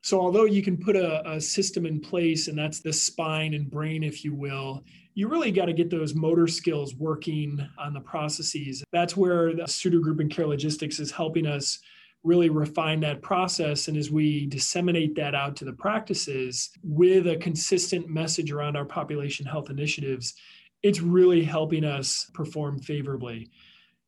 So 0.03 0.21
although 0.21 0.45
you 0.45 0.63
can 0.63 0.77
put 0.77 0.97
a, 0.97 1.29
a 1.29 1.41
system 1.41 1.85
in 1.85 2.01
place 2.01 2.49
and 2.49 2.57
that's 2.57 2.81
the 2.81 2.93
spine 2.93 3.55
and 3.55 3.71
brain, 3.71 4.03
if 4.03 4.25
you 4.25 4.35
will, 4.35 4.85
you 5.15 5.29
really 5.29 5.51
got 5.51 5.65
to 5.67 5.73
get 5.73 5.91
those 5.91 6.15
motor 6.15 6.47
skills 6.47 6.95
working 6.95 7.59
on 7.79 7.93
the 7.93 8.01
processes. 8.01 8.85
That's 8.93 9.17
where 9.17 9.53
the 9.55 9.65
Studer 9.65 10.01
Group 10.01 10.21
and 10.21 10.31
Care 10.31 10.47
Logistics 10.47 11.01
is 11.01 11.11
helping 11.11 11.47
us 11.47 11.81
really 12.23 12.51
refine 12.51 13.01
that 13.01 13.23
process. 13.23 13.89
And 13.89 13.97
as 13.97 14.11
we 14.11 14.47
disseminate 14.47 15.15
that 15.17 15.35
out 15.35 15.57
to 15.57 15.65
the 15.65 15.73
practices 15.73 16.71
with 16.83 17.27
a 17.27 17.37
consistent 17.37 18.09
message 18.09 18.53
around 18.53 18.77
our 18.77 18.85
population 18.85 19.47
health 19.47 19.71
initiatives, 19.71 20.35
it's 20.83 21.01
really 21.01 21.43
helping 21.43 21.85
us 21.85 22.31
perform 22.35 22.79
favorably. 22.79 23.51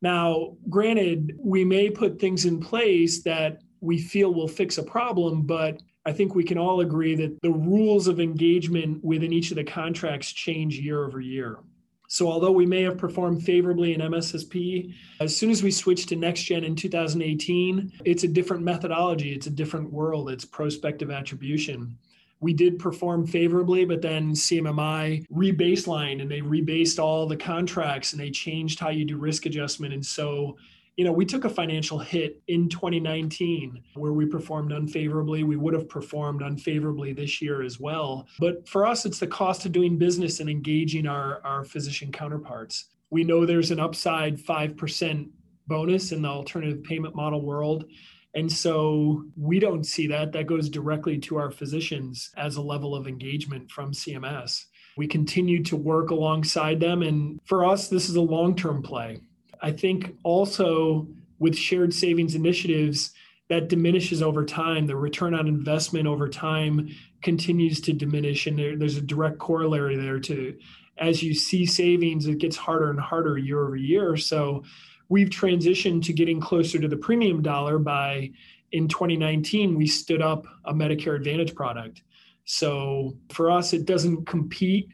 Now, 0.01 0.55
granted, 0.69 1.37
we 1.37 1.63
may 1.63 1.89
put 1.89 2.19
things 2.19 2.45
in 2.45 2.59
place 2.59 3.23
that 3.23 3.61
we 3.81 3.97
feel 3.97 4.33
will 4.33 4.47
fix 4.47 4.77
a 4.77 4.83
problem, 4.83 5.41
but 5.41 5.81
I 6.05 6.11
think 6.11 6.33
we 6.33 6.43
can 6.43 6.57
all 6.57 6.81
agree 6.81 7.15
that 7.15 7.41
the 7.41 7.51
rules 7.51 8.07
of 8.07 8.19
engagement 8.19 9.03
within 9.03 9.33
each 9.33 9.51
of 9.51 9.57
the 9.57 9.63
contracts 9.63 10.31
change 10.31 10.79
year 10.79 11.05
over 11.05 11.19
year. 11.19 11.59
So, 12.07 12.29
although 12.29 12.51
we 12.51 12.65
may 12.65 12.81
have 12.81 12.97
performed 12.97 13.43
favorably 13.43 13.93
in 13.93 14.01
MSSP, 14.01 14.93
as 15.21 15.35
soon 15.35 15.49
as 15.49 15.63
we 15.63 15.71
switch 15.71 16.07
to 16.07 16.15
next 16.15 16.43
gen 16.43 16.65
in 16.65 16.75
2018, 16.75 17.91
it's 18.03 18.25
a 18.25 18.27
different 18.27 18.63
methodology, 18.63 19.33
it's 19.33 19.47
a 19.47 19.51
different 19.51 19.93
world, 19.93 20.29
it's 20.29 20.43
prospective 20.43 21.09
attribution. 21.09 21.97
We 22.41 22.53
did 22.53 22.79
perform 22.79 23.25
favorably, 23.25 23.85
but 23.85 24.01
then 24.01 24.31
CMMI 24.31 25.25
rebaselined 25.31 26.21
and 26.21 26.29
they 26.29 26.41
rebased 26.41 27.01
all 27.01 27.27
the 27.27 27.37
contracts 27.37 28.11
and 28.11 28.21
they 28.21 28.31
changed 28.31 28.79
how 28.79 28.89
you 28.89 29.05
do 29.05 29.17
risk 29.17 29.45
adjustment. 29.45 29.93
And 29.93 30.05
so 30.05 30.57
you 30.97 31.05
know, 31.05 31.11
we 31.11 31.25
took 31.25 31.45
a 31.45 31.49
financial 31.49 31.99
hit 31.99 32.41
in 32.47 32.67
2019 32.67 33.81
where 33.95 34.13
we 34.13 34.25
performed 34.25 34.71
unfavorably. 34.71 35.43
We 35.43 35.55
would 35.55 35.73
have 35.73 35.87
performed 35.87 36.41
unfavorably 36.41 37.13
this 37.13 37.41
year 37.41 37.61
as 37.61 37.79
well. 37.79 38.27
But 38.39 38.67
for 38.67 38.85
us, 38.85 39.05
it's 39.05 39.19
the 39.19 39.27
cost 39.27 39.65
of 39.65 39.71
doing 39.71 39.97
business 39.97 40.39
and 40.39 40.49
engaging 40.49 41.07
our, 41.07 41.41
our 41.45 41.63
physician 41.63 42.11
counterparts. 42.11 42.89
We 43.09 43.23
know 43.23 43.45
there's 43.45 43.71
an 43.71 43.79
upside 43.79 44.37
5% 44.37 45.29
bonus 45.67 46.11
in 46.11 46.21
the 46.21 46.29
alternative 46.29 46.83
payment 46.83 47.15
model 47.15 47.41
world. 47.41 47.85
And 48.33 48.51
so 48.51 49.25
we 49.37 49.59
don't 49.59 49.85
see 49.85 50.07
that. 50.07 50.31
That 50.33 50.47
goes 50.47 50.69
directly 50.69 51.17
to 51.19 51.37
our 51.37 51.51
physicians 51.51 52.31
as 52.37 52.55
a 52.55 52.61
level 52.61 52.95
of 52.95 53.07
engagement 53.07 53.71
from 53.71 53.91
CMS. 53.91 54.65
We 54.97 55.07
continue 55.07 55.63
to 55.63 55.75
work 55.75 56.11
alongside 56.11 56.79
them. 56.79 57.01
And 57.01 57.39
for 57.45 57.65
us, 57.65 57.87
this 57.87 58.09
is 58.09 58.15
a 58.15 58.21
long 58.21 58.55
term 58.55 58.81
play. 58.81 59.21
I 59.61 59.71
think 59.71 60.15
also 60.23 61.07
with 61.39 61.55
shared 61.55 61.93
savings 61.93 62.35
initiatives, 62.35 63.11
that 63.49 63.67
diminishes 63.67 64.21
over 64.21 64.45
time. 64.45 64.87
The 64.87 64.95
return 64.95 65.33
on 65.33 65.45
investment 65.45 66.07
over 66.07 66.29
time 66.29 66.89
continues 67.21 67.81
to 67.81 67.91
diminish. 67.91 68.47
And 68.47 68.57
there, 68.57 68.77
there's 68.77 68.95
a 68.95 69.01
direct 69.01 69.39
corollary 69.39 69.97
there 69.97 70.19
to 70.21 70.57
as 70.97 71.23
you 71.23 71.33
see 71.33 71.65
savings, 71.65 72.27
it 72.27 72.37
gets 72.37 72.55
harder 72.55 72.91
and 72.91 72.99
harder 72.99 73.37
year 73.37 73.65
over 73.65 73.75
year. 73.75 74.15
So 74.15 74.63
we've 75.09 75.29
transitioned 75.29 76.03
to 76.05 76.13
getting 76.13 76.39
closer 76.39 76.79
to 76.79 76.87
the 76.87 76.95
premium 76.95 77.41
dollar 77.41 77.79
by 77.79 78.31
in 78.71 78.87
2019, 78.87 79.75
we 79.75 79.87
stood 79.87 80.21
up 80.21 80.45
a 80.63 80.73
Medicare 80.73 81.15
Advantage 81.15 81.53
product. 81.55 82.03
So 82.45 83.17
for 83.29 83.51
us, 83.51 83.73
it 83.73 83.85
doesn't 83.85 84.25
compete 84.25 84.93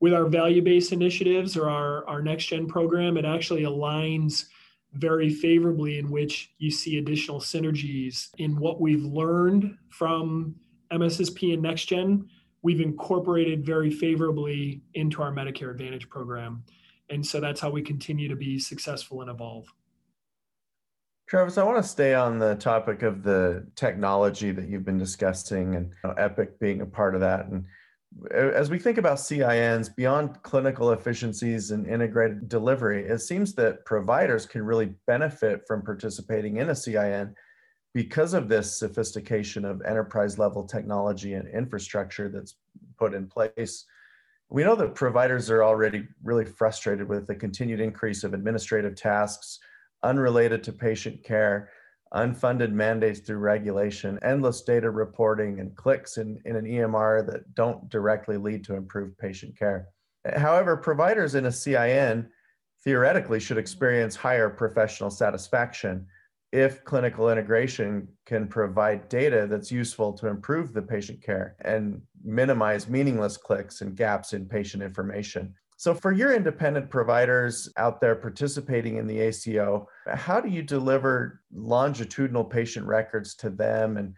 with 0.00 0.14
our 0.14 0.26
value-based 0.26 0.92
initiatives 0.92 1.56
or 1.56 1.68
our, 1.68 2.06
our 2.08 2.22
next 2.22 2.46
gen 2.46 2.66
program 2.66 3.16
it 3.16 3.24
actually 3.24 3.62
aligns 3.62 4.46
very 4.94 5.28
favorably 5.28 5.98
in 5.98 6.10
which 6.10 6.52
you 6.58 6.70
see 6.70 6.98
additional 6.98 7.40
synergies 7.40 8.28
in 8.38 8.58
what 8.58 8.80
we've 8.80 9.04
learned 9.04 9.76
from 9.90 10.54
mssp 10.92 11.52
and 11.52 11.62
next 11.62 11.86
gen 11.86 12.26
we've 12.62 12.80
incorporated 12.80 13.64
very 13.64 13.90
favorably 13.90 14.82
into 14.94 15.22
our 15.22 15.32
medicare 15.32 15.70
advantage 15.70 16.08
program 16.08 16.62
and 17.10 17.24
so 17.24 17.40
that's 17.40 17.60
how 17.60 17.70
we 17.70 17.82
continue 17.82 18.28
to 18.28 18.36
be 18.36 18.58
successful 18.58 19.20
and 19.20 19.30
evolve 19.30 19.66
Travis, 21.28 21.58
I 21.58 21.62
want 21.62 21.76
to 21.76 21.86
stay 21.86 22.14
on 22.14 22.38
the 22.38 22.54
topic 22.54 23.02
of 23.02 23.22
the 23.22 23.66
technology 23.76 24.50
that 24.50 24.66
you've 24.66 24.86
been 24.86 24.96
discussing 24.96 25.74
and 25.74 25.92
you 26.02 26.08
know, 26.08 26.14
Epic 26.16 26.58
being 26.58 26.80
a 26.80 26.86
part 26.86 27.14
of 27.14 27.20
that. 27.20 27.48
And 27.48 27.66
as 28.32 28.70
we 28.70 28.78
think 28.78 28.98
about 28.98 29.20
CINs 29.20 29.88
beyond 29.88 30.42
clinical 30.42 30.92
efficiencies 30.92 31.70
and 31.70 31.86
integrated 31.86 32.48
delivery, 32.48 33.04
it 33.04 33.18
seems 33.18 33.54
that 33.54 33.84
providers 33.84 34.46
can 34.46 34.62
really 34.64 34.94
benefit 35.06 35.66
from 35.66 35.82
participating 35.82 36.56
in 36.56 36.70
a 36.70 36.74
CIN 36.74 37.34
because 37.94 38.34
of 38.34 38.48
this 38.48 38.78
sophistication 38.78 39.64
of 39.64 39.82
enterprise 39.82 40.38
level 40.38 40.64
technology 40.64 41.34
and 41.34 41.48
infrastructure 41.48 42.28
that's 42.28 42.56
put 42.98 43.14
in 43.14 43.26
place. 43.26 43.84
We 44.50 44.64
know 44.64 44.76
that 44.76 44.94
providers 44.94 45.50
are 45.50 45.62
already 45.62 46.06
really 46.22 46.44
frustrated 46.44 47.08
with 47.08 47.26
the 47.26 47.34
continued 47.34 47.80
increase 47.80 48.24
of 48.24 48.34
administrative 48.34 48.96
tasks 48.96 49.58
unrelated 50.02 50.62
to 50.64 50.72
patient 50.72 51.22
care 51.22 51.70
unfunded 52.14 52.72
mandates 52.72 53.20
through 53.20 53.38
regulation, 53.38 54.18
endless 54.22 54.62
data 54.62 54.90
reporting, 54.90 55.60
and 55.60 55.76
clicks 55.76 56.16
in, 56.16 56.40
in 56.44 56.56
an 56.56 56.64
EMR 56.64 57.26
that 57.26 57.54
don't 57.54 57.88
directly 57.88 58.36
lead 58.36 58.64
to 58.64 58.74
improved 58.74 59.16
patient 59.18 59.58
care. 59.58 59.88
However, 60.36 60.76
providers 60.76 61.34
in 61.34 61.46
a 61.46 61.52
CIN 61.52 62.28
theoretically 62.84 63.40
should 63.40 63.58
experience 63.58 64.16
higher 64.16 64.48
professional 64.48 65.10
satisfaction 65.10 66.06
if 66.52 66.82
clinical 66.84 67.30
integration 67.30 68.08
can 68.24 68.48
provide 68.48 69.08
data 69.08 69.46
that's 69.48 69.70
useful 69.70 70.12
to 70.14 70.28
improve 70.28 70.72
the 70.72 70.80
patient 70.80 71.22
care 71.22 71.56
and 71.60 72.00
minimize 72.24 72.88
meaningless 72.88 73.36
clicks 73.36 73.82
and 73.82 73.96
gaps 73.96 74.32
in 74.32 74.46
patient 74.46 74.82
information. 74.82 75.54
So, 75.78 75.94
for 75.94 76.10
your 76.10 76.34
independent 76.34 76.90
providers 76.90 77.72
out 77.76 78.00
there 78.00 78.16
participating 78.16 78.96
in 78.96 79.06
the 79.06 79.20
ACO, 79.20 79.88
how 80.08 80.40
do 80.40 80.48
you 80.48 80.60
deliver 80.60 81.40
longitudinal 81.54 82.44
patient 82.44 82.84
records 82.84 83.36
to 83.36 83.48
them? 83.48 83.96
And 83.96 84.14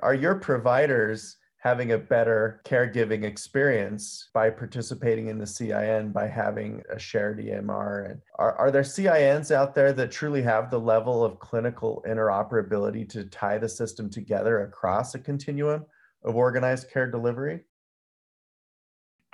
are 0.00 0.14
your 0.14 0.36
providers 0.36 1.36
having 1.58 1.92
a 1.92 1.98
better 1.98 2.62
caregiving 2.64 3.24
experience 3.24 4.30
by 4.32 4.48
participating 4.48 5.26
in 5.26 5.36
the 5.36 5.46
CIN 5.46 6.12
by 6.12 6.28
having 6.28 6.82
a 6.90 6.98
shared 6.98 7.40
EMR? 7.40 8.10
And 8.10 8.20
are, 8.38 8.54
are 8.54 8.70
there 8.70 8.82
CINs 8.82 9.50
out 9.50 9.74
there 9.74 9.92
that 9.92 10.10
truly 10.10 10.40
have 10.40 10.70
the 10.70 10.80
level 10.80 11.22
of 11.22 11.38
clinical 11.38 12.02
interoperability 12.08 13.06
to 13.10 13.24
tie 13.24 13.58
the 13.58 13.68
system 13.68 14.08
together 14.08 14.62
across 14.62 15.14
a 15.14 15.18
continuum 15.18 15.84
of 16.24 16.36
organized 16.36 16.90
care 16.90 17.10
delivery? 17.10 17.60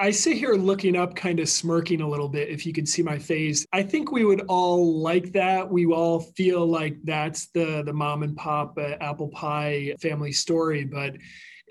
I 0.01 0.13
sit 0.13 0.37
here 0.37 0.55
looking 0.55 0.95
up, 0.95 1.17
kind 1.17 1.41
of 1.41 1.49
smirking 1.49 2.01
a 2.03 2.09
little 2.09 2.29
bit 2.29 2.51
if 2.51 2.65
you 2.65 2.73
could 2.73 2.89
see 2.89 3.03
my 3.03 3.19
face. 3.19 3.67
I 3.73 3.83
think 3.83 4.13
we 4.13 4.25
would 4.25 4.43
all 4.43 5.01
like 5.01 5.33
that. 5.33 5.69
We 5.69 5.87
all 5.87 6.21
feel 6.21 6.65
like 6.65 6.97
that's 7.03 7.49
the 7.49 7.83
the 7.83 7.93
mom 7.93 8.23
and 8.23 8.37
pop 8.37 8.79
uh, 8.79 8.95
apple 9.01 9.29
pie 9.29 9.97
family 10.01 10.31
story, 10.31 10.85
but 10.85 11.17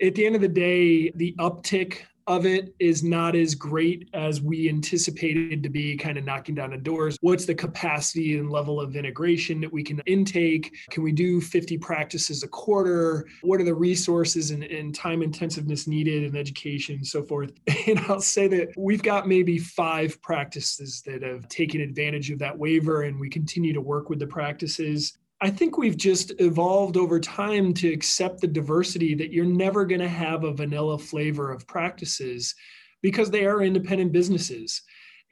at 0.02 0.14
the 0.14 0.26
end 0.26 0.34
of 0.34 0.42
the 0.42 0.48
day, 0.48 1.10
the 1.10 1.34
uptick 1.38 2.02
of 2.28 2.44
it 2.44 2.74
is 2.78 3.02
not 3.02 3.34
as 3.34 3.54
great 3.54 4.10
as 4.12 4.42
we 4.42 4.68
anticipated 4.68 5.62
to 5.62 5.70
be 5.70 5.96
kind 5.96 6.18
of 6.18 6.24
knocking 6.24 6.54
down 6.54 6.70
the 6.70 6.76
doors. 6.76 7.16
What's 7.22 7.46
the 7.46 7.54
capacity 7.54 8.38
and 8.38 8.50
level 8.50 8.80
of 8.80 8.94
integration 8.96 9.62
that 9.62 9.72
we 9.72 9.82
can 9.82 10.00
intake? 10.06 10.76
Can 10.90 11.02
we 11.02 11.10
do 11.10 11.40
50 11.40 11.78
practices 11.78 12.42
a 12.42 12.48
quarter? 12.48 13.26
What 13.40 13.60
are 13.60 13.64
the 13.64 13.74
resources 13.74 14.50
and, 14.50 14.62
and 14.62 14.94
time 14.94 15.22
intensiveness 15.22 15.86
needed 15.86 16.22
in 16.22 16.36
education 16.36 16.96
and 16.96 17.06
so 17.06 17.22
forth? 17.22 17.52
And 17.88 18.00
I'll 18.00 18.20
say 18.20 18.48
that 18.48 18.74
we've 18.76 19.02
got 19.02 19.26
maybe 19.26 19.56
five 19.56 20.20
practices 20.20 21.00
that 21.06 21.22
have 21.22 21.48
taken 21.48 21.80
advantage 21.80 22.30
of 22.30 22.38
that 22.40 22.58
waiver, 22.58 23.02
and 23.02 23.18
we 23.18 23.30
continue 23.30 23.72
to 23.72 23.80
work 23.80 24.10
with 24.10 24.18
the 24.18 24.26
practices. 24.26 25.16
I 25.40 25.50
think 25.50 25.78
we've 25.78 25.96
just 25.96 26.32
evolved 26.40 26.96
over 26.96 27.20
time 27.20 27.72
to 27.74 27.92
accept 27.92 28.40
the 28.40 28.48
diversity 28.48 29.14
that 29.14 29.32
you're 29.32 29.44
never 29.44 29.84
going 29.84 30.00
to 30.00 30.08
have 30.08 30.42
a 30.42 30.52
vanilla 30.52 30.98
flavor 30.98 31.52
of 31.52 31.66
practices 31.66 32.56
because 33.02 33.30
they 33.30 33.46
are 33.46 33.62
independent 33.62 34.12
businesses. 34.12 34.82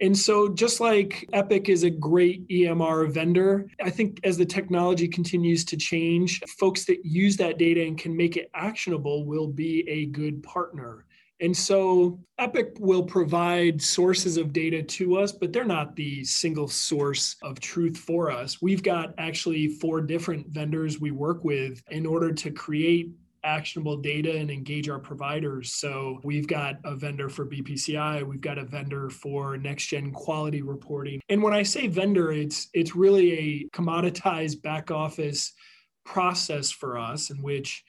And 0.01 0.17
so, 0.17 0.49
just 0.49 0.79
like 0.79 1.27
Epic 1.33 1.71
is 1.71 1.83
a 1.83 1.91
great 1.91 2.47
EMR 2.49 3.11
vendor, 3.11 3.67
I 3.83 3.89
think 3.89 4.21
as 4.25 4.37
the 4.37 4.45
technology 4.45 5.09
continues 5.09 5.65
to 5.65 5.77
change, 5.77 6.41
folks 6.59 6.85
that 6.85 7.05
use 7.05 7.37
that 7.39 7.59
data 7.59 7.83
and 7.83 7.97
can 7.97 8.15
make 8.15 8.37
it 8.37 8.51
actionable 8.55 9.25
will 9.25 9.49
be 9.49 9.89
a 9.89 10.07
good 10.07 10.43
partner 10.43 11.06
And 11.41 11.57
so 11.57 12.19
Epic 12.39 12.77
will 12.79 13.03
provide 13.03 13.83
sources 13.83 14.37
of 14.37 14.53
data 14.53 14.83
to 14.83 15.19
us, 15.19 15.33
but 15.33 15.53
they're 15.53 15.65
not 15.65 15.95
the 15.97 16.25
single 16.25 16.69
source 16.69 17.37
of 17.43 17.61
truth 17.61 17.97
for 17.97 18.31
us. 18.31 18.63
We've 18.63 18.83
got 18.83 19.15
actually 19.19 19.69
four 19.69 20.01
different 20.01 20.49
vendors 20.49 21.01
we 21.01 21.11
work 21.11 21.45
with 21.45 21.83
in 21.91 22.07
order 22.07 22.33
to 22.33 22.51
create 22.51 23.11
actionable 23.47 23.97
data 23.97 24.37
and 24.37 24.51
engage 24.51 24.89
our 24.89 24.99
providers. 24.99 25.73
So 25.73 26.21
we've 26.25 26.49
got 26.49 26.77
a 26.85 26.97
vendor 26.97 27.29
for 27.29 27.47
BPCI, 27.47 28.27
we've 28.27 28.41
got 28.41 28.59
a 28.59 28.65
vendor 28.65 29.09
for 29.09 29.57
next 29.57 29.87
gen 29.87 30.11
quality 30.11 30.63
reporting. 30.63 31.21
And 31.29 31.43
when 31.43 31.55
I 31.55 31.63
say 31.63 31.87
vendor, 31.87 32.33
it's 32.33 32.69
it's 32.75 32.97
really 32.97 33.33
a 33.33 33.69
commoditized 33.77 34.63
back 34.63 34.91
office 34.91 35.53
process 36.05 36.71
for 36.71 36.99
us 36.99 37.31
in 37.31 37.41
which 37.43 37.85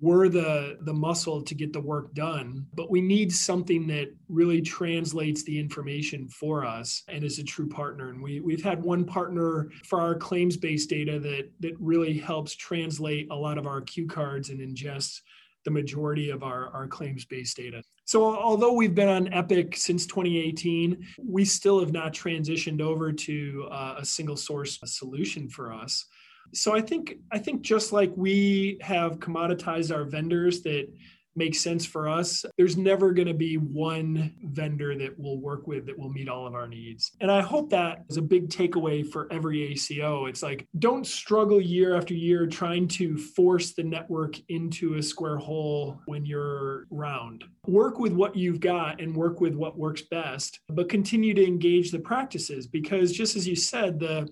we're 0.00 0.28
the 0.28 0.78
the 0.82 0.92
muscle 0.92 1.42
to 1.42 1.54
get 1.54 1.72
the 1.72 1.80
work 1.80 2.12
done 2.14 2.66
but 2.74 2.90
we 2.90 3.00
need 3.00 3.32
something 3.32 3.86
that 3.86 4.08
really 4.28 4.60
translates 4.60 5.42
the 5.44 5.58
information 5.58 6.28
for 6.28 6.64
us 6.64 7.02
and 7.08 7.22
is 7.22 7.38
a 7.38 7.44
true 7.44 7.68
partner 7.68 8.10
and 8.10 8.22
we 8.22 8.40
we've 8.40 8.64
had 8.64 8.82
one 8.82 9.04
partner 9.04 9.70
for 9.84 10.00
our 10.00 10.14
claims 10.14 10.56
based 10.56 10.88
data 10.88 11.18
that 11.18 11.50
that 11.60 11.74
really 11.78 12.18
helps 12.18 12.56
translate 12.56 13.28
a 13.30 13.34
lot 13.34 13.58
of 13.58 13.66
our 13.66 13.80
cue 13.80 14.06
cards 14.06 14.50
and 14.50 14.60
ingests 14.60 15.20
the 15.64 15.70
majority 15.70 16.30
of 16.30 16.42
our, 16.42 16.68
our 16.68 16.86
claims 16.86 17.24
based 17.24 17.56
data. 17.56 17.82
So, 18.04 18.24
although 18.24 18.72
we've 18.72 18.94
been 18.94 19.08
on 19.08 19.32
Epic 19.32 19.76
since 19.76 20.06
2018, 20.06 21.06
we 21.22 21.44
still 21.44 21.80
have 21.80 21.92
not 21.92 22.12
transitioned 22.12 22.80
over 22.80 23.12
to 23.12 23.68
uh, 23.70 23.96
a 23.98 24.04
single 24.04 24.36
source 24.36 24.78
solution 24.84 25.48
for 25.48 25.72
us 25.72 26.06
so 26.52 26.74
i 26.74 26.80
think 26.80 27.16
i 27.32 27.38
think 27.38 27.62
just 27.62 27.92
like 27.92 28.12
we 28.16 28.78
have 28.80 29.18
commoditized 29.18 29.94
our 29.94 30.04
vendors 30.04 30.62
that 30.62 30.88
make 31.36 31.54
sense 31.54 31.86
for 31.86 32.08
us 32.08 32.44
there's 32.58 32.76
never 32.76 33.12
going 33.12 33.28
to 33.28 33.34
be 33.34 33.56
one 33.56 34.32
vendor 34.42 34.96
that 34.96 35.16
we'll 35.16 35.38
work 35.38 35.66
with 35.66 35.86
that 35.86 35.96
will 35.96 36.10
meet 36.10 36.28
all 36.28 36.46
of 36.46 36.54
our 36.54 36.66
needs. 36.66 37.12
And 37.20 37.30
i 37.30 37.40
hope 37.40 37.70
that 37.70 38.04
is 38.10 38.16
a 38.16 38.22
big 38.22 38.48
takeaway 38.48 39.06
for 39.06 39.32
every 39.32 39.72
aco 39.72 40.26
it's 40.26 40.42
like 40.42 40.66
don't 40.78 41.06
struggle 41.06 41.60
year 41.60 41.96
after 41.96 42.14
year 42.14 42.46
trying 42.46 42.88
to 42.88 43.16
force 43.16 43.72
the 43.74 43.84
network 43.84 44.36
into 44.48 44.94
a 44.94 45.02
square 45.02 45.38
hole 45.38 46.00
when 46.06 46.26
you're 46.26 46.86
round. 46.90 47.44
Work 47.66 47.98
with 47.98 48.12
what 48.12 48.34
you've 48.34 48.60
got 48.60 49.00
and 49.00 49.14
work 49.14 49.40
with 49.40 49.54
what 49.54 49.78
works 49.78 50.02
best 50.02 50.60
but 50.68 50.88
continue 50.88 51.32
to 51.34 51.46
engage 51.46 51.90
the 51.90 51.98
practices 52.00 52.66
because 52.66 53.12
just 53.12 53.36
as 53.36 53.46
you 53.46 53.56
said 53.56 54.00
the 54.00 54.28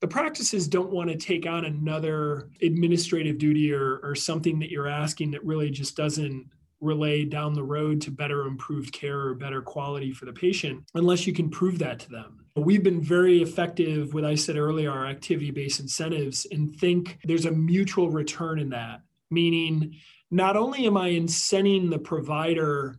the 0.00 0.08
practices 0.08 0.66
don't 0.66 0.90
want 0.90 1.10
to 1.10 1.16
take 1.16 1.46
on 1.46 1.66
another 1.66 2.48
administrative 2.62 3.38
duty 3.38 3.72
or, 3.72 4.00
or 4.02 4.14
something 4.14 4.58
that 4.58 4.70
you're 4.70 4.88
asking 4.88 5.30
that 5.30 5.44
really 5.44 5.70
just 5.70 5.96
doesn't 5.96 6.46
relay 6.80 7.24
down 7.24 7.52
the 7.52 7.62
road 7.62 8.00
to 8.00 8.10
better 8.10 8.46
improved 8.46 8.92
care 8.92 9.20
or 9.20 9.34
better 9.34 9.60
quality 9.60 10.12
for 10.12 10.24
the 10.24 10.32
patient 10.32 10.82
unless 10.94 11.26
you 11.26 11.32
can 11.32 11.50
prove 11.50 11.78
that 11.78 11.98
to 12.00 12.10
them. 12.10 12.46
We've 12.56 12.82
been 12.82 13.02
very 13.02 13.42
effective 13.42 14.14
with 14.14 14.24
I 14.24 14.34
said 14.34 14.56
earlier 14.56 14.90
our 14.90 15.06
activity 15.06 15.50
based 15.50 15.80
incentives 15.80 16.46
and 16.50 16.74
think 16.74 17.18
there's 17.24 17.44
a 17.44 17.50
mutual 17.50 18.10
return 18.10 18.58
in 18.58 18.70
that 18.70 19.02
meaning 19.30 19.96
not 20.30 20.56
only 20.56 20.86
am 20.86 20.96
I 20.96 21.10
incenting 21.10 21.90
the 21.90 21.98
provider 21.98 22.98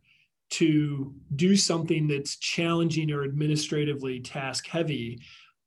to 0.51 1.13
do 1.35 1.55
something 1.55 2.07
that's 2.07 2.35
challenging 2.35 3.11
or 3.11 3.23
administratively 3.23 4.19
task 4.19 4.67
heavy 4.67 5.21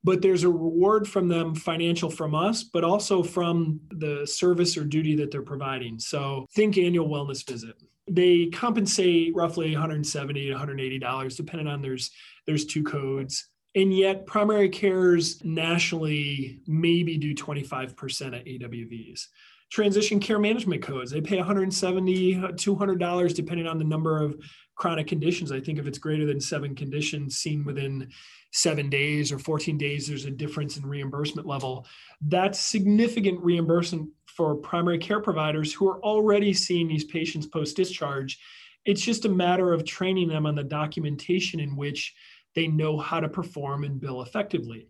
but 0.05 0.21
there's 0.21 0.43
a 0.43 0.49
reward 0.49 1.07
from 1.07 1.27
them 1.27 1.55
financial 1.55 2.11
from 2.11 2.35
us 2.35 2.63
but 2.63 2.83
also 2.83 3.23
from 3.23 3.79
the 3.89 4.25
service 4.25 4.77
or 4.77 4.83
duty 4.85 5.15
that 5.15 5.31
they're 5.31 5.41
providing. 5.41 5.99
So 5.99 6.45
think 6.53 6.77
annual 6.77 7.09
wellness 7.09 7.45
visit. 7.45 7.75
They 8.07 8.45
compensate 8.47 9.35
roughly 9.35 9.71
170 9.71 10.45
to 10.45 10.51
180 10.51 10.99
dollars 10.99 11.35
depending 11.35 11.67
on 11.67 11.81
there's 11.81 12.11
there's 12.45 12.65
two 12.65 12.83
codes. 12.83 13.49
And 13.73 13.93
yet 13.93 14.25
primary 14.25 14.69
cares 14.69 15.43
nationally 15.43 16.61
maybe 16.65 17.17
do 17.17 17.33
25% 17.33 18.35
at 18.35 18.45
awvs 18.45 19.27
transition 19.71 20.19
care 20.19 20.37
management 20.37 20.81
codes 20.83 21.09
they 21.09 21.19
pay 21.19 21.37
170 21.37 22.53
200 22.55 22.99
dollars 22.99 23.33
depending 23.33 23.65
on 23.65 23.79
the 23.79 23.83
number 23.83 24.21
of 24.21 24.35
chronic 24.75 25.07
conditions 25.07 25.51
i 25.51 25.59
think 25.59 25.79
if 25.79 25.87
it's 25.87 25.97
greater 25.97 26.25
than 26.25 26.39
seven 26.39 26.75
conditions 26.75 27.37
seen 27.37 27.63
within 27.63 28.07
seven 28.55 28.89
days 28.89 29.33
or 29.33 29.37
14 29.37 29.77
days, 29.77 30.07
there's 30.07 30.23
a 30.23 30.31
difference 30.31 30.77
in 30.77 30.85
reimbursement 30.85 31.45
level. 31.45 31.85
That's 32.21 32.57
significant 32.57 33.43
reimbursement 33.43 34.09
for 34.27 34.55
primary 34.55 34.97
care 34.97 35.19
providers 35.19 35.73
who 35.73 35.89
are 35.89 36.01
already 36.01 36.53
seeing 36.53 36.87
these 36.87 37.03
patients 37.03 37.47
post 37.47 37.75
discharge. 37.75 38.39
It's 38.85 39.01
just 39.01 39.25
a 39.25 39.29
matter 39.29 39.73
of 39.73 39.83
training 39.83 40.29
them 40.29 40.45
on 40.45 40.55
the 40.55 40.63
documentation 40.63 41.59
in 41.59 41.75
which 41.75 42.15
they 42.55 42.67
know 42.67 42.97
how 42.97 43.19
to 43.19 43.27
perform 43.27 43.83
and 43.83 43.99
bill 43.99 44.21
effectively. 44.21 44.87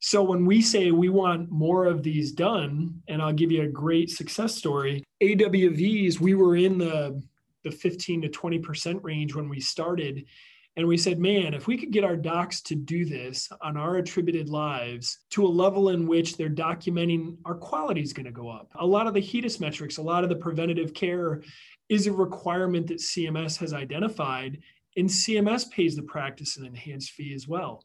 So 0.00 0.20
when 0.20 0.44
we 0.44 0.60
say 0.60 0.90
we 0.90 1.08
want 1.08 1.52
more 1.52 1.86
of 1.86 2.02
these 2.02 2.32
done, 2.32 3.00
and 3.06 3.22
I'll 3.22 3.32
give 3.32 3.52
you 3.52 3.62
a 3.62 3.68
great 3.68 4.10
success 4.10 4.56
story, 4.56 5.04
AWVs, 5.22 6.18
we 6.18 6.34
were 6.34 6.56
in 6.56 6.78
the 6.78 7.22
the 7.64 7.70
15 7.70 8.22
to 8.22 8.28
20% 8.28 9.02
range 9.02 9.34
when 9.34 9.48
we 9.48 9.60
started 9.60 10.26
and 10.76 10.88
we 10.88 10.96
said, 10.96 11.20
man, 11.20 11.54
if 11.54 11.68
we 11.68 11.78
could 11.78 11.92
get 11.92 12.02
our 12.02 12.16
docs 12.16 12.60
to 12.62 12.74
do 12.74 13.04
this 13.04 13.48
on 13.62 13.76
our 13.76 13.96
attributed 13.96 14.48
lives 14.48 15.20
to 15.30 15.46
a 15.46 15.48
level 15.48 15.90
in 15.90 16.08
which 16.08 16.36
they're 16.36 16.50
documenting 16.50 17.36
our 17.44 17.54
quality 17.54 18.02
is 18.02 18.12
going 18.12 18.26
to 18.26 18.32
go 18.32 18.48
up. 18.48 18.70
A 18.80 18.86
lot 18.86 19.06
of 19.06 19.14
the 19.14 19.20
HEDIS 19.20 19.60
metrics, 19.60 19.98
a 19.98 20.02
lot 20.02 20.24
of 20.24 20.30
the 20.30 20.36
preventative 20.36 20.92
care 20.92 21.42
is 21.88 22.06
a 22.06 22.12
requirement 22.12 22.88
that 22.88 22.98
CMS 22.98 23.56
has 23.58 23.72
identified, 23.72 24.58
and 24.96 25.08
CMS 25.08 25.70
pays 25.70 25.94
the 25.94 26.02
practice 26.02 26.56
an 26.56 26.66
enhanced 26.66 27.12
fee 27.12 27.34
as 27.34 27.46
well. 27.46 27.84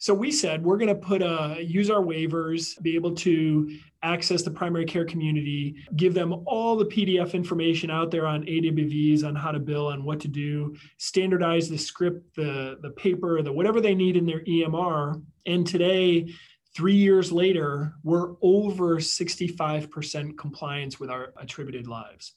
So 0.00 0.14
we 0.14 0.30
said 0.30 0.64
we're 0.64 0.76
going 0.76 0.88
to 0.88 0.94
put 0.94 1.22
a 1.22 1.56
use 1.60 1.90
our 1.90 2.00
waivers, 2.00 2.80
be 2.82 2.94
able 2.94 3.14
to 3.16 3.76
access 4.04 4.42
the 4.42 4.50
primary 4.50 4.84
care 4.84 5.04
community, 5.04 5.74
give 5.96 6.14
them 6.14 6.44
all 6.46 6.76
the 6.76 6.84
PDF 6.84 7.34
information 7.34 7.90
out 7.90 8.12
there 8.12 8.24
on 8.24 8.44
AWVs 8.44 9.24
on 9.24 9.34
how 9.34 9.50
to 9.50 9.58
bill 9.58 9.90
and 9.90 10.04
what 10.04 10.20
to 10.20 10.28
do, 10.28 10.76
standardize 10.98 11.68
the 11.68 11.76
script, 11.76 12.36
the 12.36 12.78
the 12.80 12.90
paper, 12.90 13.42
the 13.42 13.52
whatever 13.52 13.80
they 13.80 13.94
need 13.94 14.16
in 14.16 14.24
their 14.24 14.44
EMR. 14.44 15.20
And 15.46 15.66
today, 15.66 16.32
three 16.76 16.94
years 16.94 17.32
later, 17.32 17.94
we're 18.04 18.34
over 18.40 18.98
65% 18.98 20.38
compliance 20.38 21.00
with 21.00 21.10
our 21.10 21.32
attributed 21.36 21.88
lives. 21.88 22.34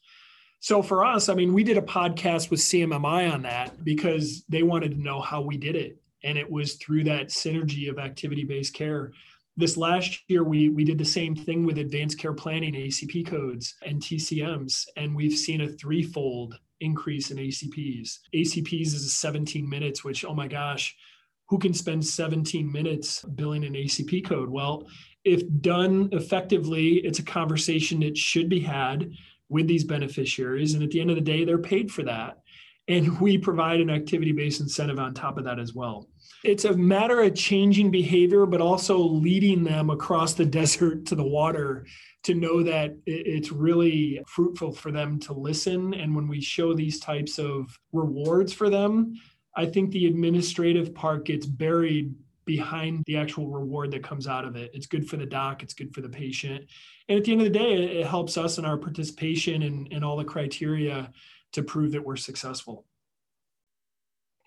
So 0.62 0.82
for 0.82 1.06
us, 1.06 1.30
I 1.30 1.36
mean, 1.36 1.54
we 1.54 1.64
did 1.64 1.78
a 1.78 1.82
podcast 1.82 2.50
with 2.50 2.60
CMMI 2.60 3.32
on 3.32 3.44
that 3.44 3.84
because 3.84 4.44
they 4.50 4.64
wanted 4.64 4.92
to 4.94 5.02
know 5.02 5.22
how 5.22 5.42
we 5.42 5.58
did 5.58 5.76
it 5.76 6.01
and 6.24 6.38
it 6.38 6.50
was 6.50 6.76
through 6.76 7.04
that 7.06 7.30
synergy 7.30 7.90
of 7.90 8.00
activity-based 8.00 8.74
care. 8.74 9.12
This 9.58 9.78
last 9.78 10.22
year 10.28 10.44
we 10.44 10.70
we 10.70 10.84
did 10.84 10.98
the 10.98 11.06
same 11.06 11.36
thing 11.36 11.66
with 11.66 11.78
advanced 11.78 12.18
care 12.18 12.34
planning 12.34 12.74
acp 12.74 13.28
codes 13.28 13.76
and 13.86 14.02
tcms 14.02 14.86
and 14.96 15.14
we've 15.14 15.38
seen 15.38 15.62
a 15.62 15.68
threefold 15.68 16.58
increase 16.80 17.32
in 17.32 17.38
acps 17.38 18.20
acps 18.34 18.94
is 18.94 19.14
17 19.14 19.70
minutes 19.70 20.04
which 20.04 20.24
oh 20.24 20.34
my 20.34 20.48
gosh 20.48 20.96
who 21.48 21.60
can 21.60 21.74
spend 21.74 22.04
17 22.04 22.72
minutes 22.72 23.24
billing 23.36 23.66
an 23.66 23.74
acp 23.74 24.26
code? 24.26 24.50
Well 24.50 24.88
if 25.24 25.44
done 25.62 26.10
effectively 26.14 26.94
it's 26.96 27.20
a 27.20 27.24
conversation 27.24 28.00
that 28.00 28.18
should 28.18 28.48
be 28.48 28.62
had 28.62 29.12
with 29.50 29.68
these 29.68 29.84
beneficiaries 29.84 30.74
and 30.74 30.82
at 30.82 30.92
the 30.92 31.02
end 31.02 31.10
of 31.10 31.18
the 31.18 31.22
day 31.22 31.44
they're 31.44 31.58
paid 31.58 31.92
for 31.92 32.04
that. 32.04 32.40
And 32.88 33.20
we 33.20 33.38
provide 33.38 33.80
an 33.82 33.90
activity 33.90 34.32
based 34.32 34.62
incentive 34.62 34.98
on 34.98 35.14
top 35.14 35.38
of 35.38 35.44
that 35.44 35.60
as 35.60 35.76
well. 35.76 36.08
It's 36.44 36.66
a 36.66 36.76
matter 36.76 37.22
of 37.22 37.36
changing 37.36 37.92
behavior, 37.92 38.46
but 38.46 38.62
also 38.62 38.98
leading 38.98 39.64
them 39.64 39.90
across 39.90 40.34
the 40.34 40.46
desert 40.60 41.06
to 41.08 41.16
the 41.16 41.24
water 41.24 41.86
to 42.24 42.36
know 42.36 42.64
that 42.64 42.96
it's 43.06 43.52
really 43.52 44.22
fruitful 44.28 44.72
for 44.74 44.92
them 44.92 45.20
to 45.20 45.34
listen. 45.34 45.94
And 45.94 46.16
when 46.16 46.28
we 46.28 46.42
show 46.42 46.74
these 46.74 47.00
types 47.00 47.40
of 47.40 47.78
rewards 47.92 48.54
for 48.54 48.70
them, 48.70 49.16
I 49.56 49.66
think 49.66 49.92
the 49.92 50.08
administrative 50.08 50.94
part 50.94 51.26
gets 51.26 51.46
buried 51.46 52.14
behind 52.46 53.04
the 53.06 53.18
actual 53.18 53.48
reward 53.48 53.92
that 53.92 54.04
comes 54.04 54.28
out 54.28 54.46
of 54.46 54.56
it. 54.56 54.72
It's 54.74 54.88
good 54.88 55.08
for 55.08 55.18
the 55.18 55.26
doc, 55.26 55.64
it's 55.64 55.74
good 55.74 55.94
for 55.94 56.02
the 56.02 56.10
patient. 56.10 56.66
And 57.08 57.18
at 57.18 57.24
the 57.24 57.32
end 57.32 57.42
of 57.42 57.52
the 57.52 57.60
day, 57.60 58.00
it 58.00 58.06
helps 58.06 58.38
us 58.38 58.58
in 58.58 58.66
our 58.66 58.78
participation 58.78 59.64
and, 59.64 59.88
and 59.92 60.04
all 60.04 60.18
the 60.18 60.26
criteria 60.26 61.12
to 61.54 61.64
prove 61.64 61.92
that 61.92 62.04
we're 62.04 62.16
successful. 62.16 62.86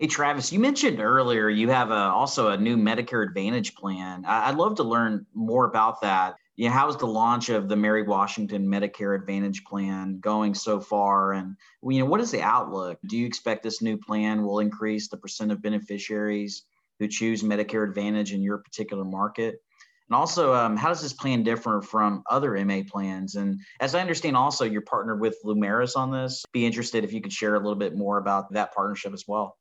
Hey, 0.00 0.08
Travis, 0.08 0.52
you 0.52 0.58
mentioned 0.58 0.98
earlier 0.98 1.48
you 1.48 1.68
have 1.68 1.92
a, 1.92 1.94
also 1.94 2.48
a 2.48 2.56
new 2.56 2.76
Medicare 2.76 3.24
Advantage 3.24 3.76
plan. 3.76 4.24
I'd 4.26 4.56
love 4.56 4.74
to 4.76 4.82
learn 4.82 5.24
more 5.34 5.66
about 5.66 6.00
that. 6.00 6.34
You 6.56 6.66
know, 6.66 6.74
how's 6.74 6.96
the 6.96 7.06
launch 7.06 7.48
of 7.48 7.68
the 7.68 7.76
Mary 7.76 8.02
Washington 8.02 8.66
Medicare 8.66 9.16
Advantage 9.16 9.62
plan 9.62 10.18
going 10.18 10.52
so 10.54 10.80
far? 10.80 11.34
And 11.34 11.54
you 11.84 12.00
know, 12.00 12.06
what 12.06 12.20
is 12.20 12.32
the 12.32 12.42
outlook? 12.42 12.98
Do 13.06 13.16
you 13.16 13.24
expect 13.24 13.62
this 13.62 13.82
new 13.82 13.96
plan 13.96 14.42
will 14.42 14.58
increase 14.58 15.08
the 15.08 15.16
percent 15.16 15.52
of 15.52 15.62
beneficiaries 15.62 16.64
who 16.98 17.06
choose 17.06 17.44
Medicare 17.44 17.88
Advantage 17.88 18.32
in 18.32 18.42
your 18.42 18.58
particular 18.58 19.04
market? 19.04 19.60
And 20.08 20.16
also, 20.16 20.52
um, 20.54 20.76
how 20.76 20.88
does 20.88 21.02
this 21.02 21.12
plan 21.12 21.44
differ 21.44 21.80
from 21.80 22.24
other 22.28 22.62
MA 22.64 22.80
plans? 22.90 23.36
And 23.36 23.60
as 23.78 23.94
I 23.94 24.00
understand, 24.00 24.36
also 24.36 24.64
you're 24.64 24.82
partnered 24.82 25.20
with 25.20 25.38
Lumeris 25.44 25.96
on 25.96 26.10
this. 26.10 26.44
Be 26.52 26.66
interested 26.66 27.04
if 27.04 27.12
you 27.12 27.20
could 27.20 27.32
share 27.32 27.54
a 27.54 27.60
little 27.60 27.76
bit 27.76 27.96
more 27.96 28.18
about 28.18 28.52
that 28.54 28.74
partnership 28.74 29.12
as 29.12 29.24
well. 29.28 29.56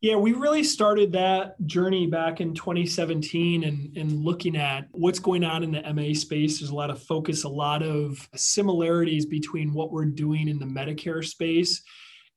Yeah, 0.00 0.16
we 0.16 0.32
really 0.32 0.64
started 0.64 1.12
that 1.12 1.56
journey 1.66 2.06
back 2.06 2.40
in 2.40 2.54
2017 2.54 3.64
and, 3.64 3.94
and 3.98 4.24
looking 4.24 4.56
at 4.56 4.86
what's 4.92 5.18
going 5.18 5.44
on 5.44 5.62
in 5.62 5.72
the 5.72 5.92
MA 5.92 6.14
space. 6.14 6.58
There's 6.58 6.70
a 6.70 6.74
lot 6.74 6.88
of 6.88 7.02
focus, 7.02 7.44
a 7.44 7.50
lot 7.50 7.82
of 7.82 8.26
similarities 8.34 9.26
between 9.26 9.74
what 9.74 9.92
we're 9.92 10.06
doing 10.06 10.48
in 10.48 10.58
the 10.58 10.64
Medicare 10.64 11.22
space 11.22 11.82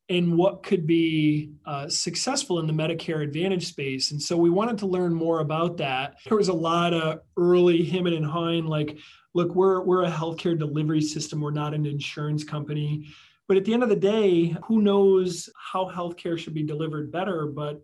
and 0.09 0.38
what 0.38 0.64
could 0.64 0.86
be 0.86 1.51
uh, 1.66 1.88
successful 1.88 2.59
in 2.59 2.68
the 2.68 2.74
Medicare 2.74 3.24
Advantage 3.24 3.68
space. 3.68 4.11
And 4.11 4.22
so 4.22 4.36
we 4.36 4.49
wanted 4.49 4.78
to 4.80 4.86
learn 4.86 5.14
more 5.14 5.39
about 5.39 5.78
that. 5.78 6.16
There 6.28 6.38
was 6.38 6.49
a 6.49 6.53
lot 6.53 6.93
of 6.93 7.22
early 7.38 7.82
him 7.82 8.07
and 8.07 8.26
hawing, 8.26 8.66
like, 8.66 8.97
look, 9.34 9.55
we're, 9.55 9.82
we're 9.84 10.03
a 10.03 10.11
healthcare 10.11 10.59
delivery 10.59 11.01
system, 11.01 11.39
we're 11.39 11.51
not 11.51 11.74
an 11.74 11.86
insurance 11.86 12.43
company. 12.43 13.07
But 13.47 13.57
at 13.57 13.65
the 13.65 13.73
end 13.73 13.83
of 13.83 13.89
the 13.89 13.95
day, 13.95 14.55
who 14.65 14.81
knows 14.81 15.49
how 15.55 15.89
healthcare 15.89 16.37
should 16.37 16.53
be 16.53 16.63
delivered 16.63 17.11
better 17.11 17.45
but 17.45 17.81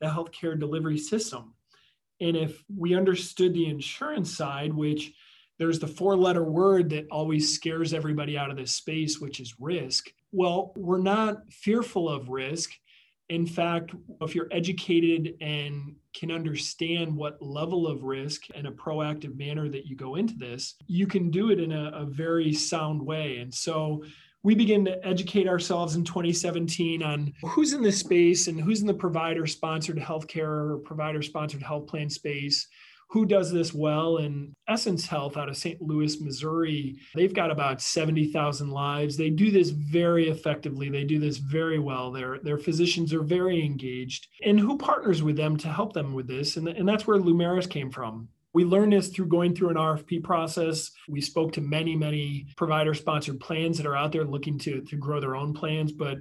the 0.00 0.06
healthcare 0.06 0.58
delivery 0.58 0.98
system? 0.98 1.54
And 2.20 2.36
if 2.36 2.62
we 2.74 2.94
understood 2.94 3.54
the 3.54 3.66
insurance 3.66 4.36
side, 4.36 4.72
which 4.72 5.12
there's 5.60 5.78
the 5.78 5.86
four 5.86 6.16
letter 6.16 6.42
word 6.42 6.88
that 6.90 7.06
always 7.10 7.54
scares 7.54 7.92
everybody 7.92 8.36
out 8.38 8.50
of 8.50 8.56
this 8.56 8.72
space, 8.72 9.20
which 9.20 9.40
is 9.40 9.54
risk. 9.60 10.10
Well, 10.32 10.72
we're 10.74 10.96
not 10.96 11.52
fearful 11.52 12.08
of 12.08 12.30
risk. 12.30 12.72
In 13.28 13.46
fact, 13.46 13.94
if 14.22 14.34
you're 14.34 14.48
educated 14.50 15.34
and 15.42 15.96
can 16.14 16.30
understand 16.30 17.14
what 17.14 17.42
level 17.42 17.86
of 17.86 18.04
risk 18.04 18.48
in 18.50 18.66
a 18.66 18.72
proactive 18.72 19.36
manner 19.36 19.68
that 19.68 19.84
you 19.84 19.96
go 19.96 20.14
into 20.14 20.34
this, 20.34 20.76
you 20.86 21.06
can 21.06 21.30
do 21.30 21.50
it 21.50 21.60
in 21.60 21.72
a, 21.72 21.90
a 21.94 22.06
very 22.06 22.54
sound 22.54 23.04
way. 23.04 23.36
And 23.36 23.52
so 23.52 24.02
we 24.42 24.54
begin 24.54 24.84
to 24.86 25.06
educate 25.06 25.46
ourselves 25.46 25.96
in 25.96 26.04
2017 26.04 27.02
on 27.02 27.32
who's 27.42 27.72
in 27.72 27.82
this 27.82 27.98
space 27.98 28.46
and 28.46 28.60
who's 28.60 28.80
in 28.80 28.86
the 28.86 28.94
provider 28.94 29.46
sponsored 29.46 29.98
healthcare 29.98 30.70
or 30.70 30.78
provider 30.78 31.22
sponsored 31.22 31.62
health 31.62 31.86
plan 31.86 32.08
space. 32.08 32.66
Who 33.10 33.26
does 33.26 33.52
this 33.52 33.74
well? 33.74 34.18
And 34.18 34.54
essence 34.68 35.06
health 35.06 35.36
out 35.36 35.48
of 35.48 35.56
st 35.56 35.82
louis 35.82 36.20
missouri 36.20 36.96
they've 37.14 37.34
got 37.34 37.50
about 37.50 37.82
70000 37.82 38.70
lives. 38.70 39.16
They 39.16 39.30
do 39.30 39.50
this 39.50 39.70
very 39.70 40.28
effectively. 40.28 40.88
They 40.88 41.04
do 41.04 41.18
this 41.18 41.38
very 41.38 41.78
well. 41.78 42.12
Their, 42.12 42.38
their 42.38 42.58
physicians 42.58 43.12
are 43.12 43.22
very 43.22 43.64
engaged. 43.64 44.28
And 44.44 44.58
who 44.58 44.78
partners 44.78 45.22
with 45.22 45.36
them 45.36 45.56
to 45.58 45.68
help 45.68 45.92
them 45.92 46.14
with 46.14 46.28
this? 46.28 46.56
And, 46.56 46.68
and 46.68 46.88
that's 46.88 47.06
where 47.06 47.18
lumeris 47.18 47.68
came 47.68 47.90
from 47.90 48.28
we 48.52 48.64
learned 48.64 48.92
this 48.92 49.08
through 49.08 49.26
going 49.26 49.54
through 49.54 49.70
an 49.70 49.76
RFP 49.76 50.24
process. 50.24 50.90
We 51.08 51.20
spoke 51.20 51.52
to 51.52 51.60
many, 51.60 51.94
many 51.96 52.46
provider 52.56 52.94
sponsored 52.94 53.40
plans 53.40 53.76
that 53.76 53.86
are 53.86 53.96
out 53.96 54.12
there 54.12 54.24
looking 54.24 54.58
to, 54.60 54.80
to 54.82 54.96
grow 54.96 55.20
their 55.20 55.36
own 55.36 55.54
plans. 55.54 55.92
But 55.92 56.18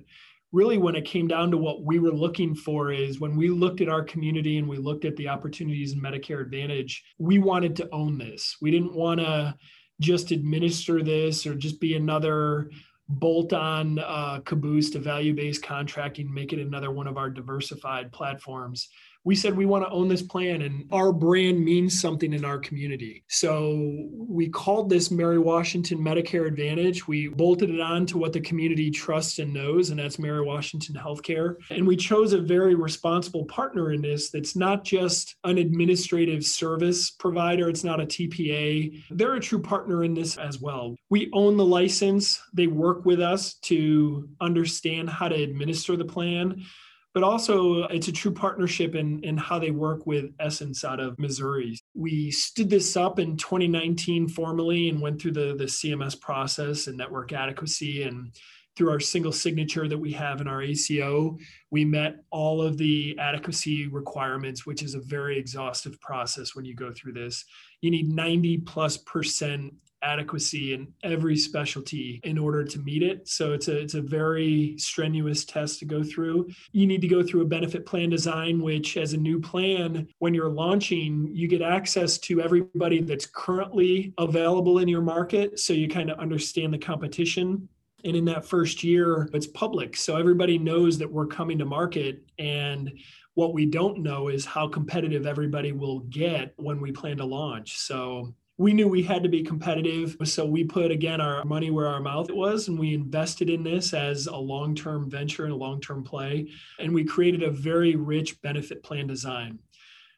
really 0.51 0.77
when 0.77 0.95
it 0.95 1.05
came 1.05 1.27
down 1.27 1.51
to 1.51 1.57
what 1.57 1.83
we 1.83 1.99
were 1.99 2.11
looking 2.11 2.55
for 2.55 2.91
is 2.91 3.19
when 3.19 3.35
we 3.35 3.49
looked 3.49 3.81
at 3.81 3.89
our 3.89 4.03
community 4.03 4.57
and 4.57 4.67
we 4.67 4.77
looked 4.77 5.05
at 5.05 5.15
the 5.15 5.27
opportunities 5.27 5.93
in 5.93 6.01
medicare 6.01 6.41
advantage 6.41 7.03
we 7.17 7.37
wanted 7.37 7.75
to 7.75 7.87
own 7.91 8.17
this 8.17 8.57
we 8.61 8.71
didn't 8.71 8.95
want 8.95 9.19
to 9.19 9.55
just 9.99 10.31
administer 10.31 11.03
this 11.03 11.45
or 11.45 11.53
just 11.53 11.79
be 11.79 11.95
another 11.95 12.71
bolt 13.09 13.53
on 13.53 13.99
uh, 13.99 14.39
caboose 14.45 14.89
to 14.89 14.99
value 14.99 15.33
based 15.33 15.63
contracting 15.63 16.33
make 16.33 16.53
it 16.53 16.59
another 16.59 16.91
one 16.91 17.07
of 17.07 17.17
our 17.17 17.29
diversified 17.29 18.11
platforms 18.11 18.89
we 19.29 19.35
said 19.35 19.55
we 19.55 19.67
want 19.67 19.85
to 19.85 19.91
own 19.91 20.07
this 20.07 20.23
plan 20.23 20.63
and 20.63 20.87
our 20.91 21.13
brand 21.13 21.63
means 21.63 22.01
something 22.01 22.33
in 22.33 22.43
our 22.43 22.57
community. 22.57 23.23
So 23.27 24.07
we 24.17 24.49
called 24.49 24.89
this 24.89 25.11
Mary 25.11 25.37
Washington 25.37 25.99
Medicare 25.99 26.47
Advantage. 26.47 27.07
We 27.07 27.27
bolted 27.27 27.69
it 27.69 27.79
on 27.79 28.07
to 28.07 28.17
what 28.17 28.33
the 28.33 28.41
community 28.41 28.89
trusts 28.89 29.37
and 29.37 29.53
knows, 29.53 29.91
and 29.91 29.99
that's 29.99 30.17
Mary 30.17 30.41
Washington 30.41 30.95
Healthcare. 30.95 31.57
And 31.69 31.85
we 31.85 31.95
chose 31.95 32.33
a 32.33 32.41
very 32.41 32.73
responsible 32.73 33.45
partner 33.45 33.91
in 33.91 34.01
this 34.01 34.31
that's 34.31 34.55
not 34.55 34.83
just 34.83 35.35
an 35.43 35.59
administrative 35.59 36.43
service 36.43 37.11
provider, 37.11 37.69
it's 37.69 37.83
not 37.83 38.01
a 38.01 38.07
TPA. 38.07 38.99
They're 39.11 39.35
a 39.35 39.39
true 39.39 39.61
partner 39.61 40.03
in 40.03 40.15
this 40.15 40.37
as 40.37 40.59
well. 40.59 40.95
We 41.11 41.29
own 41.33 41.55
the 41.55 41.65
license, 41.65 42.41
they 42.51 42.65
work 42.65 43.05
with 43.05 43.21
us 43.21 43.53
to 43.65 44.27
understand 44.41 45.07
how 45.07 45.27
to 45.27 45.35
administer 45.35 45.95
the 45.95 46.05
plan 46.05 46.65
but 47.13 47.23
also 47.23 47.83
uh, 47.83 47.87
it's 47.91 48.07
a 48.07 48.11
true 48.11 48.33
partnership 48.33 48.95
in, 48.95 49.23
in 49.23 49.37
how 49.37 49.59
they 49.59 49.71
work 49.71 50.05
with 50.05 50.31
Essence 50.39 50.83
out 50.83 50.99
of 50.99 51.17
Missouri. 51.17 51.77
We 51.93 52.31
stood 52.31 52.69
this 52.69 52.95
up 52.95 53.19
in 53.19 53.37
2019 53.37 54.29
formally 54.29 54.89
and 54.89 55.01
went 55.01 55.21
through 55.21 55.33
the, 55.33 55.55
the 55.57 55.65
CMS 55.65 56.19
process 56.19 56.87
and 56.87 56.97
network 56.97 57.33
adequacy 57.33 58.03
and 58.03 58.31
through 58.79 58.91
our 58.91 58.99
single 58.99 59.33
signature 59.33 59.89
that 59.89 59.97
we 59.97 60.13
have 60.13 60.39
in 60.39 60.47
our 60.47 60.61
ACO, 60.61 61.37
we 61.69 61.83
met 61.83 62.23
all 62.29 62.61
of 62.61 62.77
the 62.77 63.13
adequacy 63.19 63.87
requirements, 63.87 64.65
which 64.65 64.83
is 64.83 64.95
a 64.95 65.01
very 65.01 65.37
exhaustive 65.37 65.99
process 65.99 66.55
when 66.55 66.63
you 66.63 66.73
go 66.73 66.89
through 66.93 67.11
this. 67.11 67.43
You 67.81 67.91
need 67.91 68.07
90 68.07 68.59
plus 68.59 68.95
percent 68.95 69.73
adequacy 70.01 70.73
in 70.73 70.91
every 71.03 71.35
specialty 71.35 72.19
in 72.23 72.37
order 72.37 72.63
to 72.63 72.79
meet 72.79 73.03
it. 73.03 73.27
So 73.27 73.53
it's 73.53 73.67
a 73.67 73.77
it's 73.77 73.93
a 73.93 74.01
very 74.01 74.75
strenuous 74.77 75.45
test 75.45 75.79
to 75.79 75.85
go 75.85 76.03
through. 76.03 76.49
You 76.71 76.87
need 76.87 77.01
to 77.01 77.07
go 77.07 77.23
through 77.23 77.41
a 77.41 77.45
benefit 77.45 77.85
plan 77.85 78.09
design 78.09 78.61
which 78.61 78.97
as 78.97 79.13
a 79.13 79.17
new 79.17 79.39
plan 79.39 80.07
when 80.19 80.33
you're 80.33 80.49
launching 80.49 81.29
you 81.31 81.47
get 81.47 81.61
access 81.61 82.17
to 82.19 82.41
everybody 82.41 83.01
that's 83.01 83.25
currently 83.25 84.13
available 84.17 84.79
in 84.79 84.87
your 84.87 85.01
market. 85.01 85.59
So 85.59 85.73
you 85.73 85.87
kind 85.87 86.09
of 86.09 86.19
understand 86.19 86.73
the 86.73 86.77
competition. 86.77 87.67
And 88.05 88.15
in 88.15 88.25
that 88.25 88.45
first 88.45 88.83
year 88.83 89.29
it's 89.33 89.47
public. 89.47 89.97
So 89.97 90.15
everybody 90.15 90.57
knows 90.57 90.97
that 90.99 91.11
we're 91.11 91.27
coming 91.27 91.57
to 91.59 91.65
market. 91.65 92.23
And 92.37 92.91
what 93.35 93.53
we 93.53 93.65
don't 93.65 93.99
know 93.99 94.27
is 94.27 94.45
how 94.45 94.67
competitive 94.67 95.25
everybody 95.25 95.71
will 95.71 95.99
get 96.01 96.53
when 96.57 96.81
we 96.81 96.91
plan 96.91 97.17
to 97.17 97.25
launch. 97.25 97.77
So 97.77 98.33
we 98.59 98.73
knew 98.73 98.89
we 98.89 99.01
had 99.01 99.23
to 99.23 99.29
be 99.29 99.41
competitive. 99.41 100.17
So 100.25 100.45
we 100.45 100.65
put, 100.65 100.91
again, 100.91 101.21
our 101.21 101.45
money 101.45 101.71
where 101.71 101.87
our 101.87 102.01
mouth 102.01 102.29
was, 102.29 102.67
and 102.67 102.77
we 102.77 102.93
invested 102.93 103.49
in 103.49 103.63
this 103.63 103.93
as 103.93 104.27
a 104.27 104.35
long 104.35 104.75
term 104.75 105.09
venture 105.09 105.45
and 105.45 105.53
a 105.53 105.55
long 105.55 105.79
term 105.79 106.03
play. 106.03 106.51
And 106.77 106.93
we 106.93 107.05
created 107.05 107.41
a 107.41 107.51
very 107.51 107.95
rich 107.95 108.41
benefit 108.41 108.83
plan 108.83 109.07
design. 109.07 109.59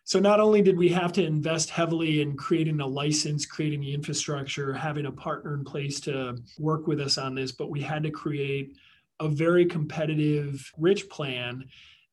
So 0.06 0.20
not 0.20 0.40
only 0.40 0.64
did 0.64 0.76
we 0.76 0.90
have 0.90 1.14
to 1.14 1.24
invest 1.24 1.70
heavily 1.70 2.24
in 2.24 2.36
creating 2.36 2.82
a 2.82 2.88
license, 2.88 3.46
creating 3.46 3.82
the 3.82 3.94
infrastructure, 3.94 4.74
having 4.74 5.06
a 5.06 5.12
partner 5.12 5.54
in 5.54 5.64
place 5.64 6.00
to 6.02 6.36
work 6.58 6.88
with 6.88 7.00
us 7.00 7.20
on 7.20 7.36
this, 7.36 7.52
but 7.52 7.70
we 7.70 7.80
had 7.80 8.02
to 8.04 8.10
create 8.10 8.76
a 9.20 9.30
very 9.30 9.68
competitive, 9.68 10.68
rich 10.80 11.08
plan 11.10 11.64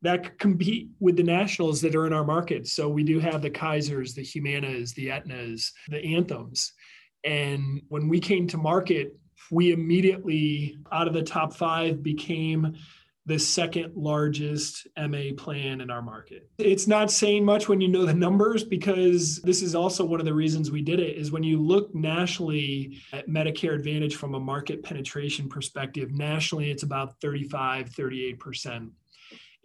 that 0.03 0.38
compete 0.38 0.88
with 1.01 1.16
the 1.16 1.22
nationals 1.22 1.80
that 1.80 1.94
are 1.94 2.07
in 2.07 2.12
our 2.12 2.24
market. 2.24 2.66
So 2.68 2.88
we 2.88 3.03
do 3.03 3.18
have 3.18 3.42
the 3.42 3.51
Kaisers, 3.51 4.14
the 4.14 4.22
Humanas, 4.22 4.94
the 4.94 5.09
Aetnas, 5.09 5.72
the 5.88 5.99
Anthems. 5.99 6.72
And 7.24 7.82
when 7.88 8.09
we 8.09 8.20
came 8.20 8.46
to 8.49 8.57
market, 8.57 9.16
we 9.51 9.72
immediately, 9.72 10.76
out 10.92 11.09
of 11.09 11.14
the 11.14 11.22
top 11.22 11.55
five, 11.55 12.03
became 12.03 12.76
the 13.28 13.38
second 13.38 13.94
largest 13.94 14.86
MA 14.96 15.32
plan 15.36 15.82
in 15.82 15.90
our 15.90 16.01
market. 16.01 16.49
It's 16.57 16.86
not 16.86 17.11
saying 17.11 17.44
much 17.44 17.68
when 17.68 17.78
you 17.78 17.88
know 17.88 18.07
the 18.07 18.14
numbers 18.14 18.64
because 18.64 19.36
this 19.42 19.61
is 19.61 19.74
also 19.74 20.03
one 20.03 20.18
of 20.18 20.24
the 20.24 20.32
reasons 20.32 20.70
we 20.70 20.80
did 20.80 20.99
it 20.99 21.14
is 21.14 21.30
when 21.30 21.42
you 21.42 21.61
look 21.61 21.94
nationally 21.94 22.99
at 23.12 23.28
Medicare 23.28 23.74
Advantage 23.74 24.16
from 24.16 24.34
a 24.34 24.40
market 24.40 24.82
penetration 24.82 25.46
perspective, 25.46 26.11
nationally 26.11 26.70
it's 26.70 26.84
about 26.84 27.20
35, 27.20 27.90
38%. 27.90 28.90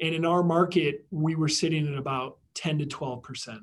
And 0.01 0.13
in 0.13 0.25
our 0.25 0.43
market, 0.43 1.05
we 1.11 1.35
were 1.35 1.47
sitting 1.47 1.87
at 1.87 1.97
about 1.97 2.37
10 2.55 2.79
to 2.79 2.85
12%. 2.85 3.59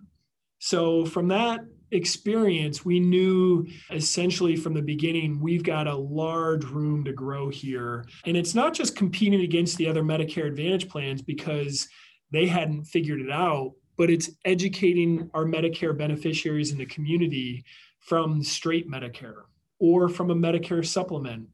So 0.59 1.07
from 1.07 1.29
that 1.29 1.61
experience, 1.91 2.85
we 2.85 3.01
knew 3.01 3.67
essentially 3.91 4.57
from 4.57 4.75
the 4.75 4.83
beginning, 4.83 5.41
we've 5.41 5.63
got 5.63 5.87
a 5.87 5.95
large 5.95 6.65
room 6.65 7.05
to 7.05 7.13
grow 7.13 7.49
here. 7.49 8.07
And 8.27 8.37
it's 8.37 8.55
not 8.55 8.75
just 8.75 8.95
competing 8.95 9.41
against 9.41 9.77
the 9.77 9.89
other 9.89 10.03
Medicare 10.03 10.47
Advantage 10.47 10.89
plans 10.89 11.23
because 11.23 11.89
they 12.31 12.47
hadn't 12.47 12.85
figured 12.85 13.21
it 13.21 13.31
out, 13.31 13.73
but 13.97 14.11
it's 14.11 14.31
educating 14.45 15.31
our 15.35 15.45
Medicare 15.45 15.97
beneficiaries 15.97 16.73
in 16.73 16.79
the 16.79 16.87
community 16.87 17.65
from 17.99 18.43
straight 18.43 18.89
Medicare 18.89 19.43
or 19.79 20.09
from 20.09 20.31
a 20.31 20.35
Medicare 20.35 20.87
supplement 20.87 21.49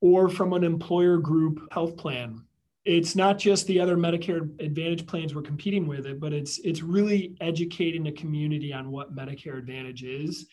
or 0.00 0.28
from 0.28 0.52
an 0.52 0.64
employer 0.64 1.18
group 1.18 1.60
health 1.72 1.96
plan 1.96 2.42
it's 2.86 3.16
not 3.16 3.38
just 3.38 3.66
the 3.66 3.80
other 3.80 3.96
Medicare 3.96 4.48
Advantage 4.60 5.06
plans 5.06 5.34
we're 5.34 5.42
competing 5.42 5.86
with 5.86 6.06
it, 6.06 6.20
but 6.20 6.32
it's 6.32 6.58
it's 6.60 6.82
really 6.82 7.36
educating 7.40 8.04
the 8.04 8.12
community 8.12 8.72
on 8.72 8.90
what 8.90 9.14
Medicare 9.14 9.58
Advantage 9.58 10.04
is. 10.04 10.46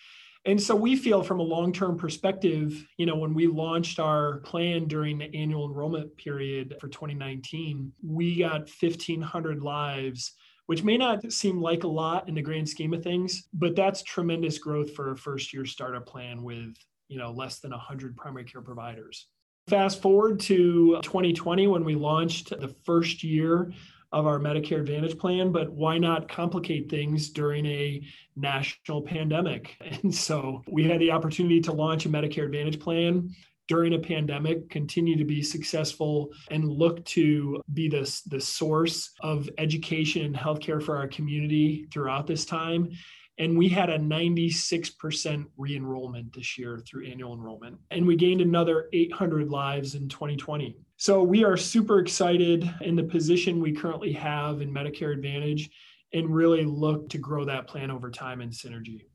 And 0.46 0.62
so 0.62 0.76
we 0.76 0.98
feel 0.98 1.24
from 1.24 1.40
a 1.40 1.44
long-term 1.44 1.98
perspective, 1.98 2.86
you 2.98 3.06
know, 3.06 3.16
when 3.16 3.34
we 3.34 3.48
launched 3.48 3.98
our 4.00 4.40
plan 4.40 4.88
during 4.88 5.20
the 5.20 5.34
annual 5.34 5.68
enrollment 5.68 6.18
period 6.18 6.76
for 6.82 6.90
2019, 6.90 7.94
we 8.06 8.40
got 8.40 8.68
1500 8.68 9.62
lives 9.62 10.34
which 10.66 10.84
may 10.84 10.98
not 10.98 11.32
seem 11.32 11.62
like 11.62 11.84
a 11.84 11.88
lot 11.88 12.28
in 12.30 12.36
the 12.36 12.42
grand 12.42 12.68
scheme 12.68 12.94
of 12.94 13.04
things, 13.04 13.48
but 13.54 13.76
that's 13.76 14.02
tremendous 14.04 14.58
growth 14.58 14.94
for 14.94 15.12
a 15.12 15.18
first 15.18 15.54
year 15.54 15.66
startup 15.66 16.06
plan 16.06 16.42
with, 16.42 16.74
you 17.10 17.18
know, 17.18 17.32
less 17.32 17.60
than 17.60 17.72
100 17.72 18.16
primary 18.16 18.46
care 18.46 18.62
providers. 18.62 19.28
Fast 19.68 20.02
forward 20.02 20.42
to 20.42 21.00
2020 21.04 21.68
when 21.68 21.86
we 21.86 21.96
launched 21.96 22.50
the 22.50 22.68
first 22.84 23.24
year 23.24 23.72
of 24.12 24.28
our 24.28 24.38
Medicare 24.38 24.82
Advantage 24.82 25.18
plan, 25.18 25.54
but 25.54 25.72
why 25.72 25.98
not 25.98 26.28
complicate 26.28 26.90
things 26.90 27.30
during 27.30 27.66
a 27.66 28.02
national 28.36 29.02
pandemic? 29.02 29.78
And 30.04 30.14
so 30.14 30.62
we 30.70 30.84
had 30.84 31.00
the 31.00 31.12
opportunity 31.12 31.62
to 31.62 31.72
launch 31.72 32.06
a 32.06 32.10
Medicare 32.10 32.46
Advantage 32.46 32.80
plan 32.80 33.34
during 33.70 33.94
a 33.94 34.00
pandemic, 34.00 34.70
continue 34.70 35.18
to 35.18 35.24
be 35.24 35.42
successful, 35.42 36.34
and 36.52 36.68
look 36.68 37.04
to 37.06 37.62
be 37.74 37.88
the, 37.88 38.22
the 38.28 38.42
source 38.42 39.14
of 39.22 39.50
education 39.58 40.26
and 40.26 40.36
healthcare 40.36 40.84
for 40.84 40.98
our 40.98 41.08
community 41.08 41.88
throughout 41.92 42.28
this 42.28 42.44
time. 42.44 42.92
And 43.40 43.58
we 43.58 43.68
had 43.68 43.90
a 43.90 43.98
96% 43.98 45.46
re 45.58 45.76
enrollment 45.76 46.34
this 46.34 46.58
year 46.58 46.80
through 46.86 47.08
annual 47.08 47.34
enrollment. 47.34 47.80
And 47.90 48.06
we 48.06 48.16
gained 48.16 48.42
another 48.42 48.90
800 48.94 49.50
lives 49.50 49.96
in 49.96 50.08
2020. 50.08 50.78
So 50.98 51.24
we 51.24 51.44
are 51.44 51.58
super 51.58 52.00
excited 52.00 52.72
in 52.82 52.96
the 52.96 53.04
position 53.04 53.60
we 53.60 53.74
currently 53.74 54.14
have 54.14 54.62
in 54.62 54.72
Medicare 54.72 55.14
Advantage 55.14 55.70
and 56.14 56.34
really 56.34 56.64
look 56.64 57.10
to 57.10 57.18
grow 57.18 57.44
that 57.46 57.68
plan 57.68 57.90
over 57.90 58.12
time 58.12 58.40
in 58.40 58.50
synergy. 58.50 59.06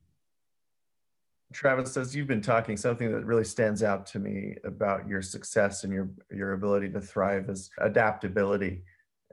Travis, 1.52 1.96
as 1.96 2.14
you've 2.14 2.26
been 2.26 2.42
talking, 2.42 2.76
something 2.76 3.10
that 3.10 3.24
really 3.24 3.44
stands 3.44 3.82
out 3.82 4.04
to 4.06 4.18
me 4.18 4.56
about 4.64 5.08
your 5.08 5.22
success 5.22 5.84
and 5.84 5.92
your, 5.92 6.10
your 6.30 6.52
ability 6.52 6.90
to 6.90 7.00
thrive 7.00 7.48
is 7.48 7.70
adaptability. 7.78 8.82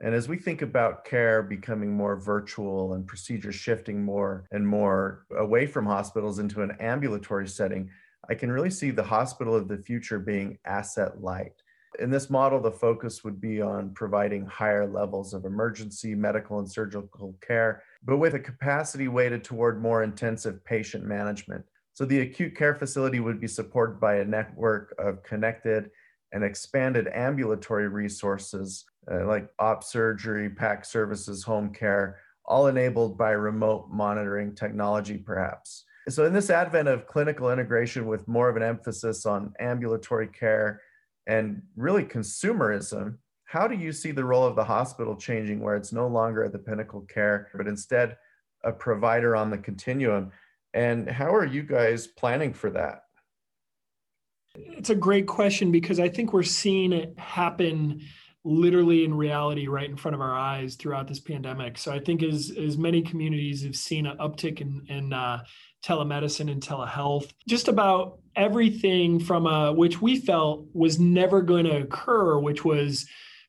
And 0.02 0.14
as 0.14 0.28
we 0.28 0.36
think 0.36 0.60
about 0.60 1.04
care 1.04 1.42
becoming 1.42 1.92
more 1.92 2.16
virtual 2.16 2.94
and 2.94 3.06
procedures 3.06 3.54
shifting 3.54 4.04
more 4.04 4.44
and 4.50 4.66
more 4.66 5.24
away 5.36 5.66
from 5.66 5.86
hospitals 5.86 6.38
into 6.38 6.62
an 6.62 6.76
ambulatory 6.80 7.48
setting, 7.48 7.90
I 8.28 8.34
can 8.34 8.52
really 8.52 8.70
see 8.70 8.90
the 8.90 9.02
hospital 9.02 9.54
of 9.54 9.68
the 9.68 9.78
future 9.78 10.18
being 10.18 10.58
asset 10.66 11.22
light. 11.22 11.62
In 11.98 12.10
this 12.10 12.28
model, 12.28 12.60
the 12.60 12.72
focus 12.72 13.24
would 13.24 13.40
be 13.40 13.62
on 13.62 13.94
providing 13.94 14.44
higher 14.44 14.86
levels 14.86 15.32
of 15.32 15.46
emergency 15.46 16.14
medical 16.14 16.58
and 16.58 16.70
surgical 16.70 17.34
care, 17.40 17.82
but 18.04 18.18
with 18.18 18.34
a 18.34 18.38
capacity 18.38 19.08
weighted 19.08 19.44
toward 19.44 19.80
more 19.80 20.02
intensive 20.02 20.62
patient 20.64 21.04
management. 21.04 21.64
So 21.94 22.04
the 22.04 22.20
acute 22.20 22.54
care 22.54 22.74
facility 22.74 23.20
would 23.20 23.40
be 23.40 23.46
supported 23.46 23.98
by 23.98 24.16
a 24.16 24.24
network 24.26 24.94
of 24.98 25.22
connected 25.22 25.90
and 26.32 26.44
expanded 26.44 27.08
ambulatory 27.14 27.88
resources 27.88 28.84
uh, 29.10 29.26
like 29.26 29.48
op 29.58 29.84
surgery, 29.84 30.50
PAC 30.50 30.84
services, 30.84 31.42
home 31.42 31.72
care, 31.72 32.18
all 32.44 32.66
enabled 32.68 33.18
by 33.18 33.30
remote 33.30 33.88
monitoring 33.90 34.54
technology, 34.54 35.16
perhaps. 35.16 35.84
So, 36.08 36.24
in 36.24 36.32
this 36.32 36.50
advent 36.50 36.88
of 36.88 37.06
clinical 37.06 37.50
integration 37.50 38.06
with 38.06 38.28
more 38.28 38.48
of 38.48 38.56
an 38.56 38.62
emphasis 38.62 39.26
on 39.26 39.52
ambulatory 39.58 40.28
care 40.28 40.80
and 41.26 41.62
really 41.76 42.04
consumerism, 42.04 43.16
how 43.44 43.66
do 43.66 43.74
you 43.74 43.92
see 43.92 44.12
the 44.12 44.24
role 44.24 44.44
of 44.44 44.56
the 44.56 44.64
hospital 44.64 45.16
changing 45.16 45.60
where 45.60 45.76
it's 45.76 45.92
no 45.92 46.06
longer 46.06 46.44
at 46.44 46.52
the 46.52 46.58
pinnacle 46.58 47.02
care, 47.02 47.48
but 47.56 47.66
instead 47.66 48.16
a 48.64 48.72
provider 48.72 49.34
on 49.34 49.50
the 49.50 49.58
continuum? 49.58 50.30
And 50.74 51.08
how 51.08 51.34
are 51.34 51.44
you 51.44 51.62
guys 51.62 52.06
planning 52.06 52.52
for 52.52 52.70
that? 52.70 53.02
It's 54.54 54.90
a 54.90 54.94
great 54.94 55.26
question 55.26 55.72
because 55.72 55.98
I 56.00 56.08
think 56.08 56.32
we're 56.32 56.42
seeing 56.42 56.92
it 56.92 57.18
happen 57.18 58.02
literally 58.46 59.04
in 59.04 59.12
reality 59.12 59.66
right 59.66 59.90
in 59.90 59.96
front 59.96 60.14
of 60.14 60.20
our 60.20 60.34
eyes 60.34 60.76
throughout 60.76 61.08
this 61.08 61.18
pandemic. 61.18 61.76
So 61.76 61.92
I 61.92 61.98
think 61.98 62.22
as 62.22 62.52
as 62.56 62.78
many 62.78 63.02
communities 63.02 63.64
have 63.64 63.74
seen 63.74 64.06
an 64.06 64.16
uptick 64.18 64.60
in, 64.60 64.86
in 64.88 65.12
uh, 65.12 65.42
telemedicine 65.84 66.50
and 66.50 66.62
telehealth, 66.62 67.32
just 67.48 67.66
about 67.66 68.20
everything 68.36 69.18
from 69.18 69.46
a, 69.46 69.72
which 69.72 70.00
we 70.00 70.20
felt 70.20 70.66
was 70.72 71.00
never 71.00 71.42
going 71.42 71.64
to 71.64 71.78
occur, 71.78 72.38
which 72.38 72.64
was 72.64 73.06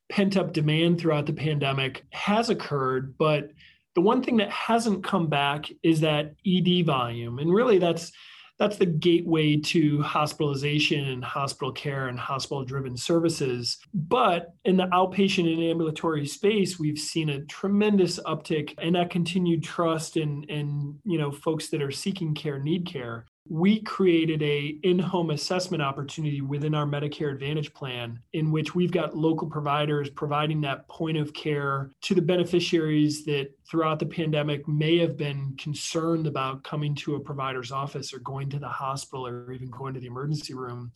pent 0.10 0.36
up 0.36 0.52
demand 0.52 1.00
throughout 1.00 1.28
the 1.28 1.34
pandemic, 1.34 2.04
has 2.12 2.50
occurred. 2.50 3.16
But 3.20 3.52
the 3.94 4.02
one 4.02 4.24
thing 4.24 4.38
that 4.38 4.50
hasn't 4.50 5.04
come 5.04 5.28
back 5.28 5.70
is 5.84 6.02
that 6.02 6.34
ED 6.46 6.88
volume, 6.88 7.38
and 7.38 7.54
really 7.54 7.78
that's 7.78 8.12
that's 8.60 8.78
the 8.78 8.86
gateway 8.86 9.58
to 9.58 10.02
hospitalization 10.02 11.08
and 11.08 11.24
hospital 11.24 11.72
care 11.72 12.08
and 12.08 12.20
hospital 12.20 12.64
driven 12.64 12.98
services. 12.98 13.78
But 13.94 14.54
in 14.66 14.78
the 14.78 14.88
outpatient 14.88 15.52
and 15.52 15.64
ambulatory 15.64 16.26
space, 16.26 16.80
we've 16.80 16.98
seen 16.98 17.30
a 17.30 17.46
tremendous 17.46 18.20
uptick 18.22 18.74
and 18.80 18.96
that 18.96 19.10
continued 19.10 19.64
trust 19.64 20.18
in, 20.18 20.44
in 20.44 21.00
you 21.04 21.18
know 21.18 21.32
folks 21.32 21.70
that 21.70 21.82
are 21.82 21.92
seeking 21.92 22.34
care 22.34 22.60
need 22.60 22.86
care 22.86 23.26
we 23.50 23.82
created 23.82 24.42
a 24.42 24.78
in-home 24.84 25.30
assessment 25.30 25.82
opportunity 25.82 26.42
within 26.42 26.76
our 26.76 26.86
medicare 26.86 27.32
advantage 27.32 27.74
plan 27.74 28.20
in 28.34 28.52
which 28.52 28.76
we've 28.76 28.92
got 28.92 29.16
local 29.16 29.48
providers 29.48 30.10
providing 30.10 30.62
that 30.62 30.88
point 30.88 31.18
of 31.18 31.34
care 31.34 31.92
to 32.02 32.16
the 32.16 32.22
beneficiaries 32.22 33.26
that 33.26 33.50
throughout 33.70 34.00
the 34.00 34.06
pandemic 34.06 34.68
may 34.68 34.98
have 34.98 35.18
been 35.18 35.56
concerned 35.58 36.28
about 36.28 36.64
coming 36.64 36.96
to 36.96 37.16
a 37.16 37.20
provider's 37.20 37.72
office 37.72 38.14
or 38.14 38.20
going 38.20 38.50
to 38.50 38.60
the 38.60 38.68
hospital 38.68 39.26
or 39.26 39.52
even 39.52 39.70
going 39.70 39.94
to 39.94 40.00
the 40.00 40.08
emergency 40.08 40.54
room. 40.54 40.92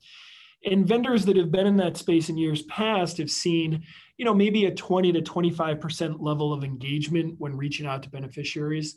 And 0.64 0.88
vendors 0.88 1.26
that 1.26 1.38
have 1.38 1.52
been 1.52 1.66
in 1.66 1.78
that 1.78 1.98
space 1.98 2.30
in 2.30 2.38
years 2.38 2.62
past 2.64 3.18
have 3.18 3.32
seen 3.32 3.84
you 4.18 4.26
know 4.26 4.34
maybe 4.36 4.66
a 4.66 4.72
20 4.76 5.14
to 5.14 5.22
25% 5.22 6.18
level 6.20 6.54
of 6.54 6.64
engagement 6.64 7.36
when 7.40 7.58
reaching 7.58 7.88
out 7.88 8.04
to 8.04 8.10
beneficiaries 8.10 8.96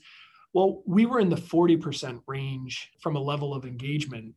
well, 0.54 0.82
we 0.86 1.04
were 1.04 1.18
in 1.18 1.28
the 1.28 1.36
40% 1.36 2.22
range 2.26 2.92
from 3.00 3.16
a 3.16 3.20
level 3.20 3.52
of 3.52 3.66
engagement, 3.66 4.34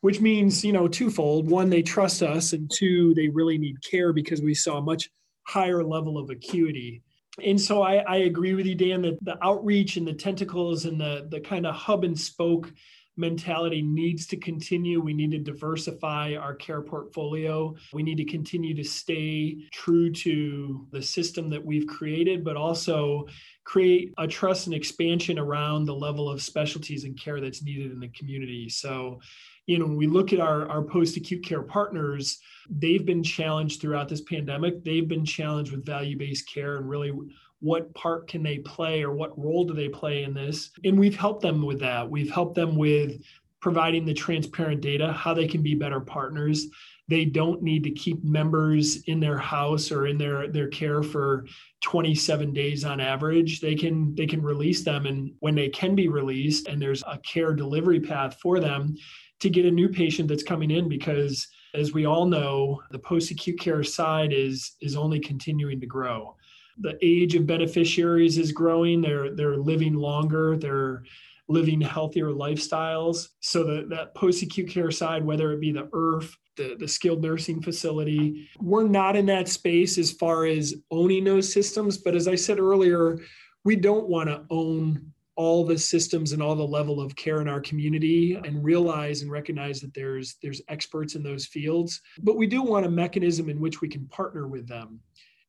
which 0.00 0.20
means, 0.20 0.64
you 0.64 0.72
know, 0.72 0.86
twofold. 0.86 1.50
One, 1.50 1.68
they 1.68 1.82
trust 1.82 2.22
us, 2.22 2.52
and 2.52 2.70
two, 2.70 3.12
they 3.14 3.28
really 3.28 3.58
need 3.58 3.82
care 3.82 4.12
because 4.12 4.40
we 4.40 4.54
saw 4.54 4.78
a 4.78 4.82
much 4.82 5.10
higher 5.42 5.82
level 5.82 6.16
of 6.16 6.30
acuity. 6.30 7.02
And 7.44 7.60
so 7.60 7.82
I, 7.82 7.96
I 7.96 8.16
agree 8.18 8.54
with 8.54 8.66
you, 8.66 8.76
Dan, 8.76 9.02
that 9.02 9.22
the 9.24 9.44
outreach 9.44 9.96
and 9.96 10.06
the 10.06 10.12
tentacles 10.12 10.84
and 10.84 11.00
the, 11.00 11.26
the 11.28 11.40
kind 11.40 11.66
of 11.66 11.74
hub 11.74 12.04
and 12.04 12.18
spoke 12.18 12.72
mentality 13.18 13.82
needs 13.82 14.26
to 14.28 14.36
continue. 14.36 15.00
We 15.00 15.12
need 15.12 15.32
to 15.32 15.38
diversify 15.38 16.36
our 16.36 16.54
care 16.54 16.80
portfolio. 16.80 17.74
We 17.92 18.02
need 18.02 18.16
to 18.18 18.24
continue 18.24 18.74
to 18.74 18.84
stay 18.84 19.58
true 19.72 20.12
to 20.12 20.86
the 20.92 21.02
system 21.02 21.50
that 21.50 21.64
we've 21.64 21.86
created, 21.86 22.44
but 22.44 22.56
also 22.56 23.26
create 23.64 24.14
a 24.16 24.26
trust 24.26 24.66
and 24.66 24.74
expansion 24.74 25.38
around 25.38 25.84
the 25.84 25.94
level 25.94 26.30
of 26.30 26.40
specialties 26.40 27.04
and 27.04 27.20
care 27.20 27.40
that's 27.40 27.62
needed 27.62 27.92
in 27.92 28.00
the 28.00 28.08
community. 28.08 28.68
So, 28.68 29.20
you 29.66 29.78
know, 29.78 29.84
when 29.84 29.96
we 29.96 30.06
look 30.06 30.32
at 30.32 30.40
our, 30.40 30.66
our 30.68 30.82
post 30.82 31.18
acute 31.18 31.44
care 31.44 31.62
partners, 31.62 32.38
they've 32.70 33.04
been 33.04 33.22
challenged 33.22 33.80
throughout 33.80 34.08
this 34.08 34.22
pandemic. 34.22 34.82
They've 34.82 35.06
been 35.06 35.24
challenged 35.24 35.72
with 35.72 35.84
value 35.84 36.16
based 36.16 36.48
care 36.48 36.78
and 36.78 36.88
really 36.88 37.12
what 37.60 37.92
part 37.94 38.28
can 38.28 38.42
they 38.42 38.58
play 38.58 39.02
or 39.02 39.12
what 39.12 39.38
role 39.38 39.64
do 39.64 39.74
they 39.74 39.88
play 39.88 40.22
in 40.22 40.34
this. 40.34 40.70
And 40.84 40.98
we've 40.98 41.16
helped 41.16 41.42
them 41.42 41.62
with 41.64 41.80
that. 41.80 42.08
We've 42.08 42.30
helped 42.30 42.54
them 42.54 42.76
with 42.76 43.20
providing 43.60 44.04
the 44.04 44.14
transparent 44.14 44.80
data 44.80 45.12
how 45.12 45.34
they 45.34 45.46
can 45.48 45.62
be 45.62 45.74
better 45.74 46.00
partners. 46.00 46.66
They 47.08 47.24
don't 47.24 47.62
need 47.62 47.82
to 47.84 47.90
keep 47.90 48.22
members 48.22 49.02
in 49.04 49.18
their 49.18 49.38
house 49.38 49.90
or 49.90 50.06
in 50.06 50.18
their 50.18 50.48
their 50.48 50.68
care 50.68 51.02
for 51.02 51.46
27 51.82 52.52
days 52.52 52.84
on 52.84 53.00
average. 53.00 53.60
They 53.60 53.74
can 53.74 54.14
they 54.14 54.26
can 54.26 54.42
release 54.42 54.84
them 54.84 55.06
and 55.06 55.32
when 55.40 55.54
they 55.54 55.70
can 55.70 55.94
be 55.94 56.08
released 56.08 56.68
and 56.68 56.80
there's 56.80 57.02
a 57.02 57.18
care 57.18 57.54
delivery 57.54 58.00
path 58.00 58.38
for 58.40 58.60
them 58.60 58.94
to 59.40 59.50
get 59.50 59.66
a 59.66 59.70
new 59.70 59.88
patient 59.88 60.28
that's 60.28 60.42
coming 60.42 60.70
in 60.70 60.88
because 60.88 61.46
as 61.74 61.92
we 61.92 62.06
all 62.06 62.26
know 62.26 62.80
the 62.90 62.98
post 62.98 63.30
acute 63.30 63.58
care 63.58 63.82
side 63.82 64.32
is 64.32 64.76
is 64.80 64.96
only 64.96 65.20
continuing 65.20 65.80
to 65.80 65.86
grow 65.86 66.34
the 66.80 66.98
age 67.02 67.34
of 67.34 67.46
beneficiaries 67.46 68.38
is 68.38 68.52
growing. 68.52 69.00
They're 69.00 69.34
they're 69.34 69.56
living 69.56 69.94
longer. 69.94 70.56
They're 70.56 71.02
living 71.48 71.80
healthier 71.80 72.26
lifestyles. 72.26 73.28
So 73.40 73.64
the, 73.64 73.86
that 73.88 74.14
post-acute 74.14 74.68
care 74.68 74.90
side, 74.90 75.24
whether 75.24 75.52
it 75.52 75.60
be 75.60 75.72
the 75.72 75.84
IRF, 75.84 76.30
the, 76.56 76.76
the 76.78 76.86
skilled 76.86 77.22
nursing 77.22 77.62
facility, 77.62 78.48
we're 78.60 78.86
not 78.86 79.16
in 79.16 79.24
that 79.26 79.48
space 79.48 79.96
as 79.96 80.12
far 80.12 80.44
as 80.44 80.74
owning 80.90 81.24
those 81.24 81.50
systems. 81.50 81.96
But 81.96 82.14
as 82.14 82.28
I 82.28 82.34
said 82.34 82.58
earlier, 82.58 83.18
we 83.64 83.76
don't 83.76 84.08
want 84.08 84.28
to 84.28 84.44
own 84.50 85.12
all 85.38 85.64
the 85.64 85.78
systems 85.78 86.32
and 86.32 86.42
all 86.42 86.56
the 86.56 86.66
level 86.66 87.00
of 87.00 87.14
care 87.14 87.40
in 87.40 87.48
our 87.48 87.60
community 87.60 88.34
and 88.34 88.64
realize 88.64 89.22
and 89.22 89.30
recognize 89.30 89.80
that 89.80 89.94
there's 89.94 90.34
there's 90.42 90.60
experts 90.66 91.14
in 91.14 91.22
those 91.22 91.46
fields 91.46 92.00
but 92.24 92.36
we 92.36 92.44
do 92.44 92.60
want 92.60 92.84
a 92.84 92.90
mechanism 92.90 93.48
in 93.48 93.60
which 93.60 93.80
we 93.80 93.88
can 93.88 94.04
partner 94.08 94.48
with 94.48 94.66
them 94.66 94.98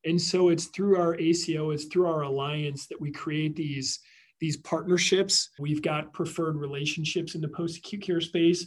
and 0.06 0.22
so 0.22 0.50
it's 0.50 0.66
through 0.68 0.98
our 0.98 1.16
ACO, 1.20 1.72
it's 1.72 1.86
through 1.86 2.08
our 2.08 2.22
alliance 2.22 2.88
that 2.88 3.00
we 3.00 3.12
create 3.12 3.56
these, 3.56 4.00
these 4.40 4.58
partnerships. 4.58 5.50
We've 5.60 5.82
got 5.82 6.14
preferred 6.14 6.56
relationships 6.56 7.36
in 7.36 7.42
the 7.42 7.50
post 7.50 7.78
acute 7.78 8.02
care 8.02 8.22
space 8.22 8.66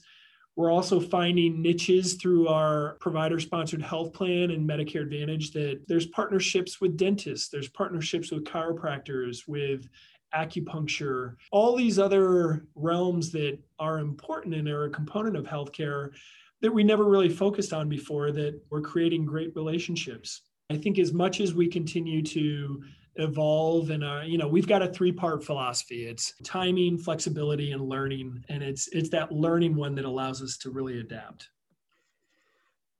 We're 0.56 0.70
also 0.70 1.00
finding 1.00 1.62
niches 1.62 2.14
through 2.14 2.48
our 2.48 2.96
provider 3.00 3.40
sponsored 3.40 3.80
health 3.80 4.12
plan 4.12 4.50
and 4.50 4.68
Medicare 4.68 5.02
Advantage 5.02 5.52
that 5.52 5.80
there's 5.88 6.06
partnerships 6.06 6.80
with 6.80 6.98
dentists, 6.98 7.48
there's 7.48 7.68
partnerships 7.68 8.30
with 8.30 8.44
chiropractors, 8.44 9.48
with 9.48 9.88
acupuncture, 10.34 11.36
all 11.50 11.76
these 11.76 11.98
other 11.98 12.66
realms 12.74 13.30
that 13.32 13.58
are 13.78 13.98
important 13.98 14.54
and 14.54 14.68
are 14.68 14.84
a 14.84 14.90
component 14.90 15.36
of 15.36 15.44
healthcare 15.44 16.10
that 16.60 16.72
we 16.72 16.84
never 16.84 17.04
really 17.04 17.28
focused 17.28 17.72
on 17.72 17.88
before 17.88 18.30
that 18.32 18.58
we're 18.70 18.80
creating 18.80 19.24
great 19.24 19.54
relationships. 19.56 20.42
I 20.72 20.78
think 20.78 20.98
as 20.98 21.12
much 21.12 21.40
as 21.40 21.54
we 21.54 21.68
continue 21.68 22.22
to 22.22 22.82
evolve 23.16 23.90
and 23.90 24.02
uh, 24.02 24.22
you 24.24 24.38
know 24.38 24.48
we've 24.48 24.66
got 24.66 24.80
a 24.80 24.88
three 24.88 25.12
part 25.12 25.44
philosophy 25.44 26.06
it's 26.06 26.32
timing 26.42 26.96
flexibility 26.96 27.72
and 27.72 27.86
learning 27.86 28.42
and 28.48 28.62
it's 28.62 28.88
it's 28.88 29.10
that 29.10 29.30
learning 29.30 29.76
one 29.76 29.94
that 29.94 30.06
allows 30.06 30.40
us 30.40 30.56
to 30.56 30.70
really 30.70 30.98
adapt 30.98 31.50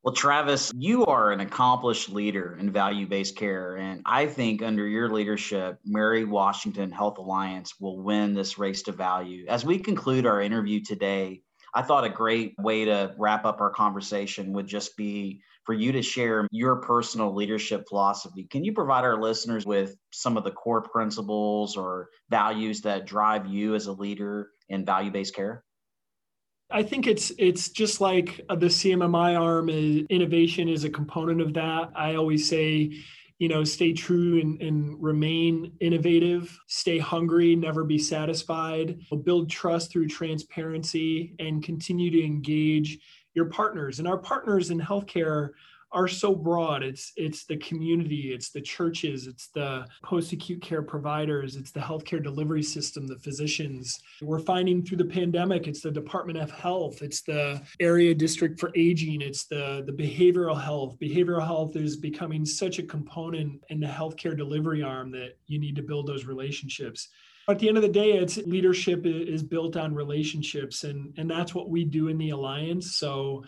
well, 0.05 0.15
Travis, 0.15 0.73
you 0.75 1.07
are 1.07 1.31
an 1.31 1.39
accomplished 1.39 2.09
leader 2.09 2.57
in 2.59 2.73
value 2.73 3.07
based 3.07 3.37
care. 3.37 3.77
And 3.77 4.03
I 4.05 4.27
think 4.27 4.61
under 4.61 4.85
your 4.85 5.09
leadership, 5.09 5.79
Mary 5.85 6.25
Washington 6.25 6.91
Health 6.91 7.19
Alliance 7.19 7.79
will 7.79 8.03
win 8.03 8.35
this 8.35 8.59
race 8.59 8.83
to 8.83 8.93
value. 8.93 9.47
As 9.47 9.65
we 9.65 9.79
conclude 9.79 10.27
our 10.27 10.41
interview 10.41 10.81
today, 10.83 11.43
I 11.75 11.83
thought 11.83 12.05
a 12.05 12.11
great 12.11 12.55
way 12.59 12.85
to 12.85 13.15
wrap 13.17 13.45
up 13.45 13.61
our 13.61 13.71
conversation 13.71 14.53
would 14.53 14.67
just 14.67 14.97
be 14.97 15.43
for 15.65 15.73
you 15.73 15.93
to 15.93 16.03
share 16.03 16.47
your 16.51 16.77
personal 16.77 17.35
leadership 17.35 17.89
philosophy. 17.89 18.45
Can 18.45 18.65
you 18.65 18.73
provide 18.73 19.05
our 19.05 19.21
listeners 19.21 19.65
with 19.65 19.97
some 20.11 20.37
of 20.37 20.45
the 20.45 20.51
core 20.51 20.83
principles 20.83 21.77
or 21.77 22.09
values 22.31 22.83
that 22.83 23.07
drive 23.07 23.47
you 23.47 23.75
as 23.75 23.87
a 23.87 23.93
leader 23.93 24.51
in 24.69 24.85
value 24.85 25.11
based 25.11 25.35
care? 25.35 25.65
I 26.71 26.83
think 26.83 27.07
it's 27.07 27.31
it's 27.39 27.69
just 27.69 28.01
like 28.01 28.41
the 28.49 28.67
CMMI 28.67 29.39
arm 29.39 29.69
is 29.69 30.05
innovation 30.09 30.69
is 30.69 30.85
a 30.85 30.91
component 30.91 31.41
of 31.41 31.55
that. 31.55 31.91
I 31.95 32.15
always 32.15 32.49
say, 32.49 32.99
you 33.39 33.49
know, 33.49 33.65
stay 33.65 33.93
true 33.93 34.41
and, 34.41 34.61
and 34.63 35.03
remain 35.03 35.73
innovative, 35.81 36.59
stay 36.67 36.99
hungry, 36.99 37.57
never 37.57 37.85
be 37.85 37.99
satisfied, 37.99 38.99
build 39.25 39.51
trust 39.51 39.91
through 39.91 40.09
transparency 40.09 41.35
and 41.39 41.63
continue 41.63 42.11
to 42.11 42.25
engage 42.25 42.99
your 43.35 43.47
partners. 43.47 43.99
And 43.99 44.07
our 44.07 44.19
partners 44.19 44.71
in 44.71 44.81
healthcare 44.81 45.51
are 45.93 46.09
so 46.09 46.35
broad. 46.35 46.83
It's 46.83 47.13
it's 47.17 47.45
the 47.45 47.57
community, 47.59 48.33
it's 48.33 48.51
the 48.51 48.61
churches, 48.61 49.27
it's 49.27 49.49
the 49.49 49.87
post-acute 50.03 50.63
care 50.63 50.83
providers, 50.83 51.57
it's 51.57 51.71
the 51.71 51.81
healthcare 51.81 52.23
delivery 52.23 52.63
system, 52.63 53.07
the 53.07 53.19
physicians. 53.19 54.01
We're 54.23 54.39
finding 54.39 54.83
through 54.83 54.99
the 54.99 55.05
pandemic, 55.05 55.67
it's 55.69 55.81
the 55.81 55.91
Department 55.91 56.39
of 56.39 56.51
Health, 56.51 57.03
it's 57.03 57.23
the 57.23 57.61
area 57.81 58.15
district 58.15 58.59
for 58.59 58.71
aging, 58.75 59.21
it's 59.21 59.45
the, 59.45 59.83
the 59.87 59.93
behavioral 59.93 60.61
health. 60.61 60.97
Behavioral 61.01 61.45
health 61.45 61.77
is 61.77 61.97
becoming 61.97 62.45
such 62.45 62.79
a 62.79 62.83
component 62.83 63.63
in 63.69 63.81
the 63.81 63.87
healthcare 63.87 64.37
delivery 64.37 64.83
arm 64.83 65.11
that 65.13 65.37
you 65.47 65.59
need 65.59 65.77
to 65.77 65.83
build 65.83 66.07
those 66.07 66.25
relationships 66.25 67.09
at 67.49 67.59
the 67.59 67.69
end 67.69 67.77
of 67.77 67.83
the 67.83 67.89
day 67.89 68.13
it's 68.13 68.37
leadership 68.39 69.05
is 69.05 69.43
built 69.43 69.77
on 69.77 69.95
relationships 69.95 70.85
and 70.85 71.13
and 71.19 71.29
that's 71.29 71.55
what 71.55 71.69
we 71.69 71.85
do 71.85 72.09
in 72.09 72.17
the 72.17 72.31
alliance 72.31 72.97
so 72.97 73.43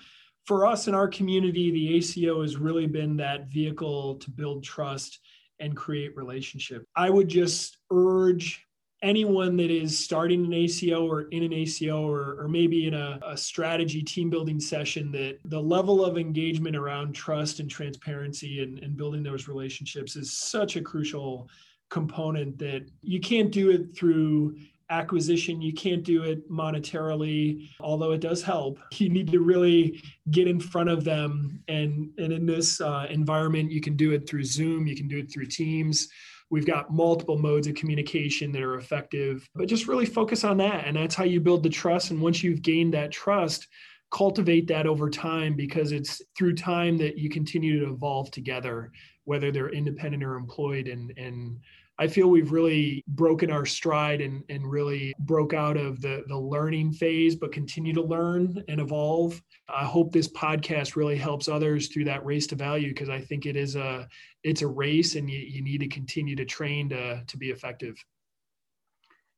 for 0.44 0.66
us 0.66 0.88
in 0.88 0.94
our 0.94 1.08
community, 1.08 1.70
the 1.70 1.96
ACO 1.96 2.42
has 2.42 2.56
really 2.56 2.86
been 2.86 3.16
that 3.16 3.48
vehicle 3.48 4.16
to 4.16 4.30
build 4.30 4.62
trust 4.62 5.20
and 5.60 5.76
create 5.76 6.16
relationship. 6.16 6.84
I 6.96 7.10
would 7.10 7.28
just 7.28 7.78
urge 7.90 8.66
anyone 9.02 9.56
that 9.56 9.70
is 9.70 9.98
starting 9.98 10.46
an 10.46 10.52
ACO 10.52 11.06
or 11.06 11.22
in 11.28 11.42
an 11.42 11.52
ACO 11.52 12.08
or, 12.08 12.40
or 12.40 12.48
maybe 12.48 12.86
in 12.86 12.94
a, 12.94 13.20
a 13.26 13.36
strategy 13.36 14.02
team 14.02 14.30
building 14.30 14.58
session 14.58 15.12
that 15.12 15.38
the 15.44 15.60
level 15.60 16.04
of 16.04 16.16
engagement 16.16 16.74
around 16.74 17.14
trust 17.14 17.60
and 17.60 17.70
transparency 17.70 18.62
and, 18.62 18.78
and 18.78 18.96
building 18.96 19.22
those 19.22 19.46
relationships 19.46 20.16
is 20.16 20.32
such 20.32 20.76
a 20.76 20.80
crucial 20.80 21.48
component 21.90 22.58
that 22.58 22.88
you 23.02 23.20
can't 23.20 23.52
do 23.52 23.70
it 23.70 23.94
through 23.94 24.56
acquisition. 24.90 25.62
You 25.62 25.72
can't 25.72 26.02
do 26.02 26.22
it 26.22 26.50
monetarily, 26.50 27.68
although 27.80 28.12
it 28.12 28.20
does 28.20 28.42
help. 28.42 28.78
You 29.04 29.10
need 29.10 29.30
to 29.32 29.40
really 29.40 30.02
get 30.30 30.48
in 30.48 30.58
front 30.58 30.88
of 30.88 31.04
them. 31.04 31.62
And, 31.68 32.10
and 32.16 32.32
in 32.32 32.46
this 32.46 32.80
uh, 32.80 33.06
environment, 33.10 33.70
you 33.70 33.80
can 33.80 33.96
do 33.96 34.12
it 34.12 34.26
through 34.26 34.44
Zoom, 34.44 34.86
you 34.86 34.96
can 34.96 35.08
do 35.08 35.18
it 35.18 35.30
through 35.30 35.46
Teams. 35.46 36.08
We've 36.50 36.66
got 36.66 36.92
multiple 36.92 37.38
modes 37.38 37.66
of 37.66 37.74
communication 37.74 38.52
that 38.52 38.62
are 38.62 38.76
effective, 38.76 39.48
but 39.54 39.66
just 39.66 39.88
really 39.88 40.06
focus 40.06 40.44
on 40.44 40.56
that. 40.58 40.86
And 40.86 40.96
that's 40.96 41.14
how 41.14 41.24
you 41.24 41.40
build 41.40 41.62
the 41.62 41.68
trust. 41.68 42.10
And 42.10 42.20
once 42.20 42.42
you've 42.42 42.62
gained 42.62 42.94
that 42.94 43.10
trust, 43.10 43.66
cultivate 44.10 44.68
that 44.68 44.86
over 44.86 45.10
time 45.10 45.54
because 45.56 45.90
it's 45.90 46.22
through 46.38 46.54
time 46.54 46.96
that 46.98 47.18
you 47.18 47.28
continue 47.28 47.80
to 47.80 47.92
evolve 47.92 48.30
together, 48.30 48.92
whether 49.24 49.50
they're 49.50 49.70
independent 49.70 50.22
or 50.22 50.36
employed. 50.36 50.86
And, 50.86 51.12
and 51.18 51.58
I 51.98 52.08
feel 52.08 52.28
we've 52.28 52.50
really 52.50 53.04
broken 53.06 53.52
our 53.52 53.64
stride 53.64 54.20
and, 54.20 54.42
and 54.48 54.68
really 54.68 55.14
broke 55.20 55.54
out 55.54 55.76
of 55.76 56.00
the, 56.00 56.24
the 56.26 56.36
learning 56.36 56.92
phase, 56.92 57.36
but 57.36 57.52
continue 57.52 57.92
to 57.92 58.02
learn 58.02 58.62
and 58.68 58.80
evolve. 58.80 59.40
I 59.68 59.84
hope 59.84 60.10
this 60.10 60.28
podcast 60.28 60.96
really 60.96 61.16
helps 61.16 61.48
others 61.48 61.88
through 61.88 62.06
that 62.06 62.24
race 62.24 62.48
to 62.48 62.56
value 62.56 62.88
because 62.88 63.08
I 63.08 63.20
think 63.20 63.46
it 63.46 63.56
is 63.56 63.76
a 63.76 64.08
it's 64.42 64.62
a 64.62 64.66
race 64.66 65.14
and 65.14 65.30
you, 65.30 65.38
you 65.38 65.62
need 65.62 65.78
to 65.78 65.88
continue 65.88 66.36
to 66.36 66.44
train 66.44 66.88
to, 66.90 67.22
to 67.24 67.36
be 67.36 67.50
effective. 67.50 67.96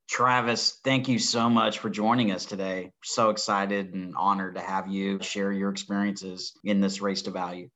Travis, 0.09 0.79
thank 0.85 1.09
you 1.09 1.19
so 1.19 1.51
much 1.51 1.81
for 1.81 1.91
joining 1.91 2.31
us 2.31 2.45
today. 2.45 2.93
So 3.03 3.31
excited 3.31 3.93
and 3.93 4.15
honored 4.17 4.55
to 4.55 4.61
have 4.61 4.89
you 4.89 5.21
share 5.21 5.53
your 5.53 5.71
experiences 5.71 6.53
in 6.65 6.81
this 6.81 7.01
race 7.01 7.23
to 7.23 7.33
value. 7.33 7.69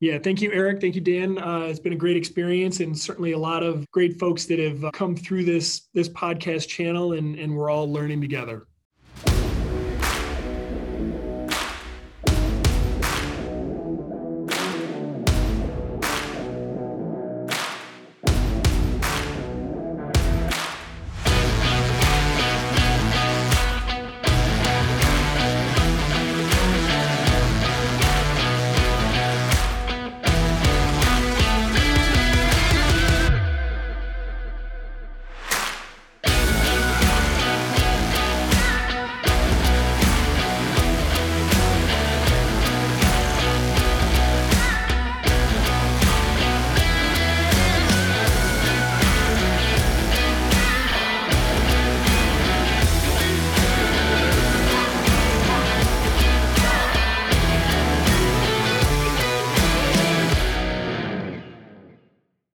Yeah, 0.00 0.18
thank 0.18 0.40
you, 0.40 0.50
Eric. 0.52 0.80
Thank 0.80 0.94
you, 0.94 1.00
Dan. 1.02 1.36
Uh, 1.38 1.60
it's 1.68 1.78
been 1.78 1.92
a 1.92 1.96
great 1.96 2.16
experience, 2.16 2.80
and 2.80 2.98
certainly 2.98 3.32
a 3.32 3.38
lot 3.38 3.62
of 3.62 3.84
great 3.90 4.18
folks 4.18 4.46
that 4.46 4.58
have 4.58 4.82
uh, 4.82 4.90
come 4.92 5.14
through 5.14 5.44
this 5.44 5.88
this 5.92 6.08
podcast 6.08 6.68
channel, 6.68 7.12
and 7.12 7.38
and 7.38 7.54
we're 7.54 7.68
all 7.70 7.90
learning 7.92 8.20
together. 8.22 8.66